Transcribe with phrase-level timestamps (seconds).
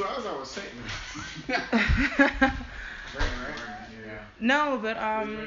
[0.00, 0.66] Two hours I was saying.
[4.06, 4.18] Yeah.
[4.40, 5.46] No, but um,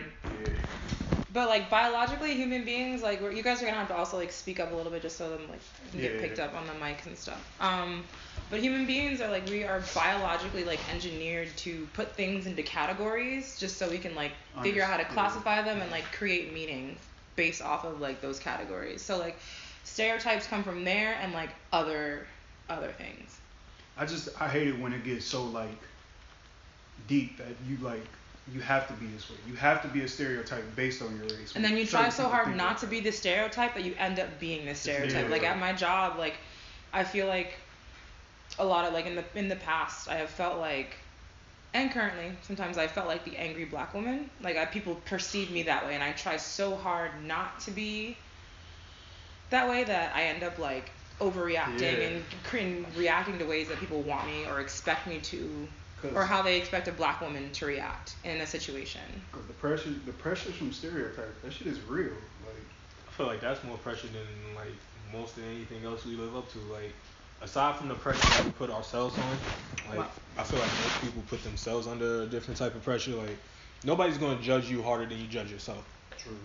[1.34, 4.60] but like biologically, human beings, like you guys are gonna have to also like speak
[4.60, 6.22] up a little bit just so them like can get Yeah.
[6.22, 7.44] picked up on the mics and stuff.
[7.60, 8.04] Um,
[8.52, 13.58] but human beings are like we are biologically like engineered to put things into categories
[13.60, 16.96] just so we can like figure out how to classify them and like create meaning
[17.36, 19.02] based off of like those categories.
[19.02, 19.40] So like
[19.84, 22.28] stereotypes come from there and like other
[22.70, 23.40] other things.
[23.98, 25.80] I just I hate it when it gets so like
[27.08, 28.06] deep that you like
[28.52, 29.38] you have to be this way.
[29.48, 31.54] You have to be a stereotype based on your race.
[31.56, 34.28] And then you try so hard not to be the stereotype that you end up
[34.40, 35.30] being the stereotype.
[35.30, 36.36] Like at my job, like
[36.92, 37.54] I feel like
[38.60, 40.96] a lot of like in the in the past I have felt like
[41.74, 44.30] and currently sometimes I felt like the angry black woman.
[44.42, 48.18] Like I, people perceive me that way and I try so hard not to be
[49.50, 52.08] that way that I end up like overreacting Yeah.
[52.08, 55.68] and cre- reacting to ways that people want me or expect me to
[56.16, 59.02] or how they expect a black woman to react in a situation.
[59.32, 62.12] Cause the pressure, the pressures from stereotypes, that shit is real.
[62.46, 62.58] Like,
[63.08, 64.74] I feel like that's more pressure than like
[65.14, 66.60] most of anything else we live up to.
[66.60, 66.94] Like
[67.42, 69.38] aside from the pressure that we put ourselves on,
[69.90, 70.10] like Wow.
[70.38, 73.12] I feel like most people put themselves under a different type of pressure.
[73.12, 73.38] Like
[73.86, 75.86] nobody's gonna judge you harder than you judge yourself.
[76.18, 76.38] true.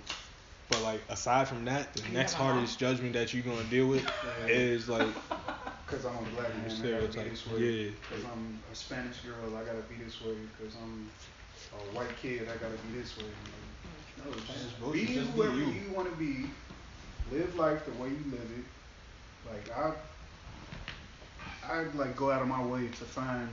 [0.69, 2.53] But like aside from that, the next have a mom?
[2.55, 4.47] hardest judgment that you're gonna deal with Yeah.
[4.49, 5.07] is like
[5.87, 7.61] Cause I'm a black man, I gotta be this way.
[7.61, 7.91] yeah.
[8.11, 10.37] Cause I'm a Spanish girl, I gotta be this way.
[10.61, 11.11] Cause I'm
[11.73, 13.25] a white kid, I gotta be this way.
[13.25, 15.67] Like, no, Just just bro, be you just be whoever you.
[15.67, 16.51] you wanna be.
[17.31, 18.65] Live life the way you live it.
[19.47, 19.93] Like I,
[21.63, 23.49] I like go out of my way to find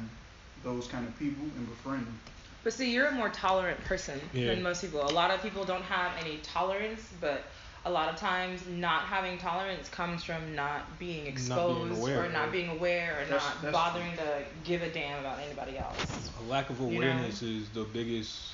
[0.63, 2.19] those kind of people and befriend them.
[2.65, 4.47] But see, you're a more tolerant person Yeah.
[4.47, 5.03] than most people.
[5.07, 7.43] A lot of people don't have any tolerance, but
[7.85, 12.45] a lot of times not having tolerance comes from not being exposed aware, or not
[12.45, 12.51] right.
[12.51, 16.31] being aware or That's- not that's bothering to give a damn about anybody else.
[16.39, 16.95] a lack of You know?
[16.97, 18.53] awareness is the biggest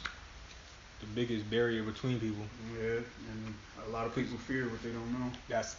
[0.99, 2.45] the biggest barrier between people.
[2.77, 2.97] Yeah,
[3.31, 3.55] and
[3.87, 5.31] a lot of people fear what they don't know.
[5.47, 5.75] That's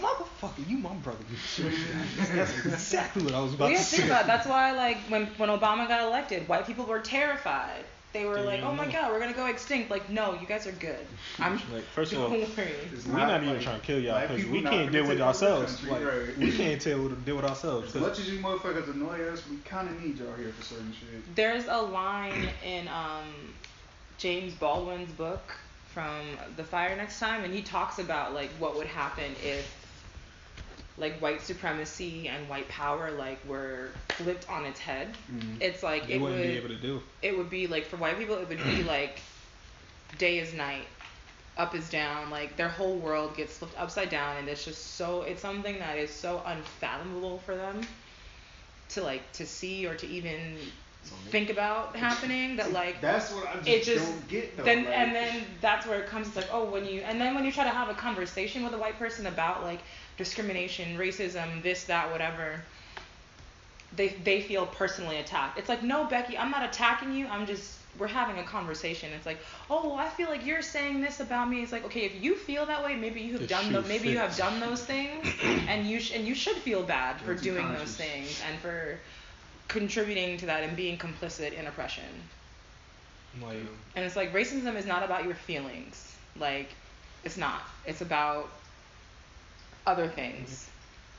[0.00, 1.18] motherfucker, you my brother.
[2.34, 4.08] That's exactly what I was about We to have to think say.
[4.08, 4.26] about it.
[4.26, 7.84] That's why, like, when when Obama got elected, white people were terrified.
[8.12, 8.86] They were They like, "Oh my.
[8.90, 11.04] God, we're gonna go extinct." Like, no, you guys are good.
[11.40, 11.60] I'm.
[11.72, 12.68] Like, first of all, don't worry.
[12.92, 15.02] It's We're not, even like, trying to kill y'all because we can't deal with take
[15.02, 15.76] over the ourselves.
[15.76, 16.38] country, Like right.
[16.38, 17.86] we can't deal with deal with ourselves.
[17.88, 20.62] As 'cause- much as you motherfuckers annoy us, we kind of need y'all here for
[20.62, 21.34] certain shit.
[21.34, 23.24] There's a line in um,
[24.18, 25.56] James Baldwin's book
[25.94, 29.64] from The Fire Next Time, and he talks about like what would happen if
[30.96, 35.08] like white supremacy and white power like were flipped on its head.
[35.32, 35.60] Mhm.
[35.60, 37.02] It's like they it wouldn't would be able to do.
[37.22, 39.20] it would be like for white people it would be like
[40.18, 40.86] day is night
[41.56, 45.22] up is down like their whole world gets flipped upside down and it's just so
[45.22, 47.80] it's something that is so unfathomable for them
[48.88, 50.56] to like to see or to even
[51.30, 54.64] think about happening that like That's what I just, it just don't get though.
[54.64, 57.34] then like, and then that's where it comes it's like oh when you and then
[57.34, 59.80] when you try to have a conversation with a white person about like
[60.16, 62.60] discrimination racism this that whatever
[63.96, 65.58] they they feel personally attacked.
[65.58, 69.12] It's like no becky i'm not attacking you i'm just we're having a conversation.
[69.12, 69.38] It's like
[69.70, 71.62] oh i feel like you're saying this about me.
[71.62, 73.88] It's like okay if you feel that way maybe you have The done shoe those
[73.88, 75.26] maybe you have done those things
[75.68, 78.98] and you sh- and you should feel bad for Guilty doing those things and for
[79.74, 82.04] contributing to that and being complicit in oppression
[83.42, 83.56] Like
[83.96, 86.14] and it's like racism is not about your feelings.
[86.38, 86.68] Like
[87.24, 87.62] it's not.
[87.84, 88.48] It's about
[89.86, 90.48] other things.
[90.50, 90.70] Mm-hmm.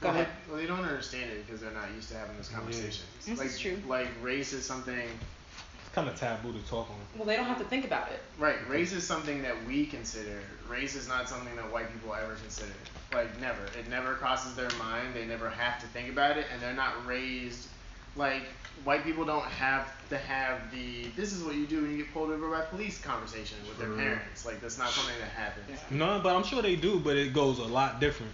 [0.03, 0.27] Go well, ahead.
[0.45, 2.57] They, well, they don't understand it because they're not used to having those Yeah.
[2.59, 3.05] conversations.
[3.25, 3.77] This like, is true.
[3.87, 4.97] Like race is something.
[4.97, 6.97] it's kind of taboo to talk on.
[7.17, 8.21] Well, they don't have to think about it.
[8.37, 10.39] Right, race is something that we consider.
[10.69, 12.73] Race is not something that white people ever consider.
[13.13, 13.63] Like never.
[13.77, 15.13] It never crosses their mind.
[15.13, 17.67] They never have to think about it, and they're not raised
[18.15, 18.43] like
[18.83, 22.13] white people don't have to have the this is what you do when you get
[22.13, 24.45] pulled over by police conversation with their parents.
[24.45, 25.79] Like that's not something that happens.
[25.89, 28.31] No, but I'm sure they do, but it goes a lot different.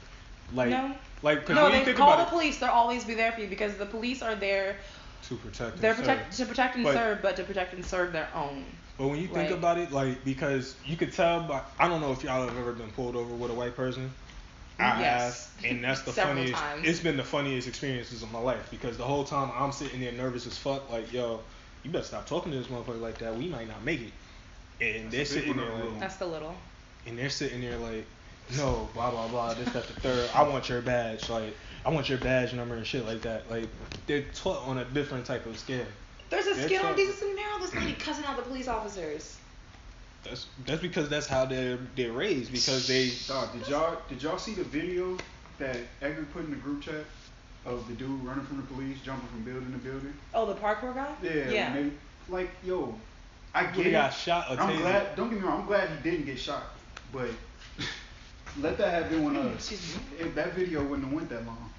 [0.53, 0.93] Like No.
[1.21, 2.57] like cause No, when you they think call about the police.
[2.59, 4.75] They'll always be there for you because the police are there.
[5.29, 5.73] to protect.
[5.75, 6.05] and They're serve.
[6.05, 8.65] protect to protect and But- serve, but to protect and serve their own.
[8.97, 12.01] But when you think Like- about it, like because you could tell by I don't
[12.01, 14.11] know if y'all have ever been pulled over with a white person.
[14.79, 15.51] I Yes.
[15.61, 16.53] have, and that's the funniest.
[16.53, 16.87] times.
[16.87, 20.11] It's been the funniest experiences of my life because the whole time I'm sitting there
[20.11, 21.41] nervous as fuck, like yo,
[21.83, 23.35] you better stop talking to this motherfucker like that.
[23.35, 24.11] We might not make it.
[24.83, 26.55] And they're That's a big sitting there like, That's the little.
[27.05, 28.05] and they're sitting there like,
[28.57, 30.29] no, blah blah blah, this that the third.
[30.33, 33.49] I want your badge, like I want your badge number and shit like that.
[33.51, 33.67] Like
[34.07, 35.85] they're taught on a different type of scale.
[36.31, 37.59] There's a They're skit on taught- Decency and Meryl.
[37.61, 39.37] This lady cussing out the police officers.
[40.23, 44.37] That's that's because that's how they're they're raised because they Dog, did y'all did y'all
[44.37, 45.17] see the video
[45.57, 47.03] that Edgar put in the group chat?
[47.63, 50.11] of the dude running from the police, jumping from building to building.
[50.33, 51.13] Oh, the parkour guy.
[51.21, 51.47] Yeah.
[51.51, 51.73] Yeah.
[51.75, 51.95] when they-
[52.33, 52.95] like, yo,
[53.53, 53.91] I get Would've it.
[53.91, 54.81] got shot or I'm tasered.
[54.81, 55.15] glad.
[55.15, 55.61] Don't get me wrong.
[55.61, 56.63] I'm glad he didn't get shot,
[57.13, 57.29] but
[58.59, 60.01] let that have been one of Excuse me.
[60.25, 61.69] if that video wouldn't have went that long.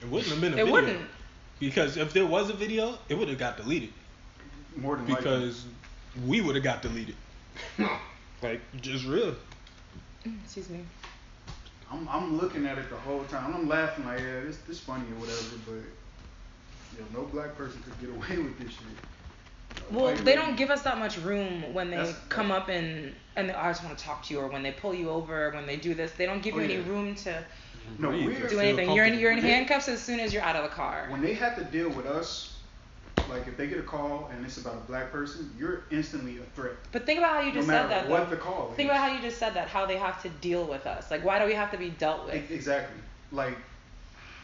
[0.00, 0.68] It wouldn't have been a It video.
[0.68, 1.10] It wouldn't.
[1.58, 3.90] Because if there was a video, it would have got deleted.
[4.74, 5.22] More than likely.
[5.22, 5.66] Because
[6.26, 7.14] we would have got deleted.
[8.42, 9.34] like just real.
[10.44, 10.80] Excuse me.
[11.90, 13.54] I'm I'm looking at it the whole time.
[13.54, 17.98] I'm laughing like, yeah, this this funny or whatever, but yo, no black person could
[18.00, 18.82] get away with this shit.
[19.90, 23.14] Well, White they don't give us that much room when they That's- come up and
[23.36, 25.08] and they, oh, I just want to talk to you, or when they pull you
[25.10, 26.12] over, or when they do this.
[26.12, 27.44] They don't give Oh, you any room to
[27.98, 28.92] No, we're- do anything.
[28.92, 31.06] You're in you're in handcuffs as soon as you're out of the car.
[31.08, 32.49] When they have to deal with us,
[33.28, 36.42] like if they get a call and it's about a black person, you're instantly a
[36.56, 36.72] threat.
[36.92, 38.08] But think about how you just matter said that.
[38.10, 38.36] what though.
[38.36, 38.94] the call Think is.
[38.96, 39.68] about how you just said that.
[39.68, 41.10] How they have to deal with us.
[41.10, 42.50] Like, why do we have to be dealt with?
[42.50, 43.00] Exactly.
[43.32, 43.56] Like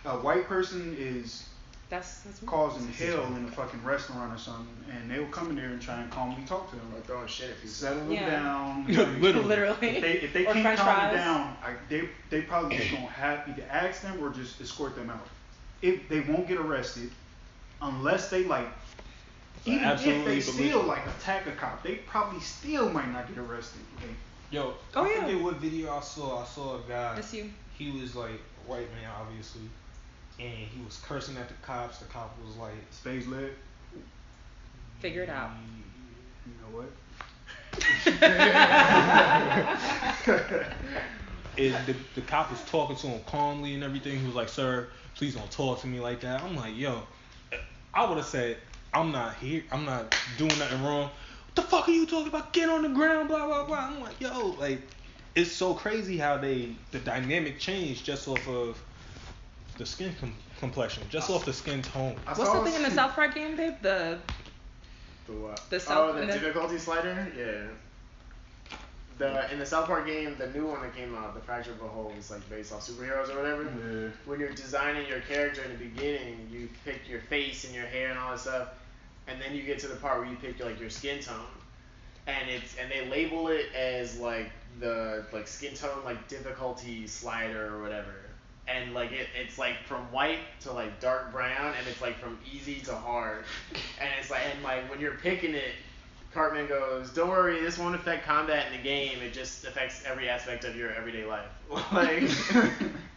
[0.05, 1.49] a white person is
[1.91, 5.67] That's that's causing hell in a fucking restaurant or something, and they'll come in there
[5.67, 6.93] and try and calmly talk to them.
[6.95, 7.71] Like throwing shit at people.
[7.71, 8.31] Settle them Yeah.
[8.31, 8.87] down.
[9.21, 9.49] Literally.
[9.49, 9.89] Literally.
[9.89, 11.13] If they if they can't French calm fries.
[11.15, 14.95] them down, I, they they probably just gonna have either ask them or just escort
[14.95, 15.27] them out.
[15.83, 17.11] If they won't get arrested,
[17.83, 18.69] unless they like,
[19.65, 23.29] even if absolutely they still believe- like attack a cop, they probably still might not
[23.29, 23.81] get arrested.
[24.01, 24.11] Like,
[24.51, 25.21] Yo, Oh, I yeah.
[25.23, 26.43] forget what video I saw.
[26.43, 27.17] I saw a guy.
[27.17, 27.51] That's you.
[27.77, 29.63] He was like a white man, obviously,
[30.39, 31.99] and he was cursing at the cops.
[31.99, 33.51] The cop was like, stage leg.
[35.01, 35.51] Figure it out.
[36.47, 36.89] You know what?
[41.57, 44.19] it, the, the cop was talking to him calmly and everything.
[44.21, 47.03] He was like, "Sir, please don't talk to me like that." I'm like, "Yo,"
[47.97, 48.59] I would have said,
[48.93, 49.65] "I'm not here.
[49.73, 52.53] I'm not doing nothing wrong." What the fuck are you talking about?
[52.53, 53.79] Get on the ground, blah blah blah.
[53.79, 54.83] I'm like, "Yo, like,
[55.35, 58.79] it's so crazy how they the dynamic changed just off of
[59.79, 62.91] the skin com- complexion, just off the skin tone." I What's the thing in the
[63.01, 63.75] South Park game, babe?
[63.81, 64.19] The
[65.27, 65.71] The what?
[65.71, 67.27] The oh, the the- difficulty slider.
[67.37, 67.69] Yeah.
[69.19, 71.81] The in the South Park game, the new one that came out, the Fracture of
[71.81, 73.63] a Whole, is like based off superheroes or whatever.
[73.63, 74.11] Yeah.
[74.27, 78.11] When you're designing your character in the beginning, you pick your face and your hair
[78.11, 78.69] and all that stuff,
[79.27, 81.35] and then you get to the part where you pick like your skin tone,
[82.27, 87.75] and it's and they label it as like the like skin tone like difficulty slider
[87.75, 88.15] or whatever.
[88.69, 92.39] And like it, it's like from white to like dark brown, and it's like from
[92.53, 93.45] easy to hard,
[94.01, 95.73] and it's like and like when you're picking it,
[96.37, 99.21] Cartman goes, "Don't worry, this won't affect combat in the game.
[99.23, 101.49] It just affects every aspect of your everyday life."
[101.93, 102.23] like,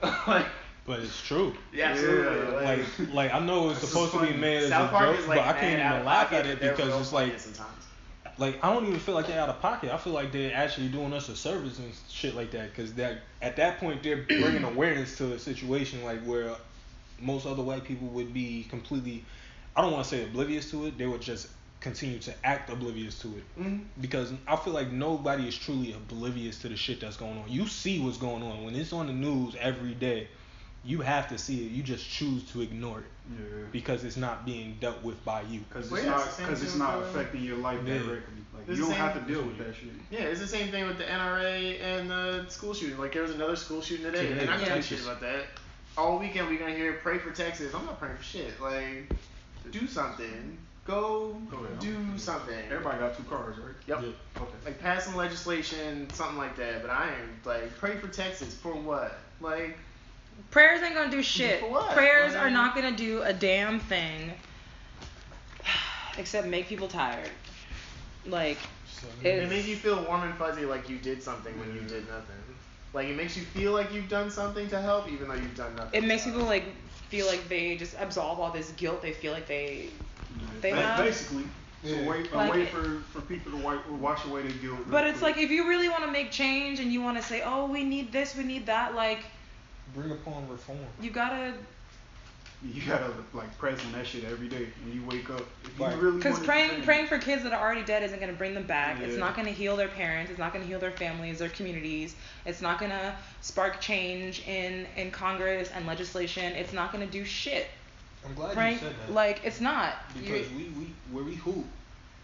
[0.28, 0.46] like,
[0.86, 1.54] But it's true.
[1.74, 2.38] yeah, absolutely.
[2.38, 4.94] Yeah, like, Like, like I know it's That's supposed to be made as South a
[4.94, 7.86] Park joke, like but I can't even laugh at it because it's like sometimes.
[8.38, 9.94] like I don't even feel like they're out of pocket.
[9.94, 12.74] I feel like they're actually doing us a service and shit like that.
[12.74, 16.56] Cause that at that point they're bringing awareness to a situation like where
[17.20, 19.26] most other white people would be completely,
[19.76, 20.98] I don't want to say oblivious to it.
[20.98, 23.44] They would just continue to act oblivious to it.
[23.60, 23.86] Mhm.
[24.02, 27.46] Because I feel like nobody is truly oblivious to the shit that's going on.
[27.50, 30.28] You see what's going on when it's on the news every day.
[30.84, 31.72] You have to see it.
[31.72, 33.46] You just choose to ignore it Yeah.
[33.72, 35.60] because it's not being dealt with by you.
[35.70, 37.98] Because Well, it's not it's the same because it's not affecting your life Yeah.
[38.00, 38.34] directly.
[38.54, 39.90] Like It's you the don't have same- to deal with that shit.
[40.12, 42.98] Yeah, it's the same thing with the NRA and the school shooting.
[42.98, 44.24] Like there was another school shooting today.
[44.24, 44.76] Today, They're not gonna yeah.
[44.78, 45.46] do shit about that.
[45.98, 47.74] All weekend we're gonna hear pray for Texas.
[47.74, 48.60] I'm not praying for shit.
[48.62, 49.12] Like,
[49.72, 50.58] do something.
[50.90, 51.78] Go Go ahead.
[51.80, 52.58] do something.
[52.72, 53.76] Everybody got two cars, right?
[53.86, 54.00] Yep.
[54.02, 54.42] Yeah.
[54.42, 54.52] Okay.
[54.66, 56.82] Like pass some legislation, something like that.
[56.82, 59.20] But I am like pray for Texas for what?
[59.40, 59.78] Like
[60.50, 61.60] prayers ain't gonna do shit.
[61.60, 61.92] For what?
[61.92, 64.32] Prayers Like- are not gonna do a damn thing
[66.18, 67.30] except make people tired.
[68.26, 68.58] Like
[69.22, 72.08] it It's- makes you feel warm and fuzzy, like you did something when you did
[72.10, 72.36] nothing.
[72.94, 75.76] Like it makes you feel like you've done something to help, even though you've done
[75.76, 76.04] nothing.
[76.04, 76.64] it makes people like
[77.10, 79.04] feel like they just absolve all this guilt.
[79.04, 79.90] They feel like they
[80.62, 81.44] They Ba- have- basically
[81.84, 82.10] it's a Yeah.
[82.10, 84.80] way, a Like- way for, for people to wipe, wash away their guilt.
[84.80, 85.36] real But it's quick.
[85.36, 87.84] like if you really want to make change and you want to say, "Oh, we
[87.84, 89.20] need this, we need that," like
[89.96, 90.80] Bring upon reform.
[91.02, 91.54] you gotta,
[92.62, 95.48] you gotta like present that shit every day when you wake up.
[95.64, 98.04] If you really because wanted to praying change- praying for kids that are already dead
[98.04, 99.00] isn't gonna bring them back.
[99.00, 99.20] It's Yeah.
[99.20, 100.30] not gonna heal their parents.
[100.30, 102.16] It's not gonna heal their families, their communities.
[102.46, 106.54] It's not gonna spark change in in Congress and legislation.
[106.56, 107.68] It's not gonna do shit.
[108.26, 108.74] I'm glad Right?
[108.74, 109.12] you said that.
[109.14, 109.94] Like it's not.
[110.14, 111.66] because we, we where we hoop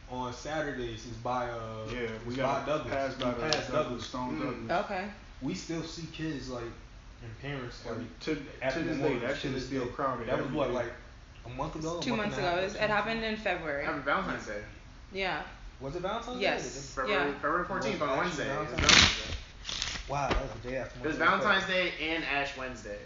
[0.10, 2.94] on Saturdays is by uh Yeah, we got by Douglas.
[2.94, 4.06] Pass by We the pass Douglas, Douglas.
[4.08, 4.68] Stone Mm.
[4.68, 4.86] Douglas.
[4.92, 5.08] okay.
[5.42, 6.64] We still see kids like
[7.24, 10.28] and parents like Every- to, at to this day, that shit is still crowded.
[10.28, 10.92] That was what like
[11.46, 12.00] a month ago.
[12.00, 12.56] a Two month months ago.
[12.58, 13.86] It, it happened in February.
[13.86, 14.62] Happy Valentine's Day.
[15.12, 15.44] Yeah.
[15.80, 16.64] Was it Valentine's Yes.
[16.96, 17.02] Day?
[17.02, 17.34] February, Yeah.
[17.36, 18.50] February 14th on Wednesday.
[18.50, 19.32] actually It was Valentine's Valentine's Day.
[20.08, 21.00] Wow, that was the day after.
[21.00, 21.16] It was.
[21.18, 23.00] Valentine's Day and Ash Wednesday.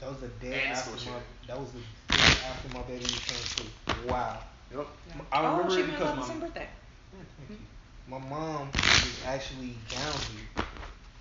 [0.00, 1.18] That was the day And after school my.
[1.46, 1.56] Shooting.
[1.56, 1.80] That was the
[2.18, 4.08] day after my baby returned two.
[4.08, 4.42] Wow.
[4.70, 4.86] Yep.
[5.32, 6.68] I oh, remember she it because have my same birthday.
[7.12, 7.66] Yeah, thank you.
[8.06, 8.68] My mom
[9.02, 10.48] was actually down here.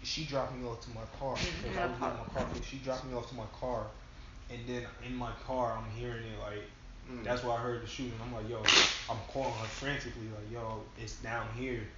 [0.04, 1.64] She dropped me off to my car Mhm.
[1.64, 2.46] because Yeah, I was getting my car.
[2.46, 2.62] car.
[2.62, 3.88] She dropped me off to my car,
[4.50, 6.64] and then in my car I'm hearing it like.
[7.10, 7.24] Mm.
[7.24, 8.20] That's why I heard the shooting.
[8.22, 8.62] I'm like, yo,
[9.10, 11.90] I'm calling her frantically, like, yo, it's down here.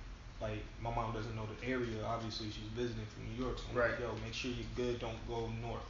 [0.41, 2.03] Like, my mom doesn't know the area.
[2.03, 3.59] Obviously, she's visiting from New York.
[3.59, 3.99] So I'm like, Right.
[3.99, 4.99] yo, make sure you're good.
[4.99, 5.83] Don't go north.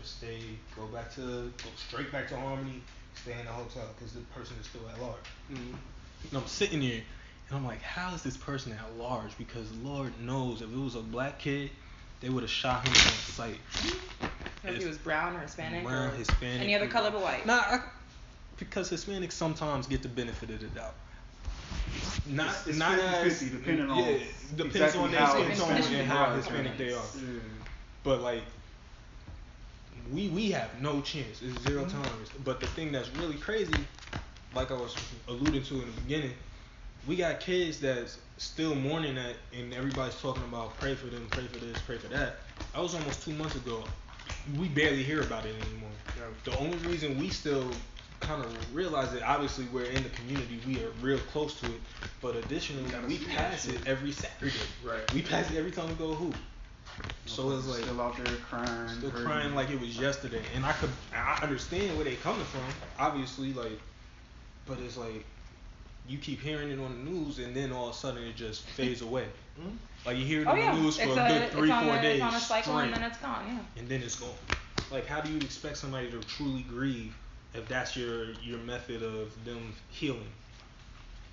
[0.00, 0.40] Just stay,
[0.76, 2.82] go back to, go straight back to Harmony.
[3.14, 5.16] Stay in the hotel because the person is still at large.
[5.52, 5.74] Mm.
[6.30, 7.02] And I'm sitting there,
[7.48, 9.36] and I'm like, how is this person at large?
[9.36, 11.70] Because Lord knows, if it was a black kid,
[12.20, 13.58] they would have shot him on sight.
[14.64, 17.44] If he was brown or Hispanic Brown, or Hispanic, any other color but white.
[17.44, 17.80] Nah, I,
[18.58, 20.94] because Hispanics sometimes get the benefit of the doubt.
[22.26, 24.18] Not It's- it's not 50-50 as depending on yeah,
[24.56, 26.34] depends exactly on their how skin tone Hispanic and how.
[26.34, 27.04] Hispanic they are.
[27.16, 27.40] Yeah.
[28.02, 28.42] But like,
[30.12, 31.42] we we have no chance.
[31.42, 31.90] It's 0 Mhm.
[31.92, 32.30] tolerance.
[32.44, 33.86] But the thing that's really crazy,
[34.52, 34.96] like I was
[35.28, 36.34] alluding to in the beginning,
[37.06, 41.46] we got kids that's still mourning that, and everybody's talking about pray for them, pray
[41.46, 42.36] for this, pray for that.
[42.72, 43.84] That was almost two months ago.
[44.56, 45.90] We barely hear about it anymore.
[46.16, 46.22] Yeah.
[46.44, 47.70] The only reason we still
[48.20, 51.80] kind of realize it, obviously, we're in the community, we are real close to it.
[52.22, 54.52] But additionally, we pass it every Saturday.
[54.84, 55.10] Right.
[55.14, 56.36] We pass it every time we go hoop.
[57.26, 59.26] So it's like still out there crying, still hurting.
[59.26, 62.62] crying like it was yesterday, and I could I understand where they coming from,
[62.98, 63.78] obviously, like,
[64.66, 65.24] but it's like
[66.08, 68.62] you keep hearing it on the news, and then all of a sudden it just
[68.76, 69.26] fades away.
[69.60, 69.76] Mhm.
[70.06, 71.68] Like you hear it oh on yeah, the news for it's a a, good three
[71.68, 73.44] four a, days It's on a cycle straight, and then it's gone.
[73.46, 73.80] Yeah.
[73.80, 74.34] and then it's gone.
[74.90, 77.14] Like how do you expect somebody to truly grieve
[77.54, 80.32] if that's your your method of them healing?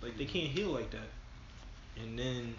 [0.02, 1.10] Like they can't heal like that,
[1.96, 2.56] and then.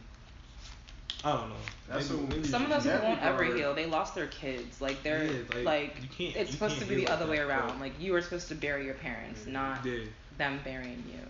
[1.25, 1.57] I don't know.
[1.89, 3.75] That's Maybe- maybe Some of those people won't ever are- heal.
[3.75, 4.81] They lost their kids.
[4.81, 7.11] Like they're Yeah, like, like, you can't- it's you supposed can't to be the heal
[7.11, 7.69] other like way around.
[7.69, 10.05] but- Like you were supposed to bury your parents, not Yeah.
[10.37, 11.21] them burying you.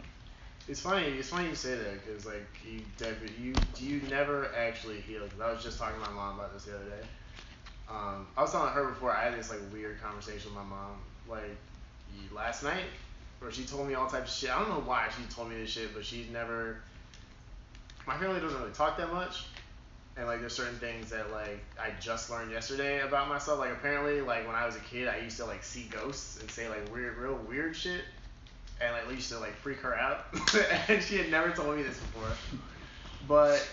[0.71, 1.07] It's funny.
[1.07, 5.27] It's funny you say that because like you, David, you you never actually heal.
[5.27, 7.07] Cause I was just talking to my mom about this the other day.
[7.89, 10.99] Um, I was telling her before I had this like weird conversation with my mom
[11.27, 11.57] like
[12.33, 12.85] last night
[13.39, 14.51] where she told me all types of shit.
[14.55, 16.83] I don't know why she told me this shit, but she's never.
[18.07, 19.47] My family doesn't really talk that much,
[20.19, 23.61] and like there's certain things that like I just learned yesterday about myself.
[23.61, 26.51] Like apparently, like when I was a kid, I used to like see ghosts and
[26.51, 28.03] say like weird, real weird shit.
[28.81, 30.27] And like used to like freak her out.
[30.89, 32.31] And she had never told me this before.
[33.29, 33.69] But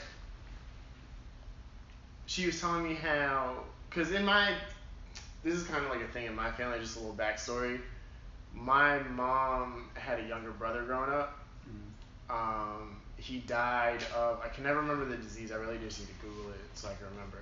[2.27, 3.57] she was telling me how
[3.89, 4.53] because in my
[5.43, 7.79] this is kind of like a thing in my family just a little backstory.
[8.53, 11.39] My mom had a younger brother growing up.
[11.67, 12.33] Mm.
[12.33, 16.13] um, he died of i can never remember the disease i really just need to
[16.25, 17.39] google it so i can remember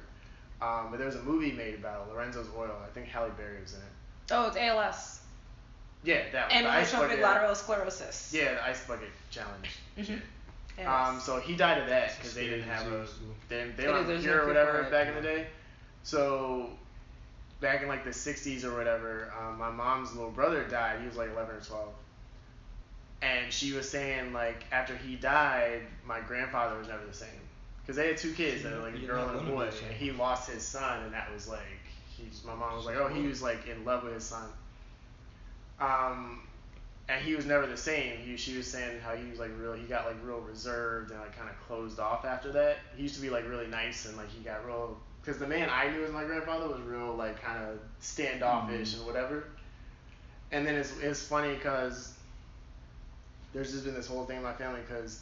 [0.61, 3.61] um, but there was a movie made about it, lorenzo's oil i think halle berry
[3.61, 3.85] was in it
[4.31, 5.19] Oh, it's ALS.
[6.05, 8.31] yeah that one the ice Amyotrophic lateral sclerosis.
[8.33, 10.05] yeah the ice bucket challenge Mhm.
[10.05, 10.87] shit.
[10.87, 13.05] Um, so he died of that because they didn't have a
[13.49, 14.89] they, they don't is, have a cure no or whatever it.
[14.89, 15.45] back in the day.
[16.01, 16.69] So
[17.61, 20.99] back in like the '60s or whatever, um, my mom's little brother died.
[21.01, 21.93] He was like 11 or 12,
[23.23, 27.29] and she was saying like after he died, my grandfather was never the same
[27.81, 30.49] because they had two kids, that like a girl and a boy, and he lost
[30.49, 31.61] his son, and that was like
[32.07, 34.49] he's my mom was like oh he was like in love with his son.
[35.79, 36.41] Um,
[37.09, 38.17] and he was never the same.
[38.19, 39.73] He, she was saying how he was like real.
[39.73, 42.79] He got like real reserved and like kind of closed off after that.
[42.95, 44.97] He used to be like really nice and like he got real.
[45.21, 49.05] Because the man I knew as my grandfather was real like kind of standoffish and
[49.05, 49.45] whatever.
[50.51, 52.12] And then it's it's funny because
[53.53, 55.21] there's just been this whole thing in my family because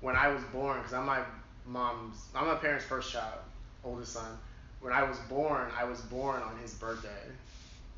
[0.00, 1.20] when I was born, because I'm my
[1.66, 3.38] mom's, I'm my parents' first child,
[3.84, 4.38] oldest son.
[4.80, 7.08] When I was born, I was born on his birthday.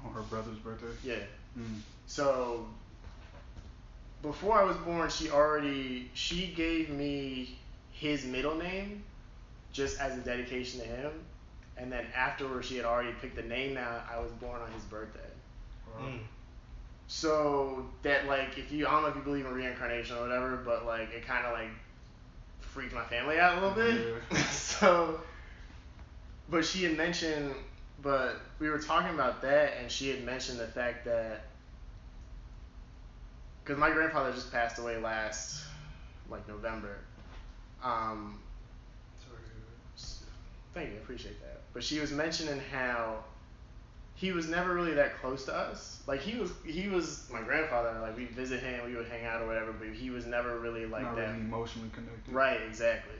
[0.05, 0.87] On her brother's birthday.
[1.05, 1.17] Yeah.
[1.59, 1.81] Mm.
[2.07, 2.67] So
[4.23, 7.59] before I was born, she already she gave me
[7.93, 9.03] his middle name
[9.73, 11.13] just as a dedication to him,
[11.77, 14.03] and then afterwards she had already picked the name out.
[14.11, 15.21] I was born on his birthday.
[15.87, 16.07] Wow.
[16.07, 16.19] Mm.
[17.13, 20.57] So that like if you I don't know if you believe in reincarnation or whatever,
[20.65, 21.71] but like it kind of like
[22.61, 24.07] freaked my family out a little bit.
[24.33, 24.43] Yeah.
[24.51, 25.21] so,
[26.49, 27.55] but she had mentioned,
[28.03, 31.47] but we were talking about that, and she had mentioned the fact that
[33.65, 35.63] because my grandfather just passed away last
[36.31, 36.99] like November.
[37.83, 38.39] Um,
[39.19, 40.01] Sorry to hear that.
[40.01, 40.23] s-
[40.75, 41.61] Thank you, I appreciate that.
[41.73, 43.25] But she was mentioning how
[44.21, 46.03] he was never really that close to us.
[46.07, 47.99] Like he was, he was my grandfather.
[48.03, 49.73] Like we'd visit him, we would hang out or whatever.
[49.73, 51.29] But he was never really like Not that.
[51.29, 52.31] really emotionally connected.
[52.35, 53.15] Right, exactly.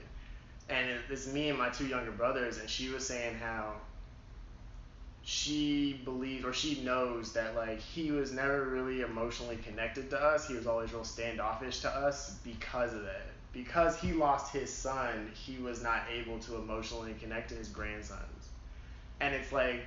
[0.69, 3.73] And it, it's me and my two younger brothers, and she was saying how
[5.23, 10.47] she believes or she knows that like he was never really emotionally connected to us.
[10.47, 13.25] He was always real standoffish to us because of that.
[13.53, 18.49] Because he lost his son, he was not able to emotionally connect to his grandsons.
[19.19, 19.81] And it's like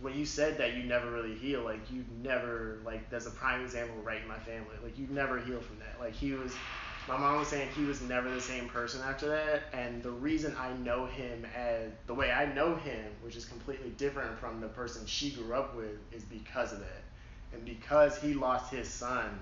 [0.00, 3.62] when you said that you never really heal, like you never like there's a prime
[3.62, 4.74] example right in my family.
[4.82, 6.00] Like you never heal from that.
[6.00, 6.60] Like he was
[7.06, 10.54] my mom was saying he was never the same person after that and the reason
[10.58, 14.68] i know him as the way i know him which is completely different from the
[14.68, 17.02] person she grew up with is because of that
[17.52, 19.38] and because he lost his son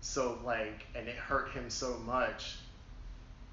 [0.00, 2.56] so like and it hurt him so much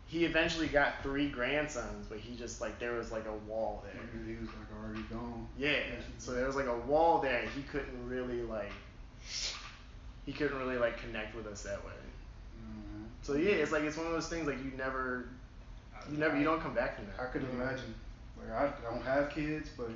[0.07, 4.01] he eventually got three grandsons but he just like there was like a wall there
[4.25, 5.47] He was like already gone.
[5.57, 5.79] yeah
[6.19, 8.71] so there was like a wall there he couldn't really like
[10.25, 11.91] he couldn't really like connect with us that way
[12.57, 13.05] Mhm.
[13.21, 15.25] so yeah, it's like it's one of those things like you never,
[16.09, 17.19] you never, you don't come back from that.
[17.21, 17.93] I could imagine.
[18.39, 19.89] Like I, I don't have kids, but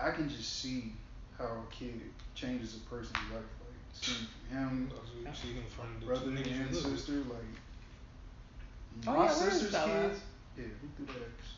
[0.00, 0.92] I can just see
[1.38, 2.00] how a kid
[2.34, 3.42] changes a person's life.
[3.60, 4.90] Like seeing from him,
[5.34, 6.98] Speaking from the brother and you live with.
[6.98, 7.54] sister, like
[9.06, 10.08] Oh, my yeah, where is sister's Bella?
[10.08, 10.20] kids.
[10.56, 11.54] Yeah, who threw that X?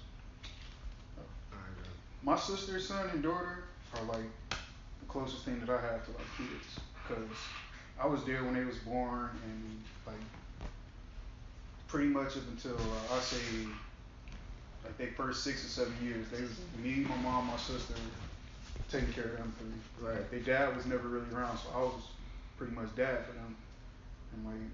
[2.22, 3.64] My sister's son and daughter
[3.96, 7.36] are like the closest thing that I have to like kids, cause
[8.00, 10.68] I was there when they was born and like
[11.88, 13.66] pretty much up until uh, I say
[14.84, 17.94] like they first six or seven years, they was me, my mom, my sister
[18.90, 20.06] taking care of them three.
[20.06, 20.18] Right.
[20.18, 22.02] Like, their dad was never really around, so I was
[22.56, 23.56] pretty much dad for them.
[24.34, 24.70] And like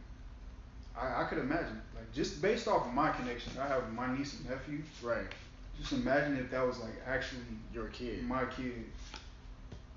[1.00, 4.38] I, I could imagine, like just based off of my connections, I have my niece
[4.38, 5.26] and nephew, Right,
[5.81, 8.23] just imagine if that was like actually your kid.
[8.25, 8.85] my kid.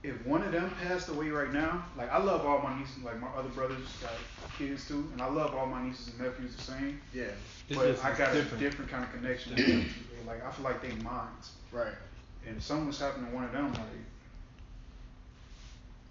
[0.03, 3.19] If one of them passed away right now, like I love all my nieces, like
[3.19, 4.11] my other brothers got
[4.57, 6.99] kids too, and I love all my nieces and nephews the same.
[7.13, 7.25] Yeah,
[7.69, 8.53] It's but just I got different.
[8.63, 9.85] a different kind of connection with them.
[10.25, 11.51] Like I feel like they minds.
[11.71, 11.93] right.
[12.47, 13.83] And if something was happening to one of them, like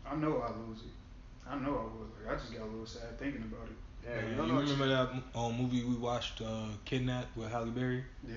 [0.06, 1.48] I know I lose it.
[1.48, 2.26] I know I would.
[2.26, 3.76] Like I just got a little sad thinking about it.
[4.04, 8.04] Yeah, you you, remember that um, movie we watched, uh, Kidnapped with Halle Berry?
[8.26, 8.34] Yeah.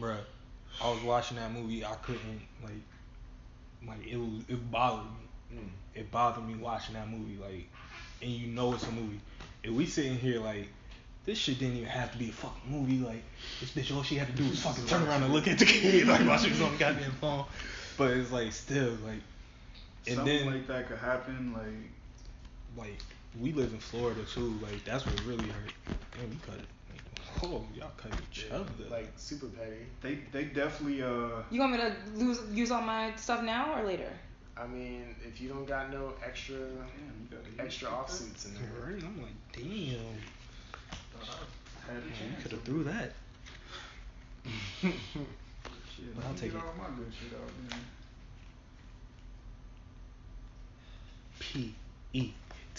[0.00, 0.18] Bruh,
[0.82, 1.84] I was watching that movie.
[1.84, 2.72] I couldn't like,
[3.86, 5.58] like it was it bothered me.
[5.58, 5.68] Mm.
[5.94, 7.38] It bothered me watching that movie.
[7.40, 7.68] Like,
[8.20, 9.20] and you know it's a movie.
[9.64, 10.68] And we sitting here like,
[11.24, 12.98] this shit didn't even have to be a fucking movie.
[12.98, 13.22] Like,
[13.60, 15.64] this bitch all she had to do was fucking turn around and look at the
[15.64, 17.44] kid like while she was on the goddamn phone.
[17.96, 19.20] But it's like still like,
[20.06, 21.54] and something then like that could happen.
[21.54, 22.98] Like like
[23.40, 24.58] we live in Florida too.
[24.62, 25.72] Like that's what really hurt.
[26.20, 26.66] And we cut it.
[26.90, 28.66] Like, oh, y'all cut each other.
[28.90, 29.86] Like super petty.
[30.02, 33.86] they they definitely uh You want me to lose use all my stuff now or
[33.86, 34.10] later?
[34.56, 38.12] I mean, if you don't got no extra, damn, gotta extra use off that.
[38.14, 38.62] suits in there.
[38.86, 39.02] Right?
[39.02, 40.18] I'm like, damn.
[41.18, 41.38] Thought
[41.88, 43.12] I had a You could have threw that.
[44.82, 44.94] Shit,
[46.16, 46.64] But I'll take get it.
[46.66, 47.78] all my good shit out then.
[51.38, 51.74] P
[52.12, 52.32] E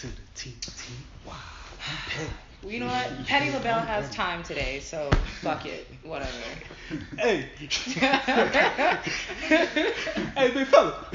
[0.03, 0.93] to the T T
[1.25, 1.33] Y.
[2.61, 3.25] Well, you know what?
[3.25, 5.11] Petty LaBelle has time today, so
[5.41, 5.85] fuck it.
[6.01, 6.31] Whatever.
[7.17, 7.49] Hey.
[7.59, 7.67] hey,
[10.53, 11.05] big fella.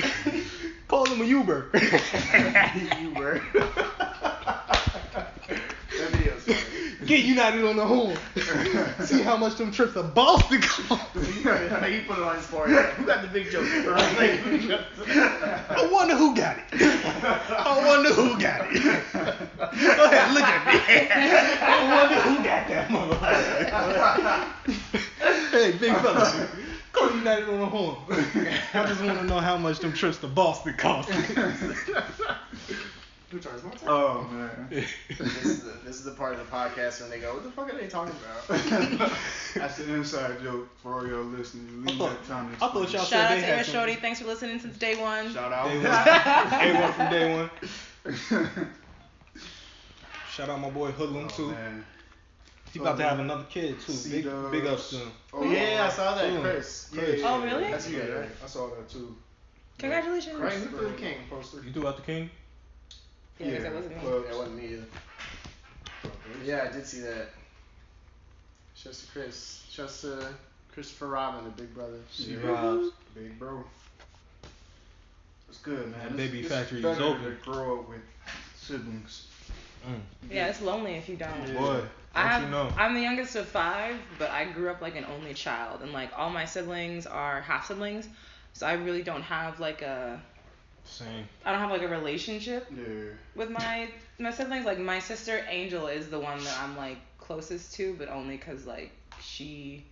[0.88, 1.70] Call him a Uber.
[3.00, 3.40] you were.
[3.54, 5.30] that
[6.10, 6.58] video's funny.
[7.08, 8.18] Get United on the horn.
[9.06, 11.00] See how much them trips to Boston cost.
[11.16, 12.92] like he put it on his forehead.
[12.96, 13.64] Who got the big joke?
[15.70, 16.64] I wonder who got it.
[16.74, 18.82] I wonder who got it.
[19.14, 20.80] Go ahead, look at me.
[21.62, 24.44] I wonder who got that motherfucker.
[25.50, 26.46] hey, big fella.
[26.92, 27.96] Call United on the horn.
[28.74, 31.08] I just want to know how much them trips to Boston cost.
[33.30, 33.88] Who charges more time?
[33.88, 34.68] Oh man.
[35.18, 37.50] This is, the, this is the part of the podcast when they go, what the
[37.50, 38.48] fuck are they talking about?
[39.54, 41.82] That's an inside joke for all y'all listening.
[41.86, 43.64] I Leave thought- that time to I thought y'all Shout out they to had Air
[43.64, 43.94] some- Shorty.
[43.96, 45.32] Thanks for listening since day one.
[45.34, 45.68] Shout out.
[45.68, 45.84] Day one.
[46.92, 47.34] A1 from day
[48.54, 48.68] one.
[50.30, 51.50] Shout out my boy Hoodlum Oh, too.
[51.50, 51.84] man.
[52.72, 53.92] He about to have another kid too.
[53.92, 54.50] Big, C-Dubs.
[54.52, 55.10] big ups to him.
[55.32, 56.40] Oh, yeah, I saw that, Ooh.
[56.42, 56.90] Chris.
[56.94, 57.20] Yeah, Chris.
[57.20, 57.62] yeah, Oh, really?
[57.64, 57.70] yeah.
[57.72, 58.28] That's you guys, right?
[58.44, 59.16] I saw that too.
[59.78, 60.38] Congratulations.
[60.38, 61.16] Right, who the king?
[61.30, 61.62] Poster.
[61.64, 62.30] You threw out the king?
[63.38, 64.00] Yeah, 'cause it wasn't me.
[64.00, 64.28] clubs.
[64.30, 64.84] It wasn't me either.
[66.44, 67.30] Yeah, I did see that.
[68.74, 69.64] Shouts to Chris.
[69.70, 70.34] Shouts to
[70.72, 71.98] Christopher Robin, the big brother.
[72.10, 72.48] C Yeah.
[72.50, 72.92] Robs.
[73.14, 73.64] Big bro.
[75.48, 75.92] It's good, man.
[75.92, 77.24] That It's- baby it's factory is better open.
[77.24, 78.00] To grow up with
[78.56, 79.26] siblings.
[79.86, 80.00] Mm.
[80.30, 81.48] Yeah, it's lonely if you don't.
[81.48, 81.54] Yeah.
[81.54, 82.72] Boy, I have, you know?
[82.76, 86.10] I'm the youngest of five, but I grew up like an only child, and like
[86.16, 88.08] all my siblings are half siblings,
[88.52, 90.20] so I really don't have like a,
[90.88, 91.28] Same.
[91.44, 92.84] I don't have like a relationship Yeah.
[93.36, 94.64] with my my siblings.
[94.64, 98.66] Like my sister Angel is the one that I'm like closest to, but only because
[98.66, 99.84] like she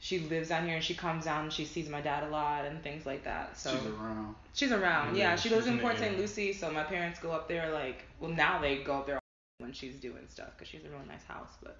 [0.00, 2.64] she lives down here and she comes down and she sees my dad a lot
[2.64, 3.58] and things like that.
[3.58, 4.34] So She's around.
[4.54, 5.16] She's around.
[5.16, 6.16] Yeah, Yeah, she lives in in Port St.
[6.18, 9.18] Lucie, so my parents go up there like well now they go up there
[9.58, 11.50] when she's doing stuff because she's a really nice house.
[11.62, 11.78] But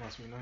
[0.00, 0.40] Must be nice.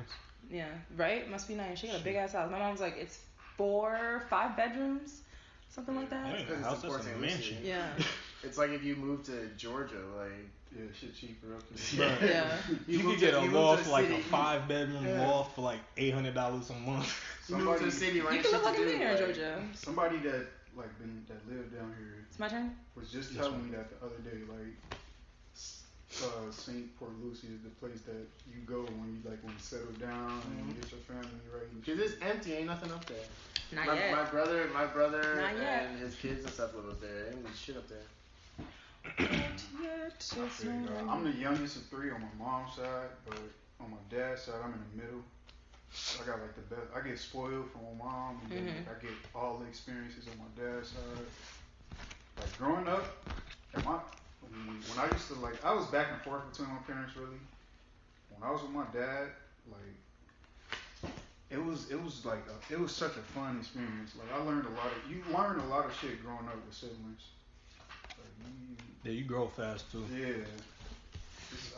[0.51, 1.29] yeah, right?
[1.31, 1.79] Must be nice.
[1.79, 2.51] She got a big ass house.
[2.51, 3.19] My mom's like it's
[3.57, 5.23] four, five bedrooms,
[5.71, 6.39] something like That that.
[6.39, 7.27] ain't Because a it's house, in that's Port a Lucie.
[7.35, 7.59] mansion.
[7.65, 7.89] Yeah.
[8.43, 10.33] It's like if you move to Georgia, like
[10.75, 12.09] Yeah, shit cheaper up there.
[12.09, 12.23] Bruh.
[12.31, 12.57] Yeah.
[12.87, 14.67] You, You could get to- a you moved to loft the like city, a five
[14.67, 15.29] bedroom Yeah.
[15.29, 17.13] loft for like eight hundred dollars a month.
[17.51, 18.33] you moved to the Somebody- city, You right?
[18.41, 19.63] can shit live like to a do, millionaire in Georgia.
[19.75, 22.75] Somebody that like been that lived down here It's my turn.
[22.97, 24.73] was just Yes, telling me that the other day, like
[26.25, 29.65] uh, Saint Port Lucie is the place that you go when you like want to
[29.65, 30.81] settle down and Mhm.
[30.81, 31.69] get your family right.
[31.85, 33.27] Cause it's empty, ain't nothing up there.
[33.73, 34.13] Not my, yet.
[34.13, 35.87] my brother, my brother, Not yet.
[35.87, 37.27] and his kids and stuff live up there.
[37.33, 37.99] Ain't shit up there.
[39.21, 40.23] Not yet.
[40.23, 43.35] Figured, uh, I'm the youngest of three on my mom's side, but
[43.81, 45.23] on my dad's side, I'm in the middle.
[46.23, 46.87] I got like the best.
[46.95, 48.87] I get spoiled from my mom, and then Mhm.
[48.87, 51.27] like, I get all the experiences on my dad's side.
[52.39, 53.05] Like growing up,
[53.75, 53.99] at my
[54.41, 57.41] when, when I used to like, I was back and forth between my parents really.
[58.31, 59.29] When I was with my dad,
[59.71, 59.95] like
[61.51, 64.15] it was it was like a, it was such a fun experience.
[64.17, 66.75] Like I learned a lot of you learn a lot of shit growing up with
[66.75, 67.23] siblings.
[68.09, 70.05] Like you, Yeah, you grow fast too.
[70.15, 70.45] yeah.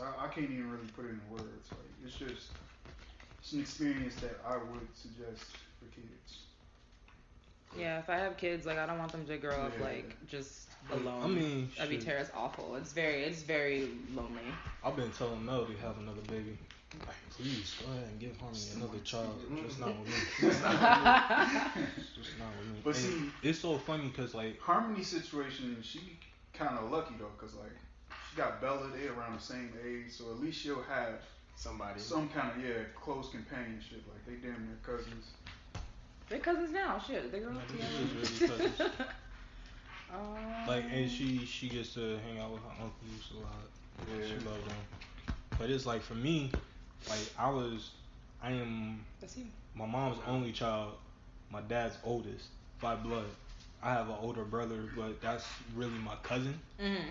[0.01, 1.69] I, I can't even really put it in words.
[1.71, 2.51] Like it's just
[3.39, 5.45] it's an experience that I would suggest
[5.79, 6.39] for kids.
[7.77, 10.69] Yeah, if I have kids, like I don't want them to grow up like just
[10.91, 11.23] alone.
[11.23, 12.05] I mean, that'd be shit.
[12.05, 12.25] terrible.
[12.27, 12.75] It's awful.
[12.75, 14.41] It's very, it's very lonely.
[14.83, 16.55] I've been telling Mel to have another baby.
[17.07, 19.39] Like, please go ahead and give Harmony another child.
[19.65, 20.13] Just not with me.
[20.41, 22.79] Just not with me.
[22.83, 26.17] But And see- it's so funny because like Harmony's situation, she
[26.53, 27.71] kind of lucky though, cause like
[28.29, 31.15] she got Bella, they around the same age, so at least she'll have
[31.55, 31.99] Somebody.
[31.99, 34.03] some kind of yeah close companionship.
[34.11, 35.31] Like they damn near cousins.
[36.29, 36.99] They're cousins now.
[36.99, 38.49] Shit, they grow up Yeah, together.
[38.49, 38.89] they is really
[40.13, 43.53] um, like and she she gets to hang out with her uncles a lot.
[44.19, 44.25] Yeah.
[44.27, 45.35] She loves them.
[45.59, 46.51] But it's like for me,
[47.09, 47.91] like I was,
[48.41, 49.45] I am That's you.
[49.75, 50.93] my mom's only child,
[51.49, 52.49] my dad's oldest
[52.81, 53.25] by blood.
[53.81, 57.09] I have an older brother, but that's really my cousin, Mm-hmm.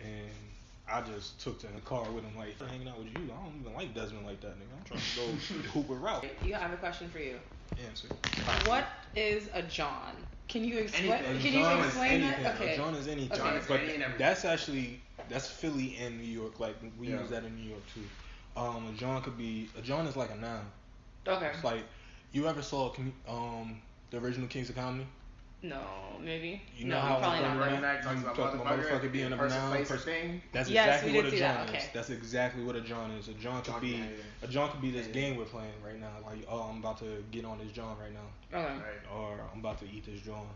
[0.00, 0.30] and
[0.88, 3.30] I just took to the car with him, like hanging out with you.
[3.32, 4.76] I don't even like Desmond like that, nigga.
[4.78, 6.24] I'm trying to go hoop with Ralph.
[6.42, 7.38] You I have a question for you.
[7.88, 8.08] Answer.
[8.66, 10.14] What is a John?
[10.48, 11.10] Can you explain?
[11.12, 11.40] Anything.
[11.40, 12.42] Can John you is anything.
[12.42, 12.54] that?
[12.60, 12.74] Okay.
[12.74, 13.36] A John is anything.
[13.36, 16.60] John is but any that's actually that's Philly and New York.
[16.60, 17.20] Like we Yeah.
[17.20, 18.08] use that in New York too.
[18.56, 20.64] Um, a John could be a John is like a noun.
[21.26, 21.50] Okay.
[21.54, 21.82] It's like
[22.32, 22.92] you ever saw
[23.28, 25.06] um the original Kings of Comedy?
[25.62, 25.80] No,
[26.22, 26.60] maybe.
[26.76, 27.56] You know no, how probably it's not.
[27.58, 29.94] going Running talks You about talk about motherfucker, motherfucker being a person, noun, place, or
[29.94, 30.42] person- thing.
[30.52, 31.70] That's Yes, exactly we what did a see John that, is.
[31.70, 31.90] okay.
[31.94, 33.28] That's exactly what a John is.
[33.28, 34.24] A John could John be can be anything.
[34.42, 35.12] a John could be this Yeah.
[35.14, 36.12] game we're playing right now.
[36.26, 38.74] Like oh I'm about to get on this John right now, Okay.
[38.74, 39.12] Right.
[39.16, 40.46] or I'm about to eat this John.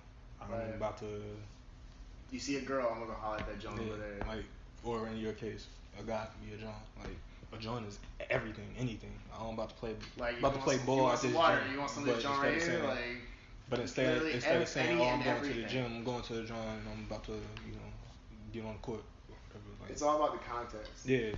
[0.43, 0.75] I'm Right.
[0.75, 1.07] about to
[2.31, 4.21] You see a girl, I'm gonna go holler at that John Yeah, over there.
[4.29, 4.45] like,
[4.85, 5.67] or in your case,
[5.99, 6.75] a guy could be a John.
[7.03, 7.17] Like,
[7.53, 7.99] a John is
[8.31, 9.13] everything, anything.
[9.39, 11.37] I'm about to play, Like, about to play some- ball you want at some this
[11.37, 11.73] water, gym.
[11.73, 12.99] You want some of this instead right here, like.
[13.69, 16.33] but instead, instead ev- of saying, "Oh, I'm going to the gym, I'm going to
[16.35, 17.93] the and I'm about to, you know,
[18.53, 21.07] get on the court." whatever, Like, It's all about the context.
[21.07, 21.31] yeah,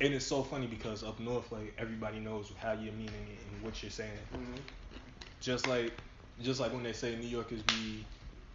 [0.00, 3.62] and it's so funny because up north, like everybody knows how you're meaning it and
[3.62, 4.18] what you're saying.
[4.32, 4.54] hmm
[5.40, 5.92] Just like,
[6.40, 8.04] just like when they say New Yorkers be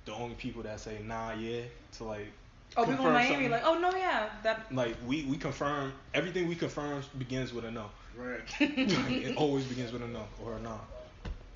[0.06, 1.62] the only people that say "nah, yeah"
[1.94, 2.28] to like.
[2.76, 3.52] Oh, people in confirm Miami something.
[3.52, 4.72] like, oh no, yeah, that.
[4.74, 7.92] like we we confirm everything we confirm begins with a no.
[8.16, 8.42] Right.
[8.60, 10.80] it always begins with a no or a nah.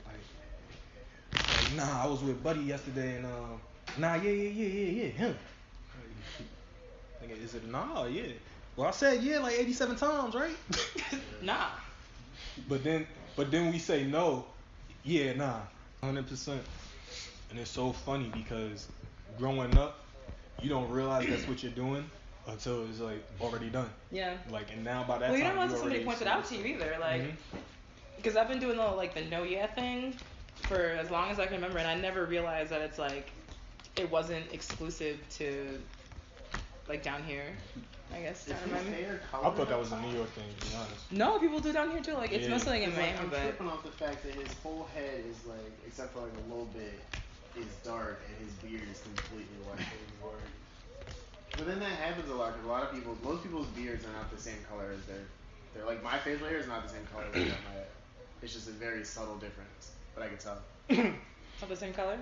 [0.05, 0.15] Like,
[1.33, 3.61] like nah, I was with Buddy yesterday and um
[3.97, 5.35] nah yeah yeah yeah yeah yeah him.
[7.21, 8.33] Like, is it a nah or yeah?
[8.75, 10.55] Well I said yeah like 87 times right?
[11.41, 11.69] nah.
[12.67, 14.45] but then but then we say no,
[15.03, 15.61] yeah nah,
[16.01, 16.63] 100 percent.
[17.49, 18.87] And it's so funny because
[19.37, 20.06] growing up,
[20.61, 22.09] you don't realize that's what you're doing
[22.47, 23.89] until it's like already done.
[24.11, 24.37] Yeah.
[24.49, 26.45] Like and now by that Well, you don't know until somebody already points it out
[26.45, 27.35] to you either, like, Mhm.
[28.17, 30.13] because I've been doing the like the no yeah thing
[30.67, 33.31] for as long as I can remember, and I never realized that it's like
[33.95, 35.79] it wasn't exclusive to
[36.87, 37.57] like down here.
[38.13, 39.05] I guess down in Miami.
[39.33, 41.11] I thought that was a New York thing, to be honest.
[41.11, 42.13] No, people do down here too.
[42.13, 42.51] Like it's Yeah.
[42.51, 45.25] mostly in It's like, Miami, I'm but tripping off the fact that his whole head
[45.29, 47.03] is like, except for like a little bit,
[47.59, 49.79] is dark, and his beard is completely white.
[51.57, 54.13] but then that happens a lot because a lot of people, most people's beards are
[54.13, 55.23] not the same color as their.
[55.73, 57.87] They're like my facial hair is not the same color as my head.
[58.41, 60.57] It's just a very subtle difference, but I can tell.
[60.89, 62.17] it's not the same color.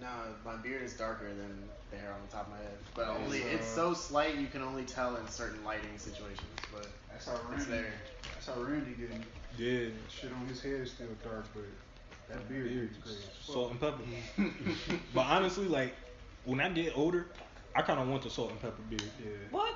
[0.00, 0.08] No,
[0.44, 3.24] my beard is darker than the hair on the top of my head, but Yes,
[3.24, 6.40] only uh, it's so slight you can only tell in certain lighting situations.
[6.72, 7.70] But That's how it's Randy.
[7.70, 7.92] there.
[8.34, 9.24] That's how Randy getting
[9.56, 9.90] Yeah.
[10.10, 11.64] shit on his head is still dark, but
[12.28, 13.18] That beard is crazy.
[13.42, 14.02] Salt and pepper.
[15.14, 15.94] but honestly, like
[16.44, 17.26] when I get older,
[17.74, 19.02] I kind of want the salt and pepper beard.
[19.20, 19.30] Yeah.
[19.50, 19.74] What?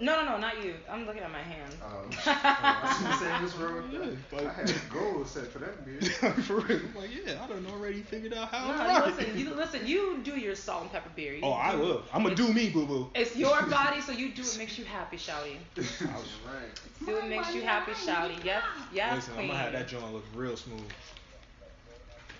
[0.00, 0.74] No, no, no, not you.
[0.90, 1.72] I'm looking at my hand.
[1.80, 1.86] Oh.
[2.26, 2.40] oh.
[2.44, 4.30] I was gonna say what's wrong with Yeah, that.
[4.32, 6.08] but- I had a goal set for that beard.
[6.42, 9.16] For real, I'm like yeah, I done already figured out how no, it's you right.
[9.16, 9.86] listen, you listen.
[9.86, 11.34] You do your salt and pepper beer.
[11.34, 12.02] You oh, I do- will.
[12.12, 13.10] I'm gonna do me, boo boo.
[13.14, 15.58] It's your body, so you do what makes you happy, shouty.
[15.76, 16.80] Right.
[17.06, 18.42] Do what makes you happy, shouty.
[18.44, 19.48] Yes, yes, Listen, I'm queen.
[19.48, 20.80] gonna have that joint look real smooth.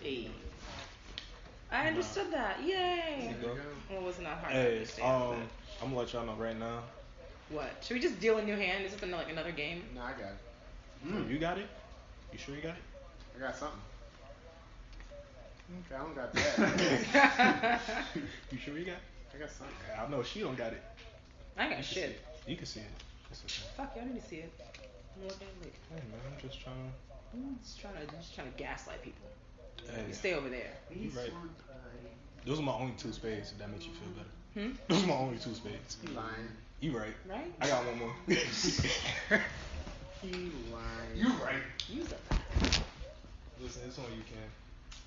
[0.03, 0.29] Hey.
[1.71, 2.61] I understood that.
[2.63, 3.35] Yay.
[3.41, 3.61] There you
[3.91, 5.09] Well, it was not hard to Hey, understand.
[5.09, 5.49] um,
[5.81, 6.83] I'm gonna let y'all know right now.
[7.51, 7.71] but what?
[7.83, 8.85] Should we just deal a new hand?
[8.85, 9.83] Is this another, like another game?
[9.95, 11.07] No, I got it.
[11.07, 11.31] Mm.
[11.31, 11.69] You got it?
[12.33, 12.83] You sure you got it?
[13.37, 13.81] I got something.
[15.87, 17.81] Okay, I don't got that.
[18.51, 19.03] You sure you got it?
[19.35, 19.75] I got something.
[19.99, 20.83] I know she don't got it.
[21.57, 21.95] I ain't You got can shit.
[21.95, 22.21] see it.
[22.47, 22.87] You can see it.
[23.31, 23.69] It's okay.
[23.77, 24.53] Fuck, y'all need to see it.
[25.17, 25.75] I'm looking at it.
[25.89, 26.93] Hey man, I'm just trying.
[27.33, 29.29] I'm just trying to, just trying to gaslight people.
[29.91, 30.73] Hey, You stay over there.
[30.91, 31.33] you right.
[32.47, 33.53] Those are my only two spades.
[33.53, 34.29] If that makes you feel better.
[34.69, 34.75] Hmm?
[34.89, 35.97] Those are my only two spades.
[36.03, 36.49] He lying.
[36.81, 37.15] You right.
[37.29, 37.53] Right?
[37.61, 38.15] I got one more.
[40.23, 40.31] He
[40.71, 41.17] lying.
[41.17, 41.63] You right.
[41.89, 42.21] Use it.
[43.61, 44.51] Listen, it's on you, Cam.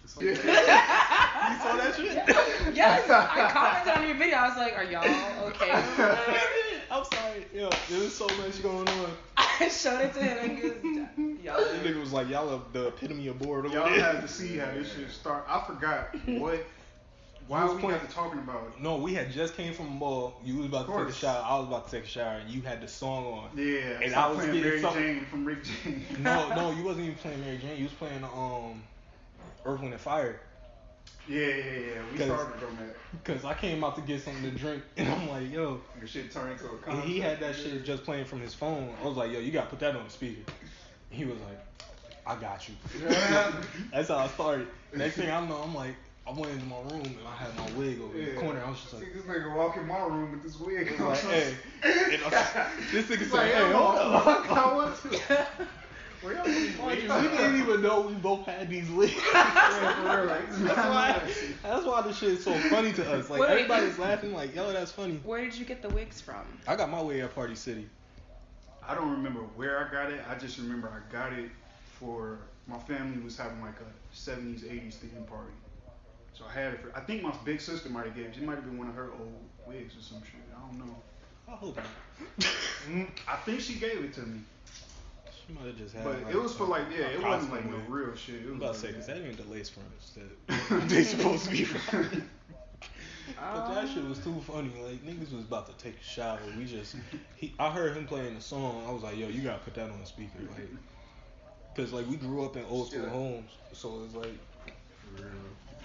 [0.04, 1.52] It's Yeah.
[1.52, 2.76] You saw that shit?
[2.76, 4.38] Yes, I commented on your video.
[4.38, 6.62] I was like, are y'all okay?
[6.92, 7.46] I'm sorry.
[7.54, 9.10] Yo, there's so much going on.
[9.38, 11.58] I showed it to him and he was, y'all.
[11.58, 13.66] That nigga was like, y'all are the epitome of bored.
[13.66, 15.46] over Y'all there." have to see how this shit start.
[15.48, 16.66] I forgot what.
[17.48, 18.82] Why was we playing- got to talking about it.
[18.82, 20.34] No, we had just came from a ball.
[20.44, 21.16] You was about to take a course.
[21.16, 21.44] shower.
[21.46, 23.50] I was about to take a shower, and you had the song on.
[23.56, 24.00] Yeah.
[24.02, 26.18] And so I was playing getting Mary something- Jane from Rick James.
[26.20, 27.78] No, no, you wasn't even playing Mary Jane.
[27.78, 28.82] You was playing um,
[29.64, 30.40] Earth, Wind and Fire.
[31.28, 32.02] Yeah, yeah, yeah.
[32.12, 32.96] We started on that.
[33.24, 35.82] Cause I came out to get something to drink, and I'm like, yo.
[36.00, 36.92] The shit turned into a concert.
[36.92, 38.94] And he had that shit just playing from his phone.
[39.02, 40.52] I was like, yo, you gotta put that on the speaker.
[41.10, 41.60] He was like,
[42.28, 42.76] I got you.
[43.92, 44.68] That's how I started.
[44.94, 45.96] Next thing I know, I'm like,
[46.28, 48.62] I went into my room and I had my wig over in the corner.
[48.66, 50.92] I was just like, See this nigga walk in my room with this wig.
[51.00, 51.56] I was like, hey.
[52.92, 54.52] This nigga said, like, hey, hold up.
[54.52, 55.48] I want to.
[56.26, 59.14] Where y'all getting Mind you, wigs we didn't even know we both had these wigs.
[59.36, 61.22] Yeah, for real, like, that's why.
[61.62, 63.30] That's why this shit is so funny to us.
[63.30, 63.50] Like Wait.
[63.52, 65.20] everybody's laughing, like, yo, that's funny.
[65.24, 66.42] Where did you get the wigs from?
[66.68, 67.88] I got my wig at Party City.
[68.88, 70.22] I don't remember where I got it.
[70.28, 71.52] I just remember I got it
[72.00, 75.54] for my family was having like a 70s, 80s theme party.
[76.34, 76.96] So I had it for.
[76.98, 78.38] I think my big sister might have gave it.
[78.38, 80.42] It might have been one of her old wigs or some shit.
[80.56, 80.96] I don't know.
[81.48, 81.86] I hope not.
[82.90, 84.40] Mm, I think she gave it to me,
[85.48, 86.04] She might have just had.
[86.04, 88.36] but like, it was for like yeah, it wasn't like no real shit.
[88.36, 91.46] It I'm about to say, like- cause that ain't the lace fronts that they supposed
[91.46, 92.24] to be from.
[93.42, 94.70] But that shit was too funny.
[94.82, 96.38] Like niggas was about to take a shower.
[96.58, 96.96] We just,
[97.36, 98.84] he, I heard him playing the song.
[98.88, 100.70] I was like, yo, you gotta put that on the speaker, like,
[101.76, 103.10] cause like we grew up in old school Yeah.
[103.10, 104.38] homes, so it's like,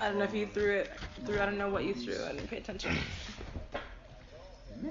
[0.01, 0.91] I don't know if you threw it
[1.25, 1.41] through.
[1.41, 2.23] I don't know what you threw.
[2.25, 2.95] I didn't pay attention.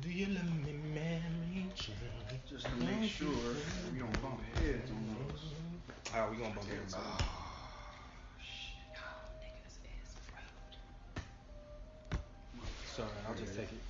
[0.00, 1.94] do you love me, Mary Jane?
[2.52, 3.28] Just to make sure
[3.94, 5.40] we don't bump heads on those.
[6.14, 7.42] Alright, we gonna bump into Ah,
[12.94, 13.80] Sorry, I'll just take it.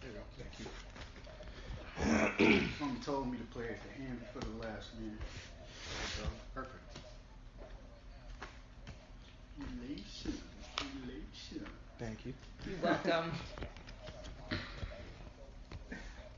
[0.00, 0.24] There you go.
[0.38, 0.54] Thank
[2.58, 2.68] you.
[2.78, 5.18] Someone told me to play at the end for the last man.
[6.16, 6.22] So,
[6.54, 6.82] perfect.
[9.58, 10.40] Relation,
[11.04, 11.66] relation.
[11.98, 12.32] Thank you.
[12.66, 13.32] You're welcome.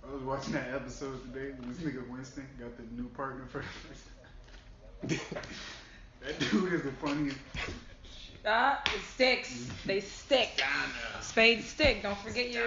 [0.08, 3.58] I was watching that episode today when this nigga Winston got the new partner for
[3.58, 5.42] the first time.
[6.24, 7.36] That dude is the funniest.
[8.46, 9.68] Ah, it sticks.
[9.84, 10.62] They stick.
[11.20, 12.02] Spades stick.
[12.02, 12.64] Don't forget your.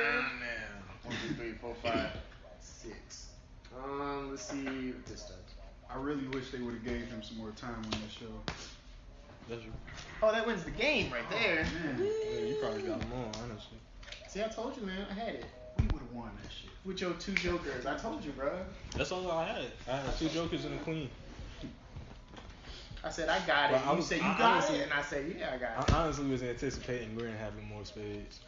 [1.04, 2.12] One, two, three, four, five,
[2.60, 3.30] six.
[3.76, 5.38] Um, let's see what this does.
[5.90, 9.60] I really wish they would have gave him some more time on that show.
[10.22, 11.64] Oh, that wins the game right there.
[11.84, 13.78] Man, yeah, you probably got them on, honestly.
[14.30, 15.08] See, I told you, man.
[15.10, 15.46] I had it.
[16.12, 16.70] We have won that shit.
[16.86, 17.86] With your two jokers.
[17.86, 18.52] I told you, bro.
[18.98, 19.66] That's all I had.
[19.88, 21.10] I had two jokers and a queen.
[23.04, 23.74] I said, I got it.
[23.84, 24.84] Well, I you said, you I got honestly- it.
[24.84, 25.94] And I said, yeah, I got it.
[25.94, 28.42] I honestly was anticipating Grant having more spades.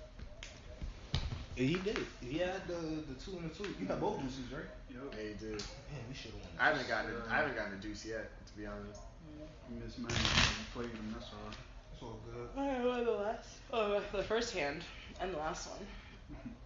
[1.58, 2.00] And he did.
[2.22, 3.70] He had the the two and the two.
[3.80, 4.64] You had both deuces, right?
[4.90, 5.14] Yep.
[5.16, 5.52] Hey, dude.
[5.52, 6.50] Man, we should have won.
[6.60, 9.02] I haven't gotten, a, I haven't gotten a deuce yet, to be honest.
[9.02, 9.76] Mm-hmm.
[9.76, 11.54] You mismanaged when you played him, that's all.
[11.94, 12.50] It's all good.
[12.60, 13.50] Alright, what the last?
[13.72, 14.82] Oh, the first hand
[15.22, 15.80] and the last one.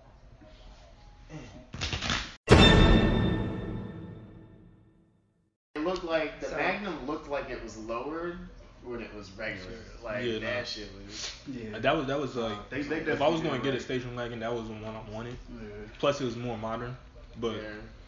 [5.75, 8.37] It looked like the So- Magnum looked like it was lowered
[8.83, 9.77] when it was regular.
[10.03, 10.63] Like Yeah, that no.
[10.63, 11.33] shit was.
[11.47, 11.79] Yeah.
[11.79, 13.83] That was that was like They- they if I was going to did get a
[13.83, 15.37] station wagon, that was the one I wanted.
[15.61, 15.67] Yeah.
[15.99, 16.95] Plus, it was more modern.
[17.39, 17.61] But yeah.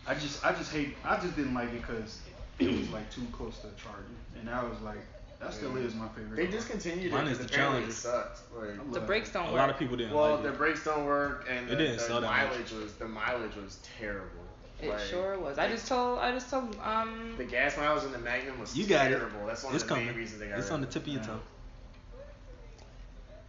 [0.07, 2.19] I just, I just hate, I just didn't like it because
[2.57, 4.05] it was like too close to a Charger,
[4.39, 4.97] and I was like
[5.39, 5.85] that still Yeah.
[5.85, 6.35] is my favorite.
[6.35, 7.91] They discontinued Mine it is because the apparently Challenger.
[7.91, 8.39] it sucked.
[8.53, 9.51] Like, The brakes don't work.
[9.51, 9.59] A work.
[9.61, 10.57] lot of people didn't well, like the it.
[10.57, 12.49] brakes don't work, and It the, didn't the sell that much.
[12.49, 14.45] mileage was the mileage was terrible.
[14.81, 15.57] It Like, sure was.
[15.57, 18.85] I just told I just told um The gas mileage in the Magnum was You
[18.85, 19.15] got it.
[19.17, 19.45] terrible.
[19.45, 20.07] That's one It's of the coming.
[20.07, 21.27] main reasons they got It's rid on the of tip of your Yeah.
[21.27, 21.41] tongue.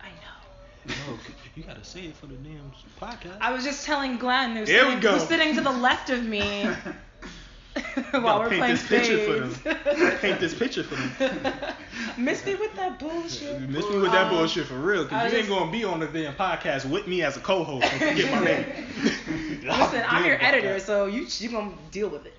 [0.00, 0.36] I know.
[0.86, 1.18] No,
[1.54, 3.36] you gotta say it for the damn podcast.
[3.40, 5.12] I was just telling Glenn who's, There we sitting, go.
[5.18, 6.76] who's sitting to the left of me You
[8.10, 9.84] while gotta we're paint playing this picture for spades.
[9.96, 10.18] them.
[10.18, 11.52] Paint this picture for them.
[12.18, 13.60] Miss me with that bullshit.
[13.68, 16.00] Miss me with that Um, bullshit for real, cause was you ain't gonna be on
[16.00, 18.66] the damn podcast with me as a co-host and forget my name.
[19.64, 20.82] Listen, I'm your editor, that.
[20.82, 22.34] so you you gonna deal with it.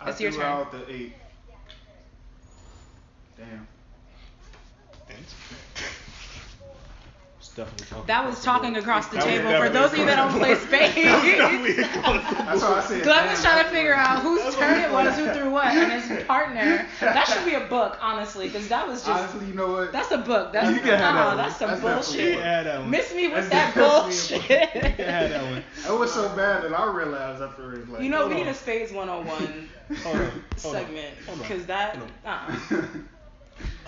[0.00, 0.50] I It's your threw turn.
[0.52, 1.12] out the eight.
[3.36, 3.66] Damn.
[5.06, 5.34] Thanks.
[7.58, 8.82] It's definitely talking That was talking board.
[8.84, 9.58] across the That was table.
[9.62, 10.94] For those of you that don't play across the spades.
[10.94, 13.02] That was definitely across the That's why I said.
[13.02, 16.24] Glenn was trying to figure out whose turn it was, who threw what, and his
[16.26, 16.86] partner.
[17.00, 19.20] That should be a book, honestly, because that was just.
[19.20, 19.92] Honestly, you know what?
[19.92, 20.52] That's a book.
[20.52, 21.36] That's You can have that one.
[21.36, 22.34] that's some That's bullshit.
[22.34, 22.90] You that one.
[22.90, 24.68] Miss me with That's that definitely a book.
[24.68, 24.74] bullshit.
[24.74, 25.64] You can have that one.
[25.94, 27.88] It was so bad that I realized after it.
[27.90, 29.68] Like, You know, Hold we need a Spades 101
[30.04, 30.30] Hold on.
[30.62, 31.48] Hold segment Hold on.
[31.48, 31.96] because that.
[31.96, 32.86] Hold Uh-uh.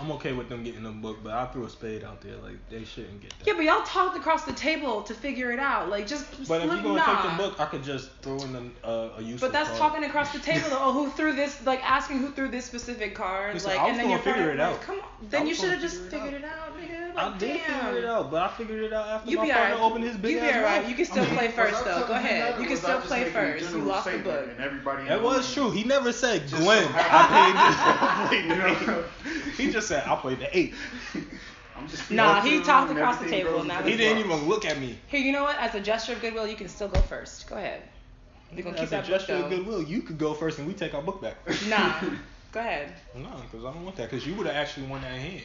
[0.01, 2.37] I'm okay with them getting a book, but I threw a spade out there.
[2.37, 3.47] Like they shouldn't get that.
[3.47, 5.91] Yeah, but y'all talked across the table to figure it out.
[5.91, 7.23] Like, just But if you're gonna nah.
[7.23, 9.81] take the book, I could just throw in a, uh, a useful But that's card.
[9.81, 10.69] talking across the table.
[10.73, 11.65] Oh, who threw this?
[11.67, 13.55] Like asking who threw this specific card.
[13.55, 14.83] Listen, like, I was and then gonna your figure partner- it like, out.
[14.83, 15.07] Come on.
[15.29, 17.17] Then you should have just figure it figured it out, nigga.
[17.17, 17.85] I did damn.
[17.87, 19.91] figure it out, but I figured it out after You my be partner alright.
[19.91, 20.81] opened his big You be ass alright.
[20.83, 20.91] mouth.
[20.91, 22.07] You can still play first though.
[22.07, 22.61] Go ahead.
[22.61, 23.71] You can still play first.
[23.73, 24.49] You lost the book.
[24.51, 25.05] And everybody.
[25.09, 25.71] That in was true.
[25.71, 26.87] He never said Just Glenn.
[26.95, 29.57] I happened- played You this.
[29.59, 30.75] he just said I played the eight.
[31.77, 34.79] I'm just Nah, he talked across the table, and that He didn't even look at
[34.79, 34.99] me.
[35.09, 35.59] Here, you know what?
[35.59, 37.49] As a gesture of goodwill, you can still go first.
[37.49, 37.83] Go ahead.
[38.55, 40.67] We're gonna keep As a that book gesture of goodwill, you could go first and
[40.69, 41.37] we take our book back.
[41.69, 42.01] Nah.
[42.53, 42.93] Go ahead.
[43.15, 44.11] No, because I don't want that.
[44.11, 45.45] Because you would have actually won that hand.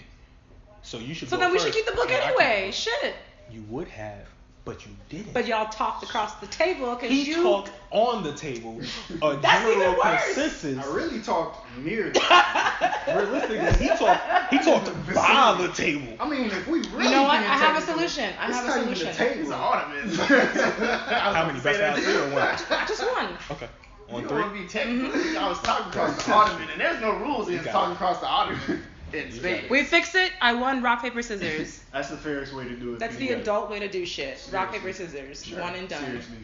[0.82, 1.30] So you should.
[1.30, 2.72] So then we should keep the book can- anyway.
[2.74, 3.14] Shit.
[3.52, 4.28] You would have,
[4.66, 5.32] but you didn't.
[5.34, 7.44] But y'all talked across the table because he you.
[7.44, 8.82] talked on the table.
[9.22, 10.24] A That's general even worse.
[10.26, 10.78] consensus.
[10.80, 12.10] I really talked near.
[12.10, 12.20] the-
[13.06, 13.22] table.
[13.22, 14.54] Realistically, he talked.
[14.54, 16.16] He talked by the table.
[16.20, 17.06] I mean, if we really.
[17.06, 17.40] You know what?
[17.40, 18.34] I have a solution.
[18.40, 19.16] I have a not even the solution.
[19.18, 19.38] table.
[19.40, 20.10] He's an ottoman.
[20.16, 21.60] How many?
[21.60, 22.58] Best out of three or one?
[22.88, 23.38] Just one.
[23.52, 23.70] Okay.
[24.10, 24.42] You On don't three.
[24.42, 25.10] want to be technical.
[25.10, 25.38] Mm-hmm.
[25.38, 27.96] I was talking across the ottoman, and there's no rules You against talking it.
[27.96, 29.70] across the ottoman in You spades.
[29.70, 30.32] We fix it.
[30.42, 31.82] I won rock paper scissors.
[31.94, 33.00] That's the fairest way to do it.
[33.00, 33.42] That's the people.
[33.42, 34.48] adult way to do shit.
[34.52, 35.46] Rock paper scissors.
[35.46, 35.62] Sure.
[35.62, 36.04] One and done.
[36.04, 36.38] Seriously.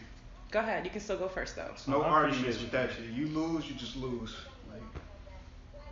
[0.52, 0.84] Go ahead.
[0.86, 1.72] You can still go first though.
[1.88, 3.06] No I arguments with that shit.
[3.14, 4.36] You lose, you just lose.
[4.70, 4.82] Like,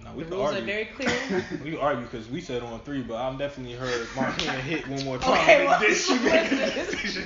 [0.04, 0.64] No, we The could rules argue.
[0.64, 1.46] are very clear.
[1.64, 5.04] We argue because we said on three, but I've definitely heard my hand hit one
[5.06, 5.32] more time.
[5.40, 6.92] Okay, and what then she made the this?
[6.92, 7.26] decision.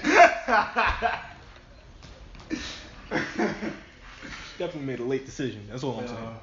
[4.57, 5.67] definitely made a late decision.
[5.69, 6.35] That's all I'm saying.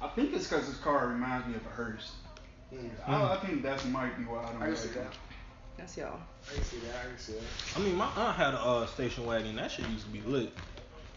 [0.00, 2.12] I think it's because this car reminds me of a hearse.
[2.72, 2.90] Mm.
[3.06, 4.94] I, I think that's might be why I don't I like see it.
[4.94, 5.12] that.
[5.76, 6.18] That's y'all.
[6.50, 6.96] I can see that.
[7.04, 7.42] I can see that.
[7.76, 9.56] I mean, my aunt had a uh, station wagon.
[9.56, 10.52] That shit used to be lit.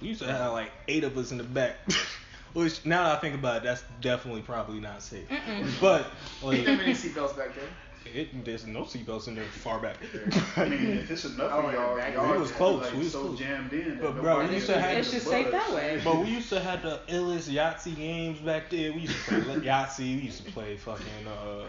[0.02, 1.76] We used to have like eight of us in the back.
[2.54, 5.28] Which now that I think about it, that's definitely probably not safe.
[5.30, 5.72] Mm-mm.
[5.80, 6.08] But
[6.42, 7.66] You like, never any seatbelts back then.
[8.06, 9.98] It, there's no seatbelts in there far back.
[10.58, 13.12] I mean, if it's enough Oh, of y'all, y'all we was close, Like, we was
[13.12, 13.40] so close.
[13.40, 14.00] jammed in.
[14.02, 16.02] But, bro, we used to have- It's just safe that way.
[16.04, 18.92] But we used to have the illest Yahtzee games back there.
[18.94, 20.00] We used to play Yahtzee.
[20.18, 21.66] We used to play fucking uh,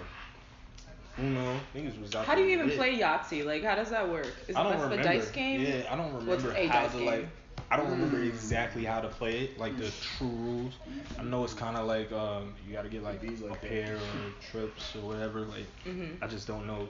[1.19, 1.61] Uno.
[1.75, 2.77] Niggas was out How do you even lit.
[2.79, 3.45] play Yahtzee?
[3.45, 4.27] Like, how does that work?
[4.49, 5.61] Is I don't that's the dice game?
[5.61, 7.07] Yeah, I don't remember What's remember a how dice to game?
[7.07, 7.29] like.
[7.73, 8.29] I don't remember Mm.
[8.29, 10.75] exactly how to play it, like the true rules.
[11.19, 13.97] I know it's kind of like um, you got to get like These a pair
[13.97, 15.41] or trips or whatever.
[15.41, 16.19] Like Mhm.
[16.21, 16.87] I just don't know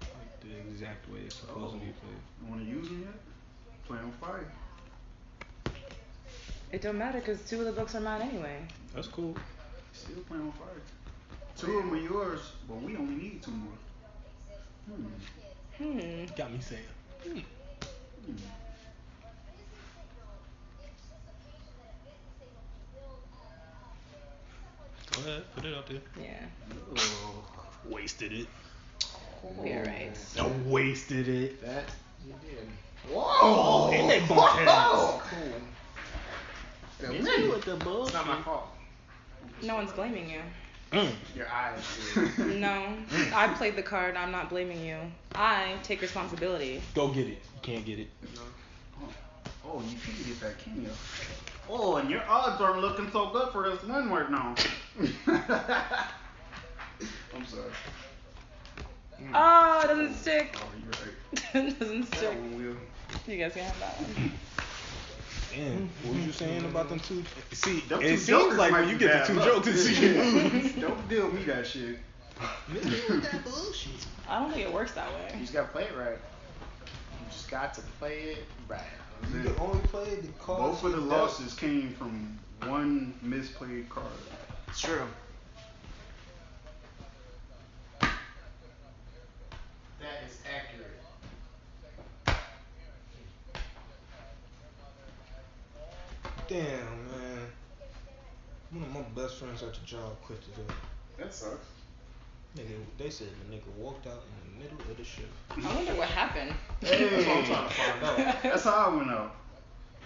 [0.00, 2.20] like the exact way it's supposed to be played.
[2.40, 3.14] You want to use them yet?
[3.88, 4.46] Play on fire.
[6.70, 8.60] It don't matter because two of the books are mine anyway.
[8.94, 9.34] That's cool.
[9.92, 10.80] Still playing on fire.
[11.56, 13.78] Two of them are yours, but we only need two more.
[14.86, 15.06] Hmm.
[15.82, 16.26] Hmm.
[16.36, 16.82] Got me saying.
[17.24, 17.40] Hmm.
[25.12, 26.00] Go ahead, put it up there.
[26.20, 26.46] Yeah.
[26.96, 27.44] Oh.
[27.88, 28.46] Wasted it.
[29.58, 30.16] We alright.
[30.36, 31.60] No, wasted it.
[31.64, 31.84] That
[32.26, 32.68] you did.
[33.14, 35.22] Oh, and they bumped heads.
[35.30, 37.12] Cool.
[37.12, 38.14] You It's know what the bullshit.
[38.14, 38.68] not my fault.
[39.62, 40.40] No one's blaming you.
[40.92, 41.10] Mm.
[41.36, 41.80] Your eyes.
[42.14, 42.38] Dude.
[42.60, 43.32] No, mm.
[43.32, 44.16] I played the card.
[44.16, 44.96] I'm not blaming you.
[45.34, 46.80] I take responsibility.
[46.94, 47.42] Go get it.
[47.54, 48.08] You can't get it.
[48.34, 48.42] No.
[49.02, 49.08] Oh,
[49.66, 50.88] oh you can't get that, can you?
[51.68, 54.54] Oh, and your odds aren't looking so good for this one right now.
[57.34, 57.70] I'm sorry.
[59.34, 60.56] Oh, it doesn't stick.
[60.56, 60.90] Oh, you're
[61.62, 61.66] right.
[61.66, 62.30] it doesn't That stick.
[62.30, 62.76] one will.
[63.32, 64.32] You guys can have that one.
[65.54, 67.24] Damn, what was you saying about them two?
[67.52, 69.64] See, Them it two seems jokers like when you get the two luck.
[69.64, 70.74] jokers.
[70.80, 71.98] Don't deal me that shit.
[72.70, 74.06] Nigga, with that bullshit.
[74.28, 75.30] I don't think it works that way.
[75.34, 76.18] You just gotta play it right.
[76.18, 78.80] You just got to play it right.
[79.32, 80.80] You can only play the cards.
[80.80, 84.06] Both of the you losses came from one misplayed card.
[84.68, 85.02] It's true.
[90.00, 90.88] That is accurate.
[96.48, 97.46] Damn, man.
[98.70, 100.74] One of my best friends at the job quit today.
[101.18, 101.66] That sucks.
[102.56, 105.28] Nigga, they said the nigga walked out in the middle of the shift.
[105.50, 106.54] I wonder what happened.
[106.80, 108.16] Hey, That's what I'm trying to find out.
[108.42, 109.36] That's how I went out.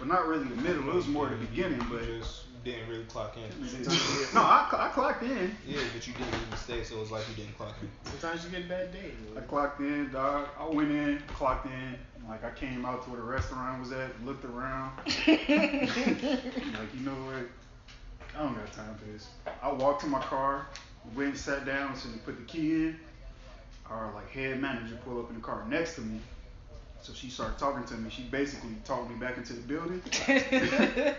[0.01, 0.89] But not really the middle.
[0.89, 1.81] It was more the beginning.
[1.89, 3.63] But just didn't really clock in.
[4.35, 5.55] no, I, I clocked in.
[5.65, 7.89] Yeah, but you didn't even stay, so it was like you didn't clock in.
[8.11, 9.13] Sometimes you get a bad days.
[9.37, 10.49] I clocked in, dog.
[10.59, 11.97] I went in, clocked in.
[12.29, 14.93] Like I came out to where the restaurant was at, looked around.
[15.07, 17.47] like you know what?
[18.37, 19.29] I don't got time for this.
[19.63, 20.67] I walked to my car,
[21.15, 23.01] went and sat down, so they put the key in.
[23.91, 26.21] Our like head manager pulled up in the car next to me.
[27.03, 28.09] So she started talking to me.
[28.11, 30.01] She basically talked me back into the building.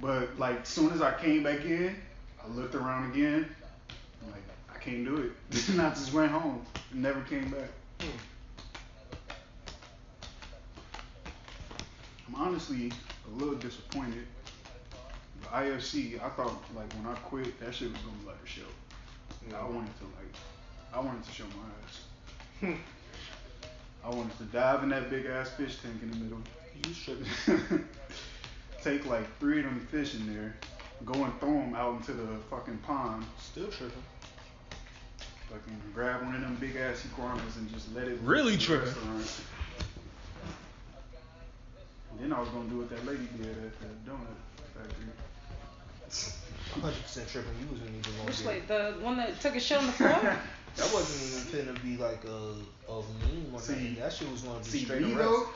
[0.00, 1.96] But like soon as I came back in,
[2.44, 3.48] I looked around again.
[4.22, 4.42] I'm like,
[4.74, 5.68] I can't do it.
[5.70, 7.70] and I just went home and never came back.
[8.00, 8.08] Hmm.
[12.28, 12.92] I'm honestly
[13.26, 14.26] a little disappointed.
[15.42, 18.48] The IFC, I thought like when I quit, that shit was gonna be like a
[18.48, 18.62] show.
[19.56, 20.34] I wanted to like,
[20.92, 22.76] I wanted to show my ass.
[24.04, 26.38] I wanted to dive in that big ass fish tank in the middle.
[26.74, 27.84] You tripping.
[28.82, 30.54] Take like three of them fish in there,
[31.04, 33.24] go and throw them out into the fucking pond.
[33.38, 34.02] Still tripping.
[35.50, 38.10] Fucking grab one of them big ass iguanas and just let it.
[38.10, 38.92] loose Really in tripping.
[42.12, 42.20] Restaurant.
[42.20, 44.36] And then I was gonna do what that lady did at the donut
[44.74, 45.06] factory.
[46.80, 47.50] 100% tripping.
[47.60, 48.56] You wasn't even gonna Which do way?
[48.58, 48.68] it.
[48.68, 50.36] The one that took a shit on the floor?
[50.76, 53.94] That wasn't even finna be like a, a meme or See- nothing.
[53.94, 55.20] That shit was gonna be See straight me arrest.
[55.30, 55.48] though,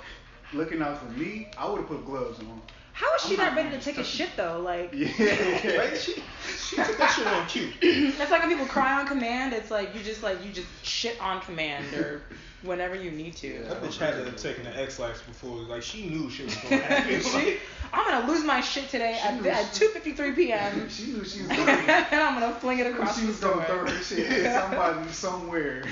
[0.59, 2.62] looking out for me, I would have put gloves on.
[3.01, 4.61] How is she not not ready to take a shit though?
[4.61, 5.78] Like, Yeah.
[5.78, 5.96] Right?
[5.96, 6.22] She,
[6.59, 7.72] she took that shit on cue.
[7.82, 9.55] it's like when people cry on command.
[9.55, 12.20] It's like you just like you just shit on command or
[12.62, 13.64] whenever you need to.
[13.68, 15.57] That bitch had to have taken the Ex-Lax before.
[15.61, 17.20] Like she knew shit was gonna happen.
[17.22, 17.59] She-
[17.92, 20.88] I'm gonna lose my shit today at, knew at 2:53 p.m.
[20.90, 21.72] she knew she was and gonna.
[22.11, 25.11] And I'm gonna fling it across she the was gonna throw that shit at somebody
[25.11, 25.84] somewhere.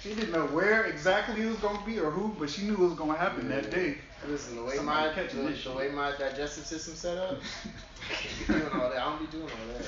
[0.00, 2.78] She didn't know where exactly it was gonna be or who, but she knew it
[2.78, 3.98] was gonna happen that day.
[4.26, 7.38] Listen, the way Somebody my the, the way my digestive system set up,
[8.10, 8.98] I don't be doing all that.
[8.98, 9.86] I don't be doing all that.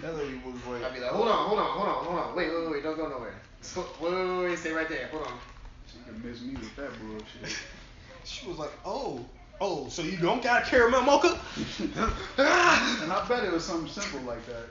[0.00, 2.36] That lady was like, I'd be like, hold on, hold on, hold on, hold on.
[2.36, 3.34] Wait, wait, wait, don't go nowhere.
[3.76, 5.08] Wait, wait, wait, wait, stay right there.
[5.08, 5.38] Hold on.
[5.86, 7.58] She could miss me with that bullshit.
[8.24, 9.24] she was like, oh,
[9.60, 11.38] oh, so you don't got a caramel mocha?
[11.78, 14.64] and I bet it was something simple like that.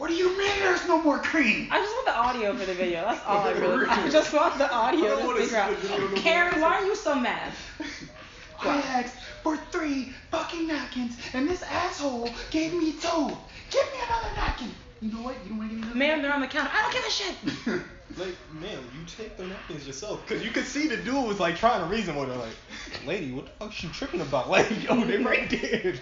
[0.00, 1.68] What do you mean there's no more cream?
[1.70, 3.02] I just want the audio for the video.
[3.02, 3.84] That's all I really.
[3.84, 5.68] I just want the audio to figure out.
[5.68, 6.16] see the video no more.
[6.16, 7.52] Karen, why are you so mad?
[8.60, 13.36] I asked for three fucking napkins, and this asshole gave me two.
[13.70, 14.70] Give me another napkin.
[15.02, 15.34] You know what?
[15.44, 16.70] You don't want to give me another Ma'am, they're on the counter.
[16.72, 17.82] I don't give a shit.
[18.18, 20.26] Like, man, you take the napkins yourself.
[20.26, 23.30] Cause you could see the dude was like trying to reason with her, like, lady,
[23.30, 24.50] what the fuck is you tripping about?
[24.50, 25.94] Like, yo, they right there.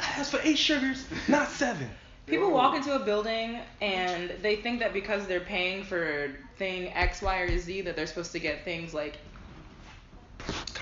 [0.00, 1.90] I asked for eight sugars, not seven.
[2.26, 7.20] People walk into a building and they think that because they're paying for thing X,
[7.20, 9.18] Y, or Z that they're supposed to get things like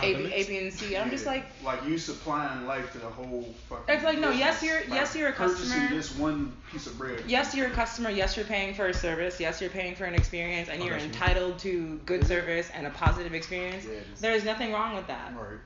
[0.00, 0.96] A, B, A, B, and C.
[0.96, 3.94] I'm just like, like you supplying life to the whole fucking.
[3.94, 5.90] It's like, no, yes, you're- yes, you're a purchasing customer.
[5.96, 7.22] this one piece of bread.
[7.26, 8.10] yes, you're a customer.
[8.10, 9.38] Yes, you're paying for a service.
[9.40, 11.12] Yes, you're paying for an experience, and Oh, you're that's me.
[11.12, 13.84] entitled to good service and a positive experience.
[13.84, 14.20] Yeah, it is.
[14.20, 15.32] There is nothing wrong with that.
[15.36, 15.58] Right.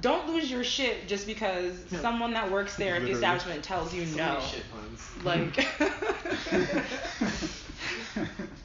[0.00, 4.04] Don't lose your shit just because someone that works there at the establishment tells you
[4.06, 4.34] So no.
[4.34, 5.24] many shit puns.
[5.24, 5.66] Like,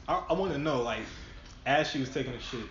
[0.08, 1.00] I, I want to know, like,
[1.66, 2.68] as she was taking a shit, did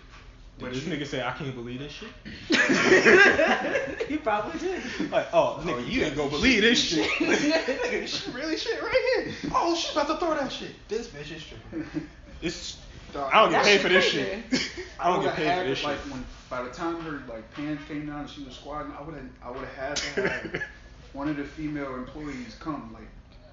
[0.66, 2.10] What this she- nigga say, I can't believe this shit?
[4.08, 4.82] he probably did.
[5.10, 7.08] Like, oh, nigga, oh, you ain't gonna believe this shit.
[7.18, 9.34] nigga, she really shit right here.
[9.54, 10.72] Oh, she about to throw that shit.
[10.88, 12.08] This bitch is tripping.
[12.42, 12.78] It's,
[13.12, 14.42] Dog, I don't get paid for this crazy.
[14.50, 14.70] shit.
[15.00, 16.12] I don't get paid had for this it, like, shit.
[16.12, 19.14] When, by the time her like pants came down and she was squatting, I would
[19.14, 20.62] have I would have had to have
[21.12, 23.08] one of the female employees come like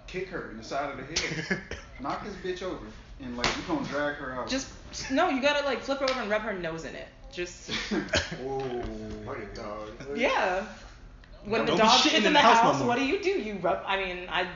[0.07, 1.59] kick her in the side of the head,
[2.01, 2.85] knock this bitch over,
[3.21, 4.47] and like we gonna drag her out.
[4.47, 4.69] Just
[5.11, 7.07] no, you gotta like flip her over and rub her nose in it.
[7.31, 7.69] Just
[8.41, 8.59] Whoa.
[9.25, 9.89] Fuck it, dog.
[10.15, 10.65] yeah.
[11.45, 13.29] When the dog shitting shits in in the the house house, what do you do?
[13.29, 13.81] You rub.
[13.85, 14.47] I mean, I.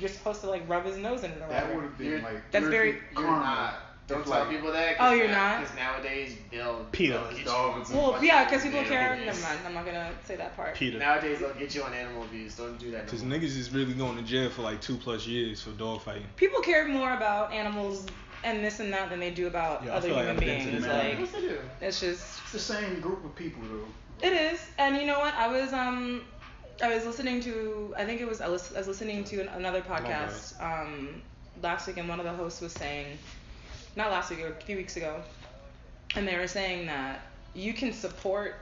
[0.00, 2.50] You're supposed to like rub his nose in it or That would have been like
[2.50, 3.74] That's very- perfect You're not.
[4.06, 4.96] Don't tell like- people that.
[5.00, 5.60] Oh, you're not?
[5.60, 6.84] Because nowadays they'll.
[6.92, 7.20] Peter.
[7.34, 9.14] they'll Dog on is some Well, yeah, because people care.
[9.14, 9.26] abuse.
[9.26, 9.60] Never mind.
[9.66, 10.74] I'm not gonna say that part.
[10.74, 10.98] Peter.
[10.98, 12.56] Nowadays they'll get you on animal abuse.
[12.56, 13.06] Don't do that.
[13.06, 16.02] Cause No niggas is really going to jail for like two plus years for dog
[16.02, 16.26] fighting.
[16.36, 18.06] People care more about animals
[18.44, 20.40] and this and that than they do about Yeah, I other feel like human I've
[20.48, 20.86] been to beings.
[20.86, 21.20] Like, man.
[21.20, 21.58] What's to do?
[21.80, 24.26] it's just It's the same group of people though.
[24.26, 25.34] It is, and you know what?
[25.34, 26.22] I was um,
[26.82, 29.48] I was listening to I think it was I was, I was listening to an,
[29.48, 31.22] another podcast um
[31.62, 33.18] last week, and one of the hosts was saying,
[33.96, 35.20] not last week, a few weeks ago,
[36.16, 37.20] and they were saying that
[37.54, 38.56] you can support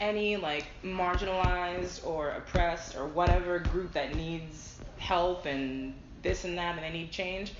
[0.00, 6.74] any like marginalized or oppressed or whatever group that needs help and this and that
[6.74, 7.52] and they need change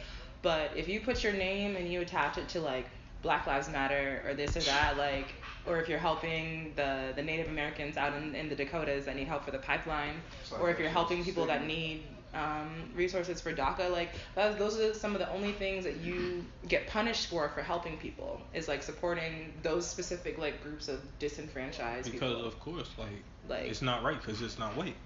[0.43, 2.87] but if you put your name and you attach it to like
[3.23, 5.29] black lives matter or this or that like
[5.67, 9.29] or if you're helping the the native americans out in, in the dakotas that need
[9.29, 10.15] help for the pipeline
[10.51, 12.03] like or if you're helping people that need
[12.35, 16.45] um, resources for DACA, like that, those are some of the only things that you
[16.69, 22.11] get punished for for helping people is like supporting those specific like groups of disenfranchised
[22.11, 22.29] people.
[22.29, 22.49] Because people.
[22.49, 23.09] of course, like,
[23.49, 24.97] Like- it's not right because it's not white.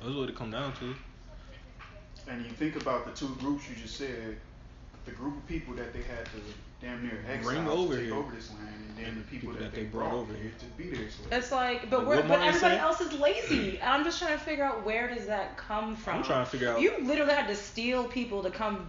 [0.00, 0.94] That's what it come down to.
[2.28, 4.36] And you think about the two groups you just said,
[5.04, 6.40] the group of people that they had to
[6.84, 8.14] damn near exile Bring to over take here.
[8.14, 11.10] over this land, and then the people, that, they brought over here to be their
[11.10, 11.28] slaves.
[11.32, 12.78] It's like, but Like we're, but everybody said?
[12.78, 13.78] else is lazy.
[13.78, 16.16] And I'm just trying to figure out where does that come from.
[16.18, 16.80] I'm trying to figure out.
[16.80, 18.86] You literally had to steal people to come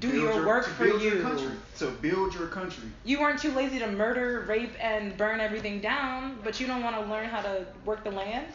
[0.00, 1.14] do Build your, work to for build you.
[1.14, 2.84] Your country, to build your country.
[3.04, 6.96] You weren't too lazy to murder, rape, and burn everything down, but you don't want
[6.96, 8.46] to learn how to work the land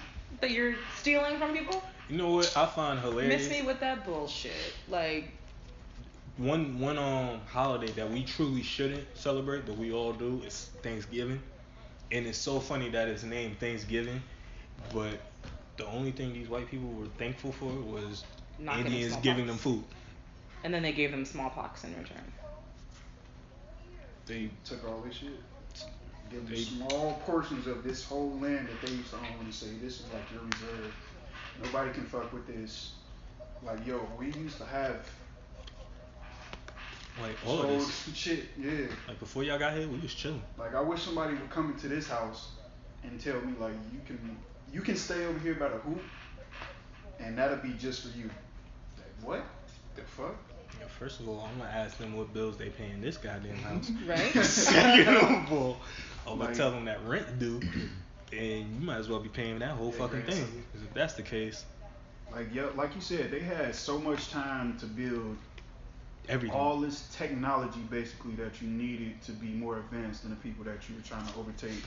[0.41, 1.81] that you're stealing from people.
[2.09, 3.47] You know what I find hilarious?
[3.47, 4.51] Miss me with that bullshit.
[4.89, 5.31] Like,
[6.37, 11.41] one one um holiday that we truly shouldn't celebrate, but we all do is Thanksgiving,
[12.11, 14.21] and it's so funny that it's named Thanksgiving,
[14.93, 15.19] but
[15.77, 18.23] the only thing these white people were thankful for was
[18.59, 19.83] Not Indians giving them food.
[20.63, 22.31] and then they gave them smallpox in return.
[24.25, 25.39] They Took all this shit.
[26.31, 29.53] Give them They- small portions of this whole land that they used to own and
[29.53, 30.93] say this is like your reserve.
[31.63, 32.93] Nobody can fuck with this.
[33.61, 35.07] Like yo, we used to have
[37.21, 38.09] like all of whole this.
[38.15, 38.45] shit.
[38.57, 38.71] Yeah.
[39.07, 40.41] Like before y'all got here, we was chilling.
[40.57, 42.49] Like I wish somebody would come into this house
[43.03, 44.37] and tell me like you can
[44.71, 46.01] you can stay over here by the hoop
[47.19, 48.29] and that'll be just for you.
[48.97, 49.43] Like what?
[49.95, 50.35] The fuck?
[50.79, 53.57] Yeah, First of all, I'm gonna ask them what bills they pay in this goddamn
[53.57, 53.91] house.
[54.07, 54.33] Right?
[54.45, 55.77] Second of all,
[56.27, 57.61] I'm gonna Like- tell them that rent due,
[58.31, 60.35] and you might as well be paying that whole Yeah, fucking thing.
[60.45, 60.63] too.
[60.73, 61.65] 'Cause if that's the case,
[62.31, 65.37] Like yeah, like you said, they had so much time to build
[66.29, 66.57] everything.
[66.57, 70.89] all this technology basically that you needed to be more advanced than the people that
[70.89, 71.83] you were trying to overtake.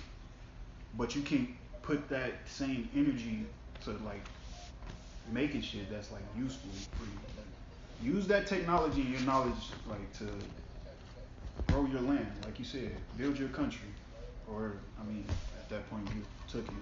[0.97, 1.51] But you can't
[1.83, 3.47] put that same energy
[3.85, 4.25] to like
[5.33, 7.19] making shit that's like useful for you.
[7.37, 9.55] Like, use that technology and your knowledge
[9.89, 10.25] like to
[11.69, 13.89] grow your land, like you said, build your country.
[14.51, 15.27] Or I mean,
[15.59, 16.73] at that point you took it.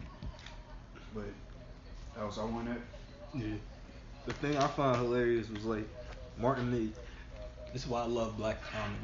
[1.14, 1.24] But
[2.16, 2.78] that was all one that
[3.34, 3.56] Yeah.
[4.26, 5.88] The thing I found hilarious was like
[6.38, 6.92] Martin made.
[7.74, 9.00] This is why I love black comedy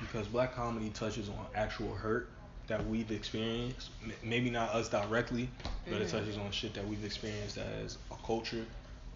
[0.00, 2.30] because black comedy touches on actual hurt
[2.66, 3.90] that we've experienced.
[4.24, 5.50] Maybe not us directly,
[5.84, 6.10] but it Mhm.
[6.10, 8.64] touches on shit that we've experienced as a culture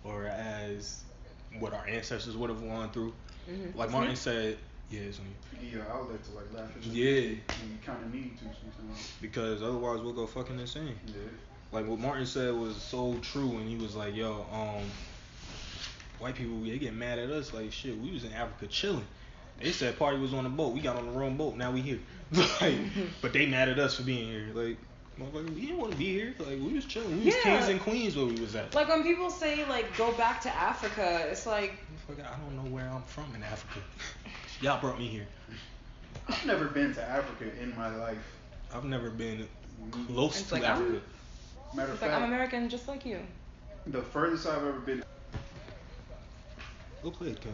[0.04, 1.04] or as
[1.58, 3.14] what our ancestors would have gone through.
[3.48, 3.74] Mhm.
[3.74, 4.16] Like It's Martin me.
[4.16, 4.58] said,
[4.90, 5.24] yeah, it's me.
[5.58, 7.28] give you an outlet to like laugh at your Yeah.
[7.62, 9.10] and you kinda need to sometimes.
[9.22, 11.00] Because otherwise we'll go fucking insane.
[11.06, 11.14] Yeah.
[11.72, 14.88] like what Martin said was so true and he was like, "Yo, um,
[16.18, 17.98] white people they get mad at us like shit.
[17.98, 19.04] We was in Africa chilling.
[19.60, 20.74] They said party was on the boat.
[20.74, 21.56] We got on the wrong boat.
[21.56, 21.98] Now we here.
[22.60, 22.76] like,
[23.22, 24.48] but they mad at us for being here.
[24.52, 24.76] Like,
[25.18, 26.34] motherfucker, we didn't want to be here.
[26.38, 27.20] Like, we was chilling.
[27.20, 27.42] We was Yeah.
[27.42, 28.74] kings and queens where we was at.
[28.74, 31.78] Like when people say like go back to Africa, it's like
[32.10, 33.80] I don't know where I'm from in Africa.
[34.60, 35.26] Y'all brought me here.
[36.28, 38.18] I've never been to Africa in my life.
[38.74, 39.46] I've never been
[39.90, 40.06] mm-hmm.
[40.14, 41.00] close It's to like, I'm- Africa.
[41.74, 43.18] Matter of it's like fact, I'm American just like you.
[43.88, 45.02] the furthest I've ever been.
[47.02, 47.52] Go play it, Kim.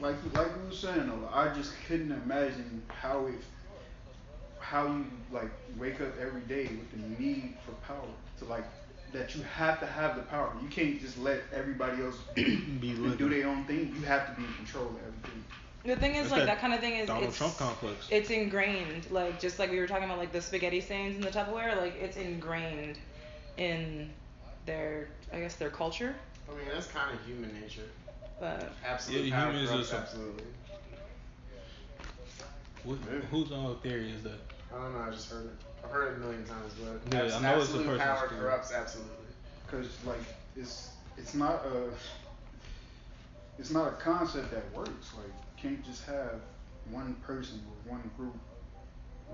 [0.00, 3.42] Like like we were saying, though, I just couldn't imagine how it,
[4.58, 8.08] how you like wake up every day with the need for power
[8.38, 8.64] to like
[9.12, 10.52] that you have to have the power.
[10.62, 13.94] You can't just let everybody else Be do their own thing.
[13.94, 15.44] You have to be in control of everything.
[15.84, 18.06] The thing is That's like that that kind of thing is Donald it's, Trump complex.
[18.10, 21.30] It's ingrained, like just like we were talking about, like the spaghetti stains in the
[21.30, 21.76] Tupperware.
[21.76, 22.98] Like it's ingrained
[23.56, 24.10] in
[24.64, 26.14] their, I guess, their culture.
[26.48, 27.82] I mean, that's kind of human nature.
[28.40, 30.44] But Absolute Yeah, power humans are corrupts absolutely.
[32.84, 33.20] What, Yeah.
[33.30, 34.40] whose uh, theory is that?
[34.72, 35.00] I don't know.
[35.00, 35.52] I just heard it.
[35.84, 38.02] I've heard it a million times, but Yeah, abs- I know it's a absolute person's
[38.02, 38.40] power theory.
[38.40, 39.16] corrupts absolutely.
[39.70, 40.20] Cause like
[40.56, 41.88] it's it's not a
[43.58, 45.12] it's not a concept that works.
[45.16, 46.40] Like you can't just have
[46.90, 48.34] one person or one group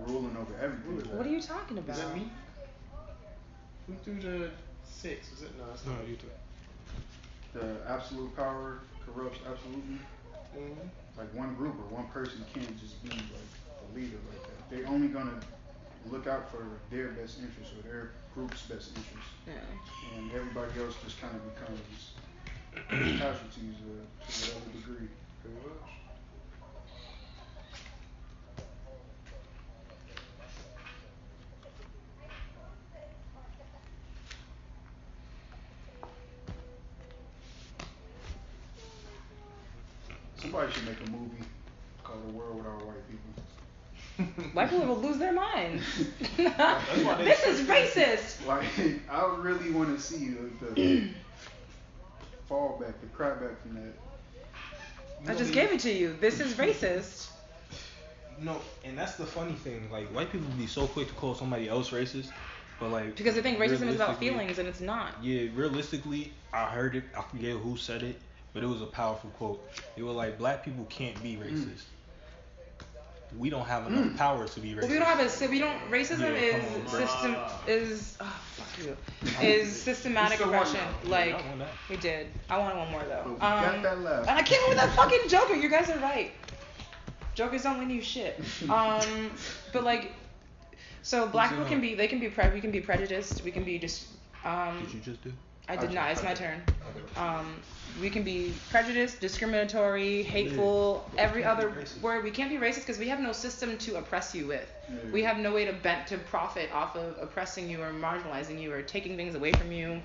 [0.07, 1.17] ruling over everything.
[1.17, 1.97] What are you talking about?
[1.97, 2.31] Is that me?
[3.87, 4.51] Who threw the
[4.85, 5.31] six?
[5.31, 5.65] Was it no?
[5.73, 6.29] It's No, you too.
[7.55, 9.99] The absolute power corrupts absolutely.
[10.57, 10.89] Mhm.
[11.17, 13.19] Like one group or one person can't just be like
[13.81, 14.71] the leader like that.
[14.71, 15.41] They're only gonna
[16.11, 19.55] look out for their best interest or their group's best interest, Yeah.
[20.17, 22.13] and everybody else just kind of becomes
[23.19, 25.09] casualties uh, to whatever degree.
[25.43, 25.98] Pretty much.
[40.59, 41.45] Somebody should make a movie
[42.03, 44.45] called The World Without White People.
[44.55, 45.85] White people will lose their minds.
[46.37, 48.45] why they- this is racist.
[48.45, 48.65] Like
[49.09, 51.09] I really want to see the, the
[52.51, 55.31] fallback, the cryback from that.
[55.31, 56.17] I just gave it to you.
[56.21, 57.29] This is racist.
[58.41, 59.89] No, and that's the funny thing.
[59.91, 62.31] Like white people be so quick to call somebody else racist,
[62.79, 65.15] but like Because they think racism is about realistically- feelings and it's not.
[65.23, 67.03] Yeah, realistically, I heard it.
[67.17, 68.17] I forget who said it,
[68.59, 69.65] but it was a powerful quote.
[69.97, 71.83] It was like black people can't be racist.
[73.39, 74.89] We don't have enough power to be racist.
[74.89, 77.07] We don't have a si- we don't racism Yeah, is on, bro.
[77.07, 77.37] system
[77.69, 78.97] is oh, fuck you
[79.47, 81.09] is systematic You still want oppression.
[81.09, 82.27] Like I we did.
[82.51, 83.23] I want one more though.
[83.27, 84.29] But we Um, got that left.
[84.29, 85.55] And I can't with that fucking Joker.
[85.55, 86.33] You guys are right.
[87.37, 88.41] Jokers don't win you shit.
[88.69, 89.31] Um,
[89.73, 90.11] but like,
[91.03, 93.45] so black people can be they can be pre- we can be prejudiced.
[93.45, 94.09] We can be just
[94.45, 94.81] um.
[94.85, 95.33] Did you just do?
[95.69, 96.11] I did not.
[96.11, 96.63] It's my turn.
[97.17, 97.57] Um,
[98.01, 102.25] we can be prejudiced, discriminatory, hateful, every other word.
[102.25, 104.71] We can't be racist because we have no system to oppress you with.
[104.89, 104.97] Yeah.
[105.13, 108.73] We have no way to bent to profit off of oppressing you or marginalizing you
[108.73, 110.01] or taking things away from you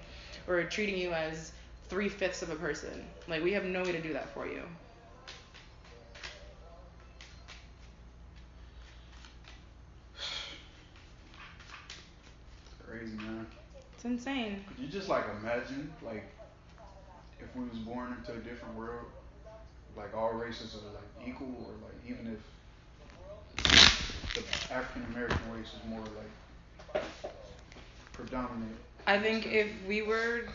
[0.47, 1.51] or treating you as
[1.89, 3.05] three fifths of a person.
[3.27, 4.63] Like we have no way to do that for you.
[12.87, 13.45] Crazy man.
[14.03, 14.65] It's insane.
[14.67, 16.25] Could you just like imagine like
[17.39, 19.05] if we was born into a different world,
[19.95, 22.41] like all races are like equal, or like even if
[24.35, 24.43] the
[24.73, 26.99] African American race is more like
[28.11, 28.75] predominant.
[29.07, 30.49] I think if we were,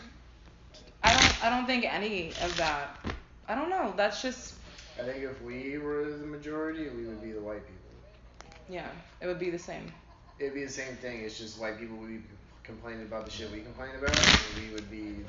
[1.01, 2.99] I don't, I don't think any of that.
[3.47, 3.95] I don't know.
[3.97, 4.59] That's just,
[4.99, 8.53] I think if we were the majority, we would be the white people.
[8.69, 8.91] yeah,
[9.21, 9.91] it would be the same.
[10.37, 11.21] It'd be the same thing.
[11.21, 12.21] It's just white people would be
[12.69, 15.25] complaining about the shit we complain about, we would be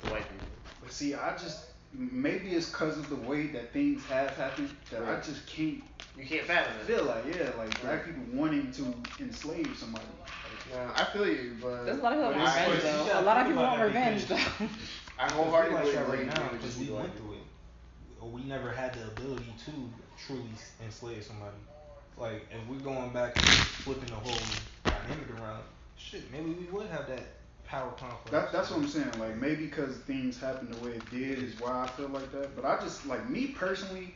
[0.00, 0.48] the white people.
[0.80, 5.02] But see, I just maybe it's cause of the way that things have happened that
[5.04, 5.82] I just can't
[6.16, 6.84] You can't fathom it.
[6.84, 10.06] feel like yeah, like black people wanting to enslave somebody.
[10.72, 13.20] No, I feel you, but There's a lot of people want revenge but though.
[13.20, 14.36] A lot of people want revenge though.
[14.36, 17.42] I I wholeheartedly feel like that right now we would because we went through it.
[18.20, 19.72] Or we never had the ability to
[20.16, 20.50] truly
[20.84, 21.56] enslave somebody.
[22.16, 23.46] Like if we're going back and
[23.82, 24.46] flipping the whole
[24.86, 25.64] dynamic around,
[26.00, 27.22] shit, maybe we would have that
[27.64, 28.30] power conflict.
[28.30, 29.18] That, that's what I'm saying.
[29.18, 32.56] Like maybe because things happened the way it did is why I feel like that.
[32.56, 34.14] But I just like me personally,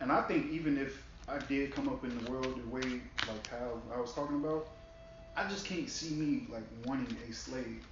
[0.00, 3.46] and I think even if I did come up in the world the way like
[3.50, 4.68] how I was talking about,
[5.36, 7.84] I just can't see me like wanting a slave.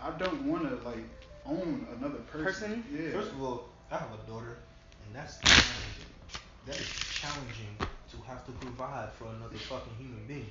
[0.00, 1.04] I don't want to like
[1.46, 2.44] own another person.
[2.44, 2.84] Person?
[2.92, 3.12] Yeah.
[3.12, 4.58] First of all, I have a daughter,
[5.04, 6.04] and that's challenging.
[6.66, 7.76] That is challenging
[8.10, 10.50] to have to provide for another fucking human being.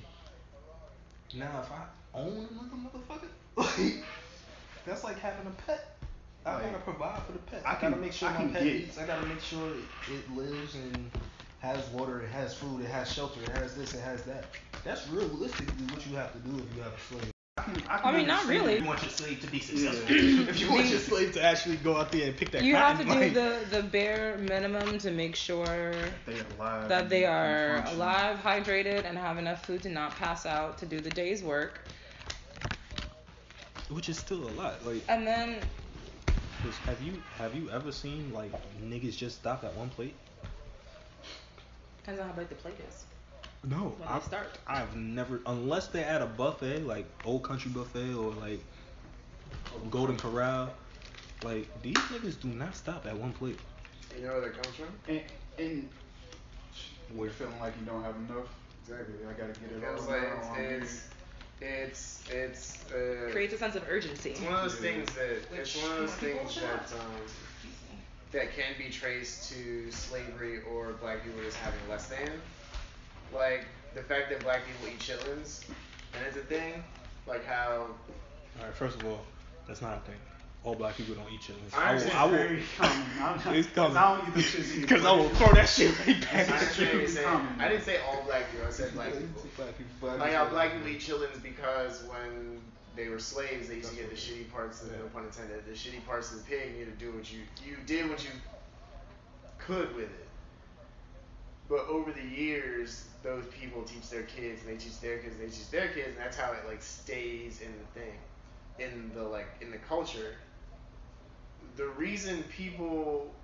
[1.34, 3.94] Now, if I own another motherfucker, like
[4.86, 5.96] that's like having a pet.
[6.46, 7.62] I Like, gotta provide for the pet.
[7.64, 8.98] I I, gotta can- make sure I my pet get- eats.
[8.98, 11.10] I gotta make sure it, it lives and
[11.60, 12.20] has water.
[12.20, 12.82] It has food.
[12.82, 13.40] It has shelter.
[13.42, 13.94] It has this.
[13.94, 14.44] It has that.
[14.84, 17.30] That's realistically what you have to do if you have a slave.
[17.56, 18.74] I, can, I, I can mean, not really.
[18.74, 20.04] If you want your slave to be successful.
[20.10, 22.64] if you want your slave to actually go out there and pick that up.
[22.64, 25.94] You have to cotton, do the the bare minimum to make sure
[26.26, 26.88] They alive.
[26.90, 31.00] that they are alive, hydrated, and have enough food to not pass out to do
[31.00, 31.80] the day's work.
[33.88, 34.84] Which is still a lot.
[34.86, 35.60] Like, And then
[36.62, 40.14] 'cause have you have you ever seen like niggas just stop at one plate?
[41.98, 43.04] depends on how big the plate is.
[43.66, 44.58] No, When I've, start.
[44.66, 48.60] I've never unless they're at a buffet like Old Country Buffet or like
[49.90, 50.74] Golden Corral.
[51.42, 53.58] Like these niggas do not stop at one plate.
[54.16, 54.88] You know where that comes from?
[55.08, 55.20] And,
[55.58, 55.88] and
[57.14, 58.48] we're feeling like you don't have enough.
[58.82, 59.14] Exactly.
[59.26, 61.08] I gotta get it Because all like now on it's
[61.64, 64.30] it's it's it's uh, Creates a sense of urgency.
[64.30, 67.12] It's one of those things that it's one of those things that um,
[68.32, 72.40] that can be traced to slavery or black people just having less than.
[73.32, 75.64] Like the fact that black people eat chitlins
[76.14, 76.82] and it's a thing.
[77.26, 77.86] Like how
[78.58, 79.20] All right, first of all,
[79.66, 80.18] that's not a thing.
[80.64, 81.74] All black people don't eat chitlins.
[81.76, 82.10] I I will.
[82.12, 82.58] I will.
[82.78, 83.06] Common.
[83.20, 83.96] I'm not, It's coming.
[83.98, 84.80] I don't eat them shits either.
[84.80, 86.48] Because I will throw that shit right back.
[86.50, 87.28] understand what you're
[87.60, 88.66] I didn't say all black people.
[88.66, 89.42] I said black people.
[89.56, 90.54] Black people, black Like how people.
[90.56, 92.60] black people eat chitlins because when
[92.96, 94.82] they were slaves, they used to get the shitty parts.
[94.82, 95.66] Of, No pun intended.
[95.66, 96.68] The shitty parts of the pig.
[96.68, 98.30] and You had to do what you you did what you
[99.58, 100.26] could with it.
[101.68, 105.42] But over the years, those people teach their kids, and they teach their kids, and
[105.44, 108.14] they teach their kids, and that's how it like stays in the thing,
[108.78, 110.36] in the like in the culture.
[111.76, 113.34] The reason people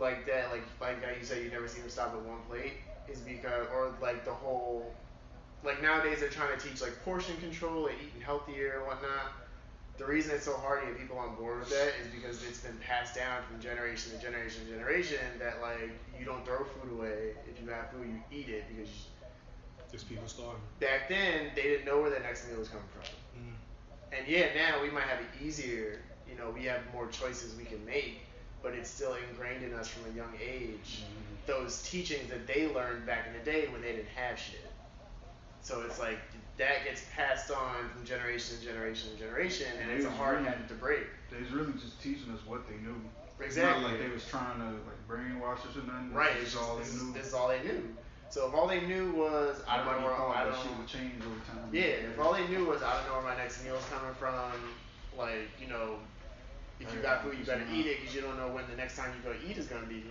[0.00, 2.74] like that, like like how you said, you never see them stop at one plate,
[3.08, 4.92] is because, or like the whole,
[5.62, 9.32] like nowadays they're trying to teach like portion control and eating healthier and whatnot.
[9.96, 12.58] The reason it's so hard to get people on board with that is because it's
[12.58, 16.90] been passed down from generation to generation to generation that like you don't throw food
[16.90, 17.34] away.
[17.48, 18.90] If you have food, you eat it because
[19.92, 20.60] Just people starving.
[20.80, 23.04] back then they didn't know where their next meal was coming from.
[23.38, 24.18] Mm.
[24.18, 26.00] And yeah, now we might have it easier.
[26.34, 28.20] You know, we have more choices we can make,
[28.62, 31.02] but it's still ingrained in us from a young age.
[31.02, 31.46] Mm-hmm.
[31.46, 34.66] Those teachings that they learned back in the day when they didn't have shit.
[35.60, 36.18] So it's like
[36.56, 40.68] that gets passed on from generation to generation to generation, and it's a hard habit
[40.68, 41.04] to break.
[41.30, 42.96] They was really just teaching us what they knew.
[43.38, 43.82] It's Exactly.
[43.82, 46.12] not like they was trying to like brainwash us or nothing.
[46.12, 46.38] Right.
[46.40, 47.12] This is all this, they knew.
[47.12, 47.82] this is all they knew.
[48.30, 51.22] So if all they knew was I don't know where I don't shit would change
[51.22, 51.68] over time.
[51.72, 54.14] Yeah, if all they knew was I don't know where my next meal is coming
[54.14, 54.52] from,
[55.16, 55.98] like you know,
[56.80, 58.76] if oh, you got food, you better eat it because you don't know when the
[58.76, 60.04] next time you go eat is gonna be.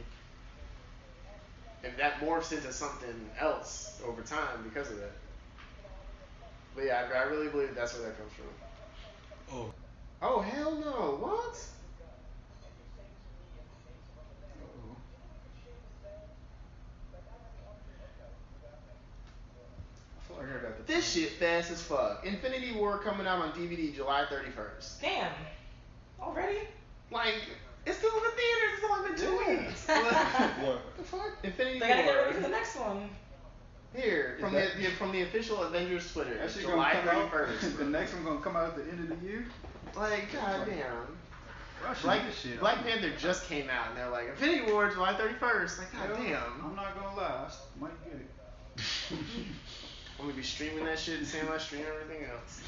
[1.84, 5.12] And that morphs into something else over time because of that.
[6.76, 8.46] But yeah, I, I really believe that's where that comes from.
[9.56, 9.74] Oh,
[10.26, 11.18] Oh hell no!
[11.20, 11.68] What?
[14.62, 14.96] Uh-oh.
[20.18, 22.26] I feel like I got the This shit fast as fuck.
[22.26, 25.02] Infinity War coming out on DVD July 31st.
[25.02, 25.34] Damn.
[26.24, 26.60] Already?
[27.12, 27.36] Like,
[27.86, 28.74] it's still in the theaters.
[28.78, 29.68] It's only been two Yeah.
[29.68, 29.88] weeks.
[30.66, 30.98] what?
[30.98, 31.32] the fuck?
[31.44, 32.24] Infinity They gotta get War.
[32.24, 33.10] ready for the next one.
[33.96, 37.22] Here, from that- the, the from the official Avengers Twitter, That shit July gonna come
[37.24, 37.32] out.
[37.32, 37.78] 31st.
[37.78, 39.46] the next one gonna come out at the end of the year.
[39.96, 41.08] Like, goddamn.
[41.86, 42.60] Rushing Black, this shit.
[42.60, 45.78] Black I'm- Panther just came out, and they're like, Infinity War, July 31st.
[45.80, 46.44] Like, Yeah, goddamn.
[46.66, 48.30] I'm not gonna lie, I s- might get it.
[50.20, 52.62] I'm gonna be streaming that shit the same way I stream everything else.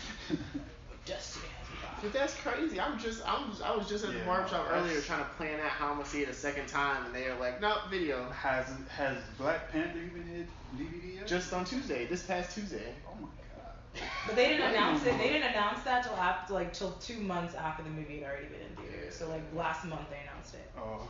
[1.05, 1.64] Destiny has
[2.01, 2.79] Dude, that's crazy.
[2.79, 5.59] I'm just, I'm, I was just at the Yeah, barbershop that's- earlier trying to plan
[5.59, 8.29] out how I'm gonna see it a second time, and they are like, no, video.
[8.31, 11.27] has has Black Panther even hit DVD yet?
[11.27, 12.93] Just on Tuesday, this past Tuesday.
[13.07, 14.03] oh my god.
[14.27, 15.17] But they didn't announce it.
[15.17, 18.47] They didn't announce that till after, like, till two months after the movie had already
[18.47, 19.15] been in theaters.
[19.15, 20.69] So like last month they announced it.
[20.77, 21.07] Oh.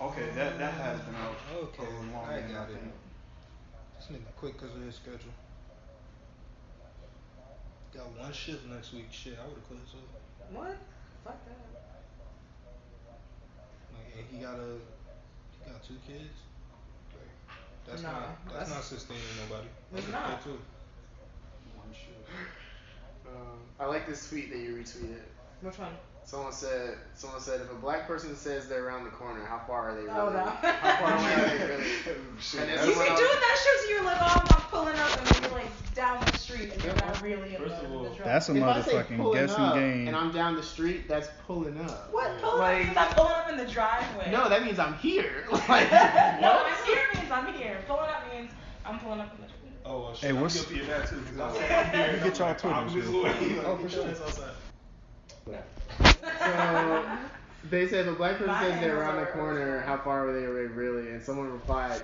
[0.00, 2.80] Okay, that that has been out Okay, a little longer I than got I it.
[2.80, 2.92] think.
[3.98, 5.30] This nigga quick because of his schedule.
[7.94, 9.06] Got one shift next week.
[9.10, 10.54] Shit, I would have quit up.
[10.54, 10.76] What?
[11.24, 11.58] Fuck that.
[13.94, 14.78] Like, and he got a,
[15.64, 16.38] he got two kids.
[17.12, 19.68] Like, that's Nah, not, that's, that's- not sustaining nobody.
[19.94, 20.30] It's That's not.
[20.34, 20.58] okay, Too.
[21.76, 22.26] One shit.
[23.30, 25.20] Um, I like this tweet that you retweeted.
[25.60, 25.92] Which one?
[26.24, 29.90] Someone said, someone said, if a black person says they're around the corner, how far
[29.90, 30.14] are they really?
[30.18, 30.38] Oh, no.
[30.46, 31.84] How far away are they really?
[32.40, 35.16] Shit, And You everyone be doing that shit so you're like, oh, I'm pulling up,
[35.18, 37.56] and then you're like down the street, and you're not really
[38.22, 38.32] truck.
[38.32, 40.08] That's a If motherfucking guessing up game.
[40.08, 42.12] and I'm down the street, that's pulling up.
[42.12, 42.38] What?
[42.40, 44.30] Pulling Like- up means I'm pulling up in the driveway.
[44.30, 45.44] No, that means I'm here.
[45.50, 45.98] Like, no,
[46.52, 46.66] what?
[46.66, 47.78] I'm here means I'm here.
[47.86, 48.50] Pulling up means
[48.84, 49.46] I'm pulling up in the.
[49.46, 49.56] Driveway.
[49.86, 51.20] Oh, well, shit, Hey, I'm what's- guilty of that too.
[51.22, 53.32] 'cause I Get said I'm here, and y'all I'm Twitters I'm this real way.
[53.32, 53.56] quick.
[53.56, 54.14] Like, Oh, for your sure.
[54.14, 54.44] So
[57.70, 60.46] they said the black person My says they're around the corner, how far are they
[60.46, 61.10] away really?
[61.10, 62.02] And someone replied,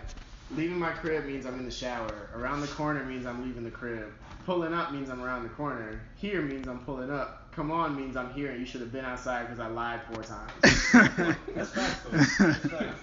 [0.55, 2.31] leaving my crib means I'm in the shower.
[2.35, 4.13] Around the corner means I'm leaving the crib.
[4.45, 6.01] Pulling up means I'm around the corner.
[6.17, 7.51] Here means I'm pulling up.
[7.53, 10.23] Come on means I'm here and you should have been outside because I lied four
[10.23, 10.53] times.
[11.55, 12.17] That's facts though.
[12.47, 13.01] That's facts.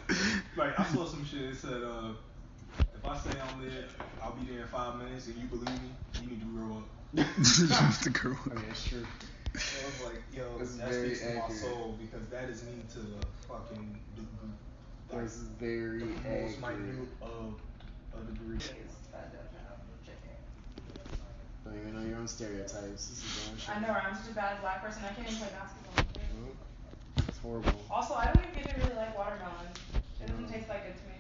[0.56, 1.42] Like I saw some shit.
[1.42, 2.14] It said, uh,
[2.80, 3.86] if I say I'm there,
[4.22, 5.90] I'll be there in five minutes, and you believe me,
[6.22, 6.84] you need to grow up.
[7.14, 8.40] the girl.
[8.46, 9.06] I mean, it's true.
[9.56, 13.00] I was like, yo, That's that speaks to my soul because that is me to
[13.00, 14.00] the fucking
[15.14, 15.30] degree.
[15.30, 17.56] Like, very the most minute of
[18.14, 18.58] a degree.
[21.64, 23.08] Don't even know your own stereotypes.
[23.08, 23.70] This is dumb shit.
[23.70, 25.02] I know, I'm just a bad black person.
[25.06, 26.06] I can't even play basketball.
[26.44, 26.58] Nope.
[27.28, 27.72] It's horrible.
[27.90, 29.72] Also, I don't even really like watermelon.
[30.22, 31.16] It doesn't taste that good to me.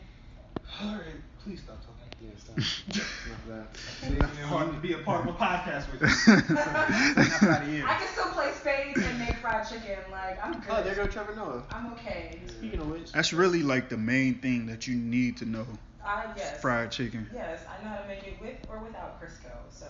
[0.83, 2.02] Alright, please stop talking.
[2.23, 2.57] Yeah, stop.
[2.57, 4.09] Enough that.
[4.09, 6.33] Making it hard to be a part of a podcast with you.
[6.55, 7.85] Enough out of here.
[7.85, 9.97] I can still play spades and make fried chicken.
[10.11, 10.69] Like, I'm oh, good.
[10.69, 11.63] Oh, there go Trevor Noah.
[11.71, 12.39] I'm okay.
[12.47, 15.65] Speaking of which, That's really like the main thing that you need to know.
[16.05, 16.61] I yes.
[16.61, 17.29] Fried chicken.
[17.33, 19.51] Yes, I know how to make it with or without Crisco.
[19.69, 19.85] So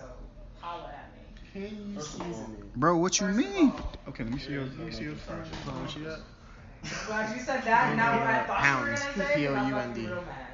[0.60, 1.20] holla at me.
[1.68, 2.70] Continue First of all- seasoning.
[2.76, 3.70] Bro, what you First mean?
[3.70, 5.74] all- Okay, let me see your, let me see your First phone.
[5.74, 6.14] of all- What you?
[7.06, 9.02] Glad you said that, and not what I thought you were Pounds.
[9.02, 9.46] gonna say.
[9.46, 10.06] 'cause I'm about P-O-U-N-D.
[10.06, 10.46] real mad.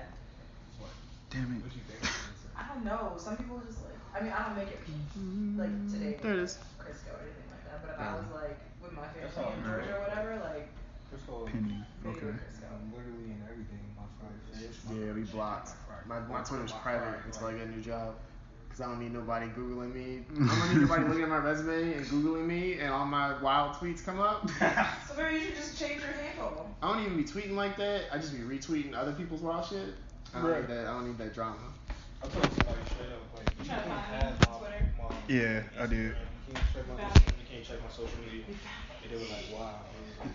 [1.31, 1.77] Damn What it.
[1.79, 2.03] you think?
[2.59, 3.15] I don't know.
[3.17, 3.95] Some people just like.
[4.15, 4.81] I mean, I don't make it
[5.57, 5.93] like mm-hmm.
[5.93, 6.19] today.
[6.21, 6.59] There it is.
[6.79, 7.79] Crisco or anything like that.
[7.87, 9.65] But if I was like with my That's family in.
[9.65, 10.69] Georgia or whatever, like
[11.11, 11.85] Crystal, Pending.
[12.03, 12.27] maybe Okay.
[12.35, 12.67] Crisco.
[12.91, 13.83] literally in everything.
[13.95, 14.35] My friend.
[14.91, 15.71] Yeah, we blocked.
[16.07, 18.15] My, my Twitter's private until I get a new job.
[18.71, 20.23] Cause I don't need nobody googling me.
[20.31, 23.75] I don't need nobody looking at my resume and googling me, and all my wild
[23.75, 24.49] tweets come up.
[25.09, 26.71] So maybe you should just change your handle.
[26.81, 28.05] I don't even be tweeting like that.
[28.13, 29.95] I just be retweeting other people's wild shit.
[30.35, 30.61] I don't Right.
[30.61, 30.87] need that.
[30.87, 31.57] I don't need that drama.
[32.23, 34.87] I told somebody straight up, like, you Try to can't have my, Twitter?
[34.99, 36.15] my Yeah, I did.
[36.49, 38.45] You can't check my, you can't check my social media.
[39.03, 39.81] And they were like, wow.
[39.95, 40.29] It was like,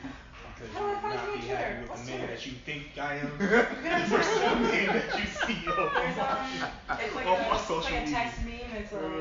[0.56, 1.56] because How do I you find not you on be Twitter?
[1.56, 2.28] happy with What's the man Twitter?
[2.28, 3.38] that you think I am.
[3.38, 4.72] gonna the me.
[4.72, 6.66] man that you see on, There's um,
[7.00, 8.16] it's like on a, my it's social like a media.
[8.16, 8.72] text meme.
[8.74, 9.12] It's like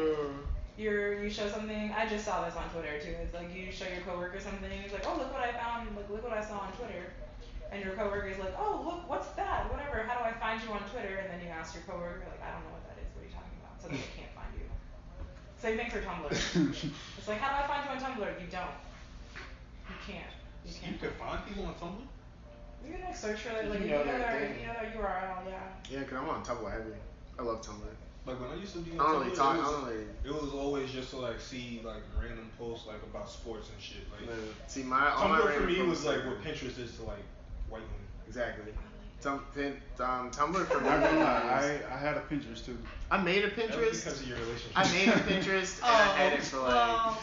[0.76, 1.92] you're you show something.
[1.92, 3.14] I just saw this on Twitter too.
[3.22, 4.70] It's like you show your coworker something.
[4.82, 5.94] It's like, oh look what I found.
[5.96, 7.10] Like look what I saw on Twitter.
[7.72, 9.70] And your coworker is like, oh look, what's that?
[9.70, 10.04] Whatever.
[10.06, 11.16] How do I find you on Twitter?
[11.22, 13.08] And then you ask your coworker like, I don't know what that is.
[13.14, 13.74] What are you talking about?
[13.82, 14.66] So they can't find you.
[15.58, 16.30] Same thing for Tumblr.
[17.18, 18.40] it's like, how do I find you on Tumblr?
[18.40, 18.76] You don't.
[19.88, 20.32] You can't.
[20.64, 21.00] You You can't.
[21.00, 22.06] can find people on Tumblr?
[22.84, 24.60] You can like search for it, like You you know know that their thing.
[24.60, 25.60] you know their URL, yeah.
[25.90, 26.94] Yeah, cause I'm on Tumblr heavy.
[27.38, 27.88] I love Tumblr.
[28.26, 29.56] Like when I used to be I on don't really Tumblr, talk.
[29.56, 30.06] it, I was, don't really.
[30.24, 34.04] it was always just to like see like random posts like about sports and shit.
[34.12, 34.36] Like no.
[34.66, 37.24] See, my all my Tumblr for me was like what Pinterest is to like
[37.74, 38.26] white women.
[38.26, 38.72] Exactly.
[39.20, 40.88] Tum, pin, um, Tumblr for me.
[40.88, 42.76] Not gonna lie, I, I had a Pinterest too.
[43.10, 44.04] I made a That was Pinterest.
[44.04, 44.72] because of your relationship.
[44.76, 47.16] I made a Pinterest and I had it for like.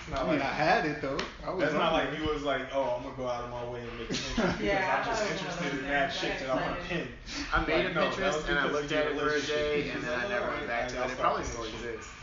[0.00, 1.18] It's not I mean, like I had it though.
[1.44, 2.10] I was That's on not it.
[2.10, 4.12] like you was like, oh, I'm gonna go out of my way and make a
[4.14, 6.20] Pinterest because Yeah, I I'm just thought it was interested those in that things.
[6.20, 7.48] shit I that I want to decided- pin.
[7.52, 9.06] I made Like, a no, that Pinterest was and I because looked of your at
[9.06, 9.56] it for a relationship.
[9.58, 11.12] day and then I never oh, went back to I'll it.
[11.12, 12.10] It probably still exists.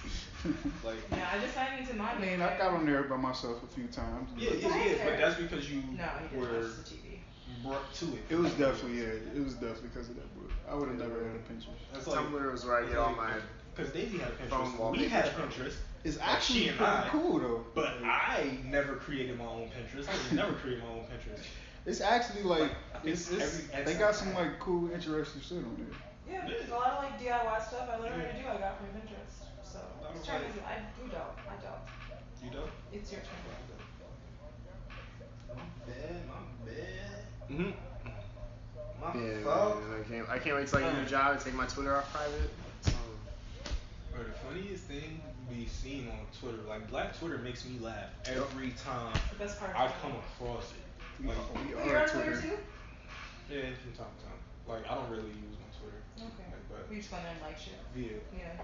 [0.86, 2.16] Like, yeah, I just signed into mine.
[2.18, 4.30] I mean, I got on there by myself a few times.
[4.38, 7.15] yeah, yeah, yeah, but that's because you No, he didn't were watch the TV.
[7.64, 8.24] Brought to it.
[8.30, 9.36] It was definitely yeah.
[9.36, 10.52] It was definitely because of that book.
[10.70, 11.68] I would have never had a Pinterest.
[11.94, 13.32] That's like, Tumblr was where I get all my.
[13.76, 14.80] Because Daisy had a phone Pinterest.
[14.80, 15.30] wallpapers We had a.
[15.32, 15.74] Pinterest.
[16.04, 17.66] It's actually she and pretty I, cool though.
[17.74, 20.08] But I never created my own Pinterest.
[20.08, 21.42] I never created my own Pinterest.
[21.88, 26.34] It's actually like I it's, it's they got some like cool, interesting shit on there.
[26.34, 26.74] Yeah, Yeah.
[26.74, 28.42] a lot of like DIY stuff I learned how to Yeah.
[28.42, 28.48] do.
[28.50, 29.46] I got from Pinterest.
[29.62, 30.68] So Lot it's of, trying like- to.
[30.68, 31.38] I you don't.
[31.46, 32.44] I don't.
[32.44, 32.66] You know?
[32.92, 33.30] It's your turn.
[35.56, 37.05] My bad, my bad.
[37.48, 37.72] Hmm
[39.00, 39.82] My Yeah, fault.
[39.90, 40.30] man, I can't.
[40.30, 42.50] I can't wait till I get a new job and take my Twitter off private.
[42.82, 42.92] So,
[44.12, 48.72] Bro, the funniest thing we seen on Twitter, like Black Twitter makes me laugh every
[48.84, 49.72] time The best part.
[49.76, 50.84] I come across it.
[51.20, 51.38] We, Like,
[51.68, 52.32] we are you're on Twitter.
[52.32, 52.58] Twitter too?
[53.50, 54.40] yeah, from time to time.
[54.68, 56.02] Like I don't really use my Twitter.
[56.18, 56.50] Okay.
[56.52, 57.80] Like, but We just went there and like shit.
[57.96, 58.58] yeah, Yeah.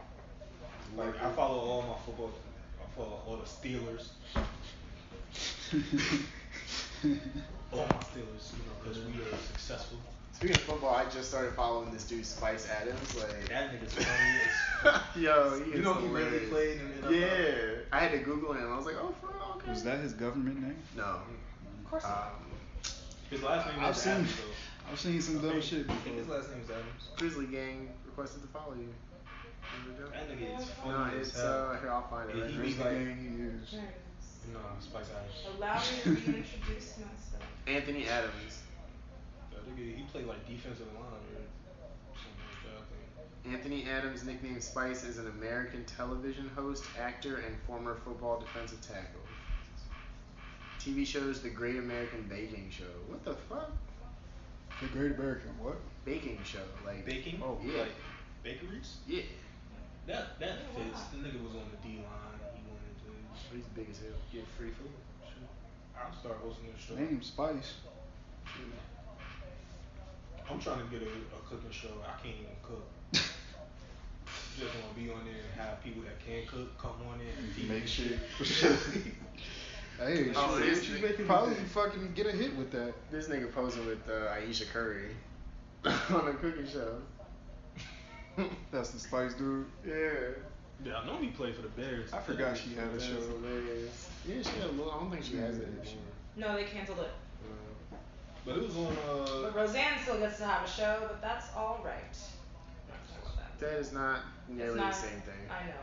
[0.95, 2.31] like I follow all my football.
[2.81, 4.09] I follow all the Steelers,
[7.73, 9.97] all my Steelers, you know, because we are successful.
[10.33, 13.15] speaking of football, I just started following this dude Spice Adams.
[13.15, 17.07] Like, That nigga's funny as yo, he You is know he really played in the
[17.07, 17.19] NFL?
[17.19, 18.71] Yeah, I had to Google him.
[18.71, 19.55] I was like, oh, for real?
[19.57, 19.69] Okay.
[19.69, 20.75] Was that his government name?
[20.97, 21.03] No.
[21.83, 22.33] Of course not.
[22.35, 22.91] Um,
[23.29, 24.43] His last name I've is seen- Adams though.
[24.91, 27.09] I've seen some dumb think- shit I think his last name is Adams.
[27.17, 28.87] Grizzly Gang requested to follow you.
[29.97, 30.07] There.
[30.07, 31.69] That nigga is No, funny as it's hell.
[31.71, 32.35] uh, here I'll find it.
[32.35, 33.71] Yeah, right he Grizzly like- gang he is.
[33.71, 33.85] There it
[34.19, 34.53] is.
[34.53, 35.57] No, Spice Adams.
[35.57, 37.30] Allow me to reintroduce myself.
[37.67, 38.61] Anthony Adams.
[39.51, 41.45] That nigga, he played like defensive line or
[42.15, 43.49] something like that.
[43.49, 49.21] Anthony Adams, nicknamed Spice, is an American television host, actor, and former football defensive tackle.
[50.79, 52.85] TV shows The Great American Baking Show.
[53.07, 53.71] What the fuck?
[54.81, 55.77] The Great American what?
[56.05, 56.63] Baking Show.
[56.85, 57.39] Like Baking?
[57.43, 57.81] Oh, yeah.
[57.81, 57.91] Like
[58.43, 58.97] bakeries?
[59.07, 59.21] Yeah.
[60.07, 61.03] That that fits.
[61.11, 62.41] The nigga was on the D line.
[62.55, 64.17] He wanted to He's big as hell.
[64.33, 64.89] get free food.
[66.01, 66.07] Shit.
[66.13, 66.95] I'll start hosting this show.
[66.95, 67.73] Name Spice.
[70.49, 71.89] I'm trying to get a, a cooking show.
[72.05, 72.83] I can't even cook.
[73.13, 77.27] Just want to be on there and have people that can cook come on there
[77.37, 78.19] and feed Make me shit.
[78.43, 78.77] shit.
[79.97, 82.93] Hey, Oh, shit, this you nigga- could probably fucking get a hit with that.
[83.11, 85.11] This nigga posing with uh, Ayesha Curry
[85.85, 86.97] on a cooking show.
[88.71, 89.65] That's the Spice dude.
[89.85, 89.93] yeah.
[90.83, 92.11] Yeah, I know he played for the Bears.
[92.11, 93.13] I forgot she had a That's show.
[93.21, 94.09] hilarious.
[94.27, 94.91] Yeah, she had a little.
[94.91, 95.85] I don't think she has it anymore.
[96.37, 97.09] No, they canceled it.
[97.43, 97.95] Uh,
[98.45, 98.85] But it was on.
[99.09, 102.01] Uh, But Roseanne still gets to have a show, but that's all right.
[102.87, 103.59] Not talking about that.
[103.59, 105.49] that is not nearly not- the same thing.
[105.49, 105.73] I know.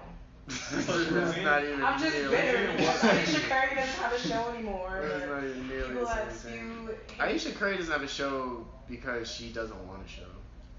[0.49, 3.41] That's not even I'm just nearly bitter the because same Alicia.
[3.51, 5.01] Curry doesn't have a show anymore.
[5.07, 6.99] That's but not even nearly people the same spew thing.
[7.19, 10.23] hate- Ayesha Curry doesn't have a show because she doesn't want a show.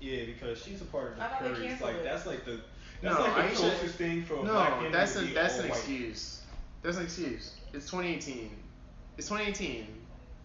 [0.01, 1.67] Yeah, because she's a part of the I thought they Currys.
[1.67, 2.03] canceled Like it.
[2.03, 2.59] that's like the
[3.03, 5.21] that's No, like the Ayesha- closest thing for a black No, family that's to a
[5.25, 5.77] be that's all an white.
[5.77, 6.41] excuse.
[6.81, 7.53] That's an excuse.
[7.73, 8.49] It's 2018.
[9.17, 9.87] It's 2018.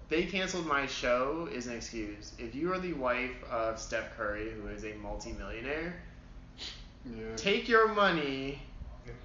[0.09, 2.32] They canceled my show is an excuse.
[2.39, 5.95] If you are the wife of Steph Curry, who is a multimillionaire,
[7.07, 7.37] Yeah.
[7.37, 8.61] take your money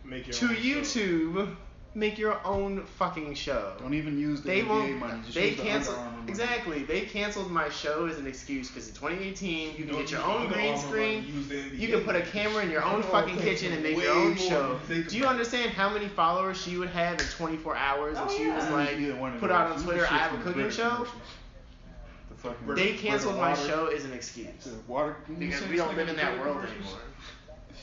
[0.05, 1.35] your to YouTube.
[1.47, 1.57] show.
[1.99, 3.73] Make your own fucking show.
[3.77, 5.21] Don't even use the they NBA money.
[5.23, 6.29] Just they the canceled money.
[6.29, 6.83] exactly.
[6.83, 10.47] They canceled my show as an excuse because in 2018 you can get your own
[10.47, 11.45] green screen.
[11.49, 14.13] the You can put a camera in your own Oh, fucking kitchen and make your
[14.15, 14.79] own show.
[14.87, 18.29] you Do you understand how many followers she would have in 24 hours if Oh,
[18.37, 18.55] she yeah.
[18.55, 21.05] was like Either one of put out on Twitter, I have a cooking show?
[22.29, 24.47] The fucking They canceled my show as an excuse
[24.87, 25.17] water.
[25.37, 26.99] because we don't live in that world anymore.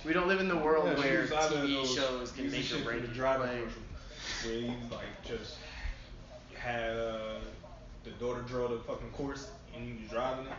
[0.06, 2.52] We don't live in the world Yeah, where was out of TV shows can make
[2.52, 2.98] the or shit break.
[3.00, 3.68] from the driving Like,
[4.46, 5.56] commercial, where he like just
[6.56, 7.38] had uh,
[8.04, 10.52] the daughter draw the fucking course and he was driving it.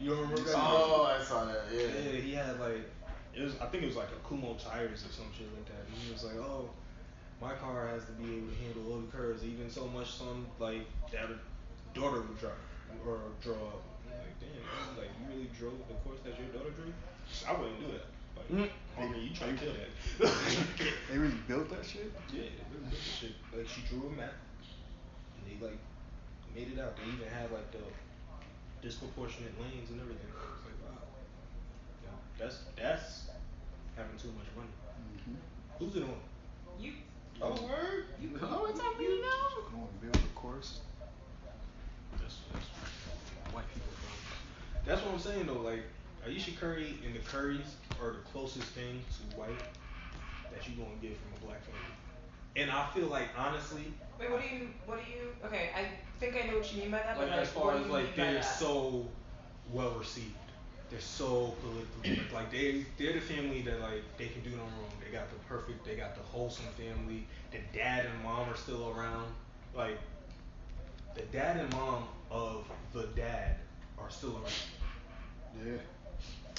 [0.00, 0.56] You don't remember that?
[0.56, 1.62] oh, I saw that.
[1.72, 2.20] Yeah, Yeah.
[2.20, 2.88] he had like
[3.34, 5.86] it was I think it was like a Kumho tires or some shit like that.
[5.86, 6.70] And he was like, Oh,
[7.40, 10.46] my car has to be able to handle all the curves, even so much some
[10.58, 11.28] like that
[11.94, 12.52] daughter would drive
[13.06, 13.82] or draw up.
[14.06, 16.92] I'm like, damn, like you really drove the course that your daughter drew?
[17.48, 18.06] I wouldn't do that.
[18.36, 18.70] Like, Mm.
[18.98, 19.90] homie, you trying to kill that.
[21.10, 22.12] They really built that shit.
[22.32, 23.32] Yeah, they really did this shit.
[23.56, 24.32] Like she drew a map,
[25.36, 25.78] and they like
[26.54, 26.96] made it out.
[26.96, 27.78] They even had like the
[28.82, 30.26] disproportionate lanes and everything.
[30.32, 31.02] I was like, wow,
[32.04, 33.28] yeah, that's that's
[33.96, 34.72] having too much money.
[34.98, 35.36] Mm-hmm.
[35.78, 36.20] Who's it on?
[36.80, 36.92] You.
[37.40, 38.04] Oh, word.
[38.42, 39.62] Oh, it's on me now.
[39.72, 40.80] Going to build the course.
[42.20, 42.66] That's that's
[43.52, 44.86] white people problems.
[44.86, 45.60] That's what I'm saying though.
[45.60, 45.82] Like
[46.26, 49.58] Ayesha Curry and the Currys are the closest thing to white
[50.52, 51.80] that you're gonna get from a black family.
[52.56, 54.68] And I feel like honestly, Wait, what do you?
[54.86, 55.28] What do you?
[55.44, 55.86] Okay, I
[56.20, 57.18] think I know what you mean by that.
[57.18, 59.06] like but as far as like mean they're so
[59.72, 60.34] well received.
[60.90, 64.92] They're so politically like they they're the family that like they can do no wrong.
[65.02, 67.26] They got the perfect they got the wholesome family.
[67.50, 69.32] The dad and mom are still around.
[69.74, 69.98] Like
[71.14, 73.56] the dad and mom of the dad
[73.98, 75.66] are still around.
[75.66, 75.72] Yeah.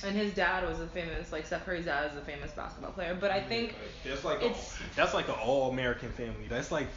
[0.01, 3.15] And his dad was a famous, like Steph Curry's dad is a famous basketball player.
[3.19, 6.47] But I think that's like it's- a, that's like an all American family.
[6.49, 6.87] That's like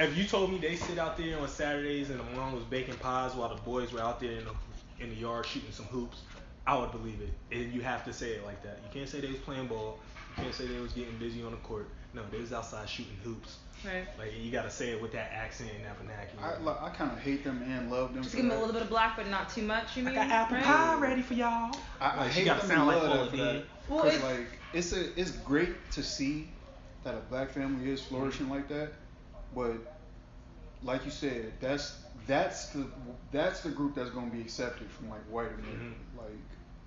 [0.00, 2.96] if you told me they sit out there on Saturdays and the mom was baking
[2.96, 6.22] pies while the boys were out there in the in the yard shooting some hoops,
[6.66, 7.32] I would believe it.
[7.54, 8.78] And you have to say it like that.
[8.82, 10.00] You can't say they was playing ball.
[10.30, 11.88] You can't say they was getting busy on the court.
[12.14, 13.58] No, they was outside shooting hoops.
[13.84, 14.06] Right.
[14.18, 16.44] Like you gotta say it with that accent and that vernacular.
[16.44, 18.22] I like, I kind of hate them and love them.
[18.22, 19.96] Just for give him a little bit of black, but not too much.
[19.96, 20.16] You mean?
[20.16, 20.64] I got apple right?
[20.64, 21.76] pie ready for y'all.
[22.00, 23.64] I, I Like, hate gotta them sound and like love Paula that for that.
[23.88, 26.48] Well, Cause like it's a it's great to see
[27.04, 28.92] that a black family is flourishing like that,
[29.54, 29.74] but
[30.82, 32.86] like you said, that's that's the
[33.30, 35.84] that's the group that's gonna be accepted from like white America.
[35.84, 36.18] Mhm.
[36.18, 36.38] Like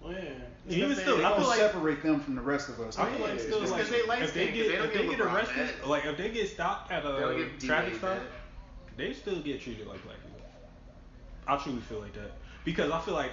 [0.01, 0.19] Well, yeah.
[0.67, 2.97] Even still, they I feel like- separate them from the rest of us.
[2.97, 5.07] I feel like still just like 'cause they light if they get they if they
[5.07, 5.87] get arrested, that.
[5.87, 8.17] like if they get stopped at a traffic stop,
[8.97, 10.41] they still get treated like black people.
[11.47, 12.31] I truly feel like that
[12.65, 13.31] because I feel like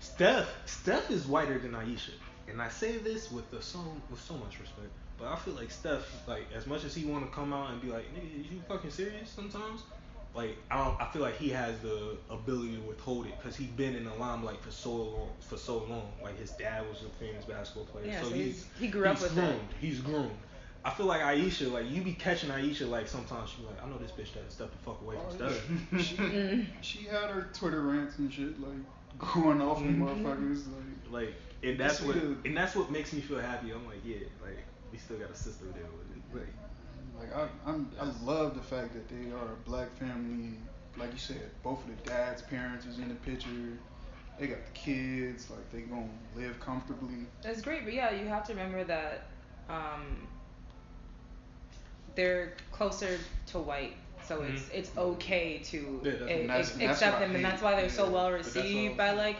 [0.00, 2.12] Steph Steph is whiter than Ayesha,
[2.48, 4.88] and I say this with the so with so much respect.
[5.18, 7.80] But I feel like Steph, like as much as he want to come out and
[7.80, 9.82] be like, nigga, you fucking serious sometimes?
[10.36, 13.68] Like I don't, I feel like he has the ability to withhold it because he's
[13.70, 15.28] been in the limelight for so long.
[15.40, 18.44] For so long, like his dad was a famous basketball player, Yeah, so so he's
[18.44, 19.40] he's- he grew up he's with it.
[19.40, 19.68] groomed.
[19.80, 20.30] He's groomed.
[20.84, 23.88] I feel like Ayesha, like you be catching Ayesha, like sometimes she be like, I
[23.88, 26.00] know this bitch that step the fuck away from Oh, Steph.
[26.04, 28.76] she, she had her Twitter rants and shit like
[29.34, 30.22] going off on Mhm.
[30.22, 31.26] motherfuckers like.
[31.28, 33.70] Like, and that's what, and that's what makes me feel happy.
[33.72, 34.58] I'm like, yeah, like
[34.92, 36.22] we still got a sister there with it.
[36.40, 36.54] Like,
[37.18, 40.50] Like I, I'm, I love the fact that they are a black family.
[40.96, 43.48] Like you said, both of the dad's parents is in the picture.
[44.38, 45.50] They got the kids.
[45.50, 47.26] Like they gonna live comfortably.
[47.42, 49.26] That's great, but yeah, you have to remember that
[49.68, 50.26] um,
[52.14, 54.74] they're closer to white, so it's Mhm.
[54.74, 57.76] it's okay to Yeah, that's- a- and that's- ac- that's accept them, and that's why
[57.76, 59.36] they're so well but that's what received by like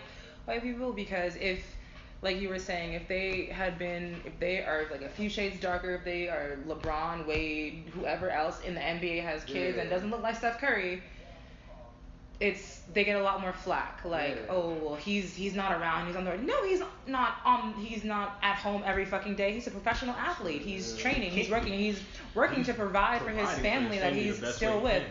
[0.47, 0.93] white people.
[0.93, 1.76] Because if,
[2.23, 5.61] like you were saying, if they had been, if they are like a few shades
[5.61, 10.11] darker, if they are LeBron, Wade, whoever else in the NBA has kids and doesn't
[10.11, 11.03] look like Steph Curry,
[12.39, 14.01] it's they get a lot more flack.
[14.05, 14.53] Like, Yeah.
[14.55, 16.07] oh well, he's he's not around.
[16.07, 16.43] He's on the road.
[16.43, 17.73] no, he's not on.
[17.75, 19.53] He's not at home every fucking day.
[19.55, 20.61] He's a professional athlete.
[20.61, 21.01] He's Yeah.
[21.03, 21.31] training.
[21.31, 21.73] He's working.
[21.73, 22.01] He's
[22.35, 25.03] working to provide for his Providing for family that he's still with.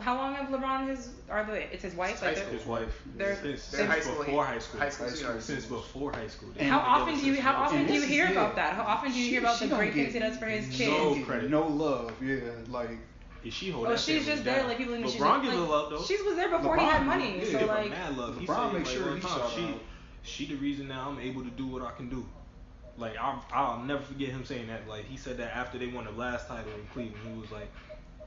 [0.00, 1.68] How long have LeBron and his are they?
[1.72, 2.12] It's his wife.
[2.12, 4.80] It's Like high they're- his wife, They're- since, they're since high school- before high school,
[4.80, 5.26] high school High school.
[5.26, 5.44] sweethearts.
[5.46, 6.48] since before high school.
[6.56, 8.54] And- How often do you how often do you this is- hear about yeah.
[8.70, 8.74] that?
[8.74, 10.66] How often do you She- hear about the don't great things he does for his
[10.76, 10.90] kids?
[10.90, 11.50] No credit.
[11.50, 12.12] No love.
[12.22, 12.36] Yeah,
[12.68, 12.90] like
[13.44, 13.92] Is she holding?
[13.92, 14.68] Oh, she's family just there down.
[14.68, 16.02] like people think she's LeBron like, gives her love though.
[16.04, 17.38] she was there before he had money.
[17.38, 18.38] yeah, so give like mad love.
[18.38, 19.50] He LeBron said, make sure one he time
[20.22, 22.24] she, she the reason now I'm able to do what I can do.
[22.98, 24.86] Like I'll, I'll never forget him saying that.
[24.88, 27.68] Like he said that after they won the last title in Cleveland, he was like,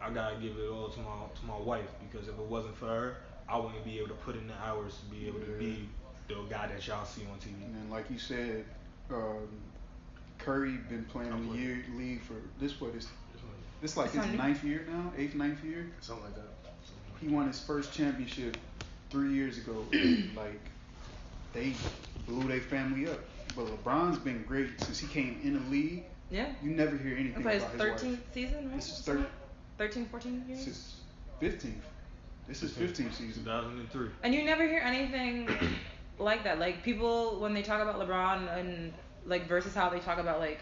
[0.02, 2.88] I gotta give it all to my to my wife because if it wasn't for
[2.88, 3.18] her,
[3.50, 5.88] I wouldn't be able to put in the hours to be able to be
[6.28, 7.64] the guy that y'all see on TV.
[7.66, 8.66] And then, like you said,
[9.12, 9.48] um,
[10.40, 13.08] Curry been playing in the year league for this what is
[13.82, 15.88] this like It's his ninth year now, eighth ninth year.
[16.02, 16.42] Something like that.
[17.22, 18.58] He won his first championship
[19.10, 19.86] three years ago.
[20.36, 20.60] like
[21.54, 21.74] they
[22.28, 23.20] blew their family up.
[23.56, 26.04] But LeBron's been great since he came in the league.
[26.30, 26.48] Yeah.
[26.62, 28.34] You never hear anything It's like his about his 13th wife.
[28.34, 28.76] season, right?
[28.76, 29.26] This is thir-
[29.78, 30.68] 13, 14 This years.
[30.68, 30.96] is
[31.42, 31.74] 15th.
[32.48, 33.44] This is 15th season.
[33.44, 34.08] 2003.
[34.24, 35.50] And you never hear anything
[36.20, 36.60] like that.
[36.60, 38.94] Like people when they talk about LeBron and
[39.26, 40.60] like versus how they talk about like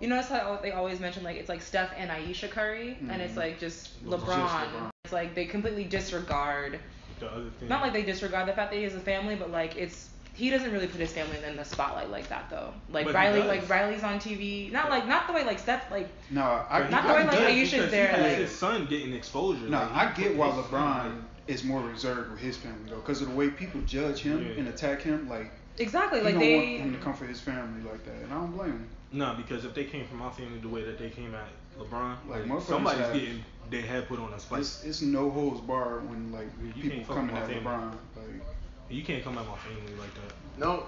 [0.00, 3.34] you notice how they always mention like it's like Steph and Ayesha Curry and it's
[3.34, 3.38] Mhm.
[3.38, 4.48] like just Just LeBron.
[4.48, 4.90] LeBron.
[5.04, 6.80] It's like they completely disregard
[7.20, 7.68] The other thing.
[7.68, 10.50] not like they disregard the fact that he has a family, but like it's he
[10.50, 12.72] doesn't really put his family in the spotlight like that though.
[12.90, 14.70] Like But Riley, like Riley's on TV.
[14.70, 17.12] Not like not the way like Steph like No, I, But he Not the I,
[17.14, 19.66] way, I like, get- Ayesha's because there, He has like- his son getting exposure.
[19.66, 20.70] No, like, I get why LeBron
[21.02, 24.44] son- is more reserved with his family though, because of the way people judge him
[24.44, 24.58] Yeah.
[24.58, 25.28] and attack him.
[25.28, 28.14] Like exactly he like don't they want him to come for his family like that,
[28.22, 28.88] and I don't blame him.
[29.12, 32.16] No, because if they came from my family the way that they came at LeBron,
[32.28, 34.60] Like, like, somebody's have- getting their head put on a spike.
[34.60, 37.62] It's, it's no holds barred when like You people coming with at family.
[37.64, 37.90] LeBron.
[38.16, 38.42] Like
[38.88, 40.34] You can't come at my family like that.
[40.58, 40.84] No,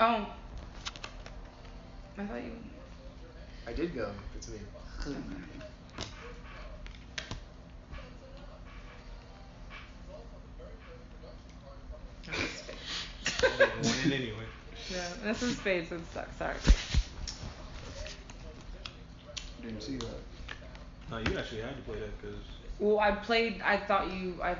[0.00, 0.26] Oh.
[2.16, 2.52] I thought you.
[3.66, 4.10] I did go.
[4.36, 4.58] It's me.
[12.26, 12.76] This is fake.
[13.58, 14.44] They won it anyway.
[14.90, 15.92] yeah, this is spades.
[15.92, 16.36] It sucks.
[16.36, 16.54] Sorry.
[19.62, 20.08] didn't see that.
[21.10, 22.40] No, you actually had to play that because
[22.78, 23.60] Well, I played.
[23.62, 24.38] I thought you.
[24.42, 24.56] I.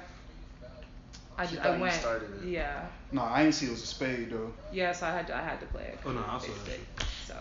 [1.36, 1.94] I, She I thought you went.
[1.94, 2.48] started it.
[2.48, 2.86] Yeah.
[3.12, 4.52] No, I didn't see it was a spade though.
[4.72, 4.92] Yeah.
[4.92, 5.36] So I had to.
[5.36, 5.98] I had to play it.
[6.06, 7.06] Oh, no, I saw Face that.
[7.26, 7.36] So.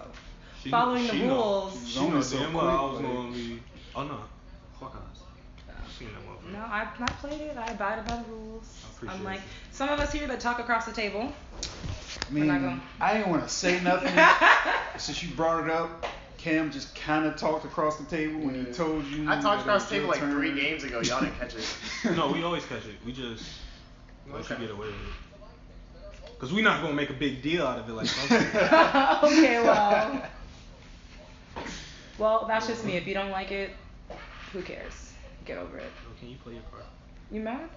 [0.63, 1.73] she, Following the know- rules.
[1.87, 3.59] She was She knows so damn well I was like- gonna be.
[3.95, 4.19] Oh no,
[4.79, 5.21] fuck us.
[5.67, 5.73] Yeah.
[5.99, 6.53] Seen that motherfucker.
[6.53, 7.55] No, I, I played it.
[7.57, 8.83] I abided by the rules.
[8.83, 9.45] I appreciate Unlike you.
[9.71, 11.21] some of us here that talk across the table.
[11.61, 14.13] I We're mean, not gonna- I didn't want to say nothing
[14.99, 16.05] since you brought it up.
[16.37, 19.29] Cam just kind of talked across the table when he told you.
[19.29, 20.99] I talked across the table like three games ago.
[21.01, 21.65] Y'all didn't catch it.
[22.17, 22.95] no, we always catch it.
[23.05, 23.45] We just
[24.31, 24.55] let Okay.
[24.55, 26.39] you get away with it.
[26.39, 28.37] Cause we're not gonna make a big deal out of it like some
[29.23, 30.23] okay, well.
[32.19, 32.95] Well, that's just me.
[32.95, 33.71] If you don't like it,
[34.51, 35.13] who cares?
[35.45, 35.91] Get over it.
[36.03, 36.85] Yo, Can you play your part?
[37.31, 37.69] You mad?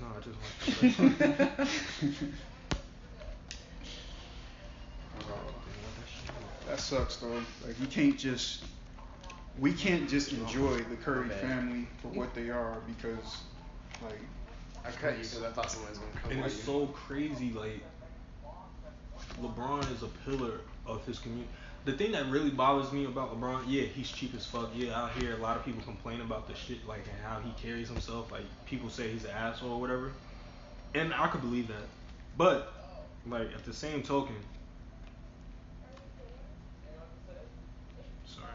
[0.00, 1.56] No, I just want to.
[1.56, 2.28] play.
[5.22, 5.52] Oh,
[6.68, 7.42] that sucks though.
[7.66, 8.64] Like you can't just
[9.58, 13.38] we can't just enjoy the Curry family for what they are because
[14.02, 14.20] like
[14.84, 16.30] I cut you because I thought someone was gonna come.
[16.32, 16.62] And it's you.
[16.62, 17.82] so crazy, like
[19.40, 21.48] LeBron is a pillar of his community.
[21.84, 24.70] The thing that really bothers me about LeBron, yeah, he's cheap as fuck.
[24.74, 27.52] Yeah, I hear a lot of people complain about the shit, like and how he
[27.60, 28.30] carries himself.
[28.32, 30.12] Like people say he's an asshole or whatever,
[30.94, 31.88] and I could believe that.
[32.36, 32.72] But
[33.26, 34.36] like at the same token,
[38.26, 38.46] sorry.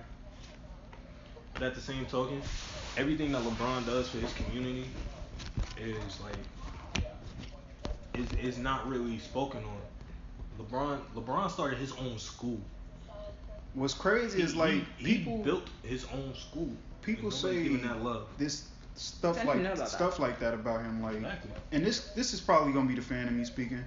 [1.53, 2.41] But at the same token,
[2.97, 4.85] everything that LeBron does for his community
[5.77, 6.37] is like
[8.13, 10.65] is is not really spoken on.
[10.65, 12.59] LeBron LeBron started his own school.
[13.73, 16.69] what's crazy He, is like he, he people built his own school.
[17.01, 18.27] people say that love.
[18.37, 21.51] this stuff like know about stuff like that about him like Exactly.
[21.73, 23.83] and this this is probably gonna be the fan of me speaking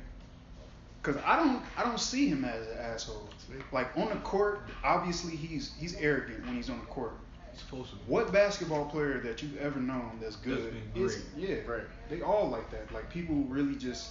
[1.02, 3.28] because I don't I don't see him as an asshole
[3.72, 7.14] like on the court obviously he's he's arrogant when he's on the court
[7.58, 8.02] It's supposed to be.
[8.06, 11.48] what basketball player that you've ever known that's good been is great.
[11.48, 11.82] yeah Right.
[12.08, 14.10] they all like that like people really just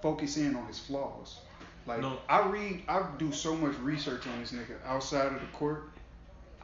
[0.00, 1.38] focus in on his flaws
[1.86, 2.18] like No.
[2.28, 5.90] I read I do so much research on this nigga outside of the court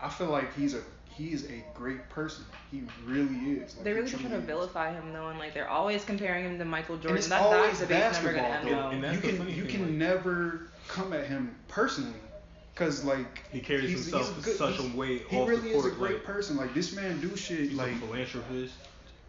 [0.01, 3.97] I feel like he's a he's a great person he really is like, They he
[3.97, 6.99] really try truly to vilify him though, and like they're always comparing him to Michael
[6.99, 7.17] Jordan.
[7.17, 7.39] And Jordan.
[7.43, 9.09] it's That always that debate's never gonna basketball, end though.
[9.09, 12.13] And that's you can you can like- never come at him personally,
[12.77, 15.91] cause like He carries he's- himself he's good- such a way He really is a
[15.91, 16.57] great like- person.
[16.57, 18.75] Like this man do shit He's like a philanthropist.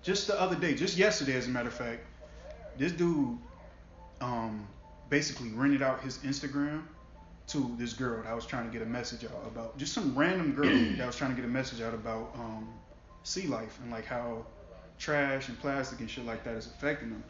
[0.03, 2.01] just the other day, just yesterday, as a matter of fact,
[2.77, 3.37] this dude
[4.21, 4.67] um
[5.09, 6.83] basically rented out his Instagram
[7.47, 10.53] to this girl that was trying to get a message out about just some random
[10.53, 10.65] girl
[10.97, 12.67] that was trying to get a message out about um
[13.23, 14.45] sea life and like how
[14.99, 17.23] trash and plastic and shit like that is affecting them.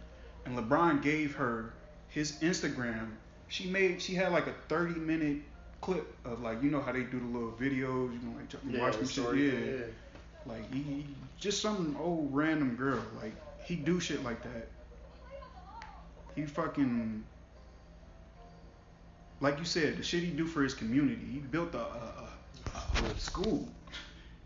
[0.45, 1.73] And LeBron gave her
[2.07, 3.10] his Instagram.
[3.49, 5.38] She made she had like a 30 minute
[5.82, 8.82] clip of like you know how they do the little videos, you know like Yeah,
[8.82, 9.76] watch the them shit, yeah.
[9.76, 9.86] yeah.
[10.45, 11.06] Like he, he
[11.40, 13.02] just some old random girl.
[13.22, 14.68] Like he do shit like that.
[16.36, 17.24] He fucking
[19.40, 21.26] like you said, the shit he do for his community.
[21.32, 22.30] He built a, a,
[22.74, 23.68] a, a school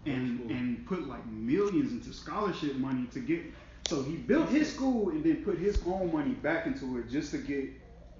[0.05, 3.41] and and put like millions into scholarship money to get.
[3.87, 7.31] So he built his school and then put his own money back into it just
[7.31, 7.69] to get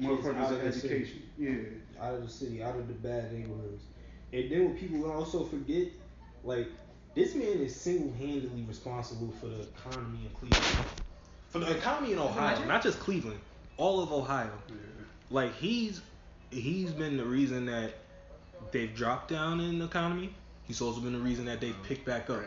[0.02, 1.22] motherfuckers an education.
[1.38, 1.54] Yeah.
[2.02, 3.84] Out of the city, out of the bad neighborhoods.
[4.34, 5.88] And then what people also forget,
[6.44, 6.68] like
[7.16, 10.86] this man is single-handedly responsible for the economy in Cleveland.
[11.50, 13.40] For the economy in Ohio, not just Cleveland,
[13.78, 14.52] all of Ohio.
[14.70, 14.76] Yeah.
[15.30, 16.02] Like he's
[16.50, 17.94] he's been the reason that
[18.72, 20.34] they've dropped down in the economy.
[20.66, 22.42] He's also been the reason that they've picked back up.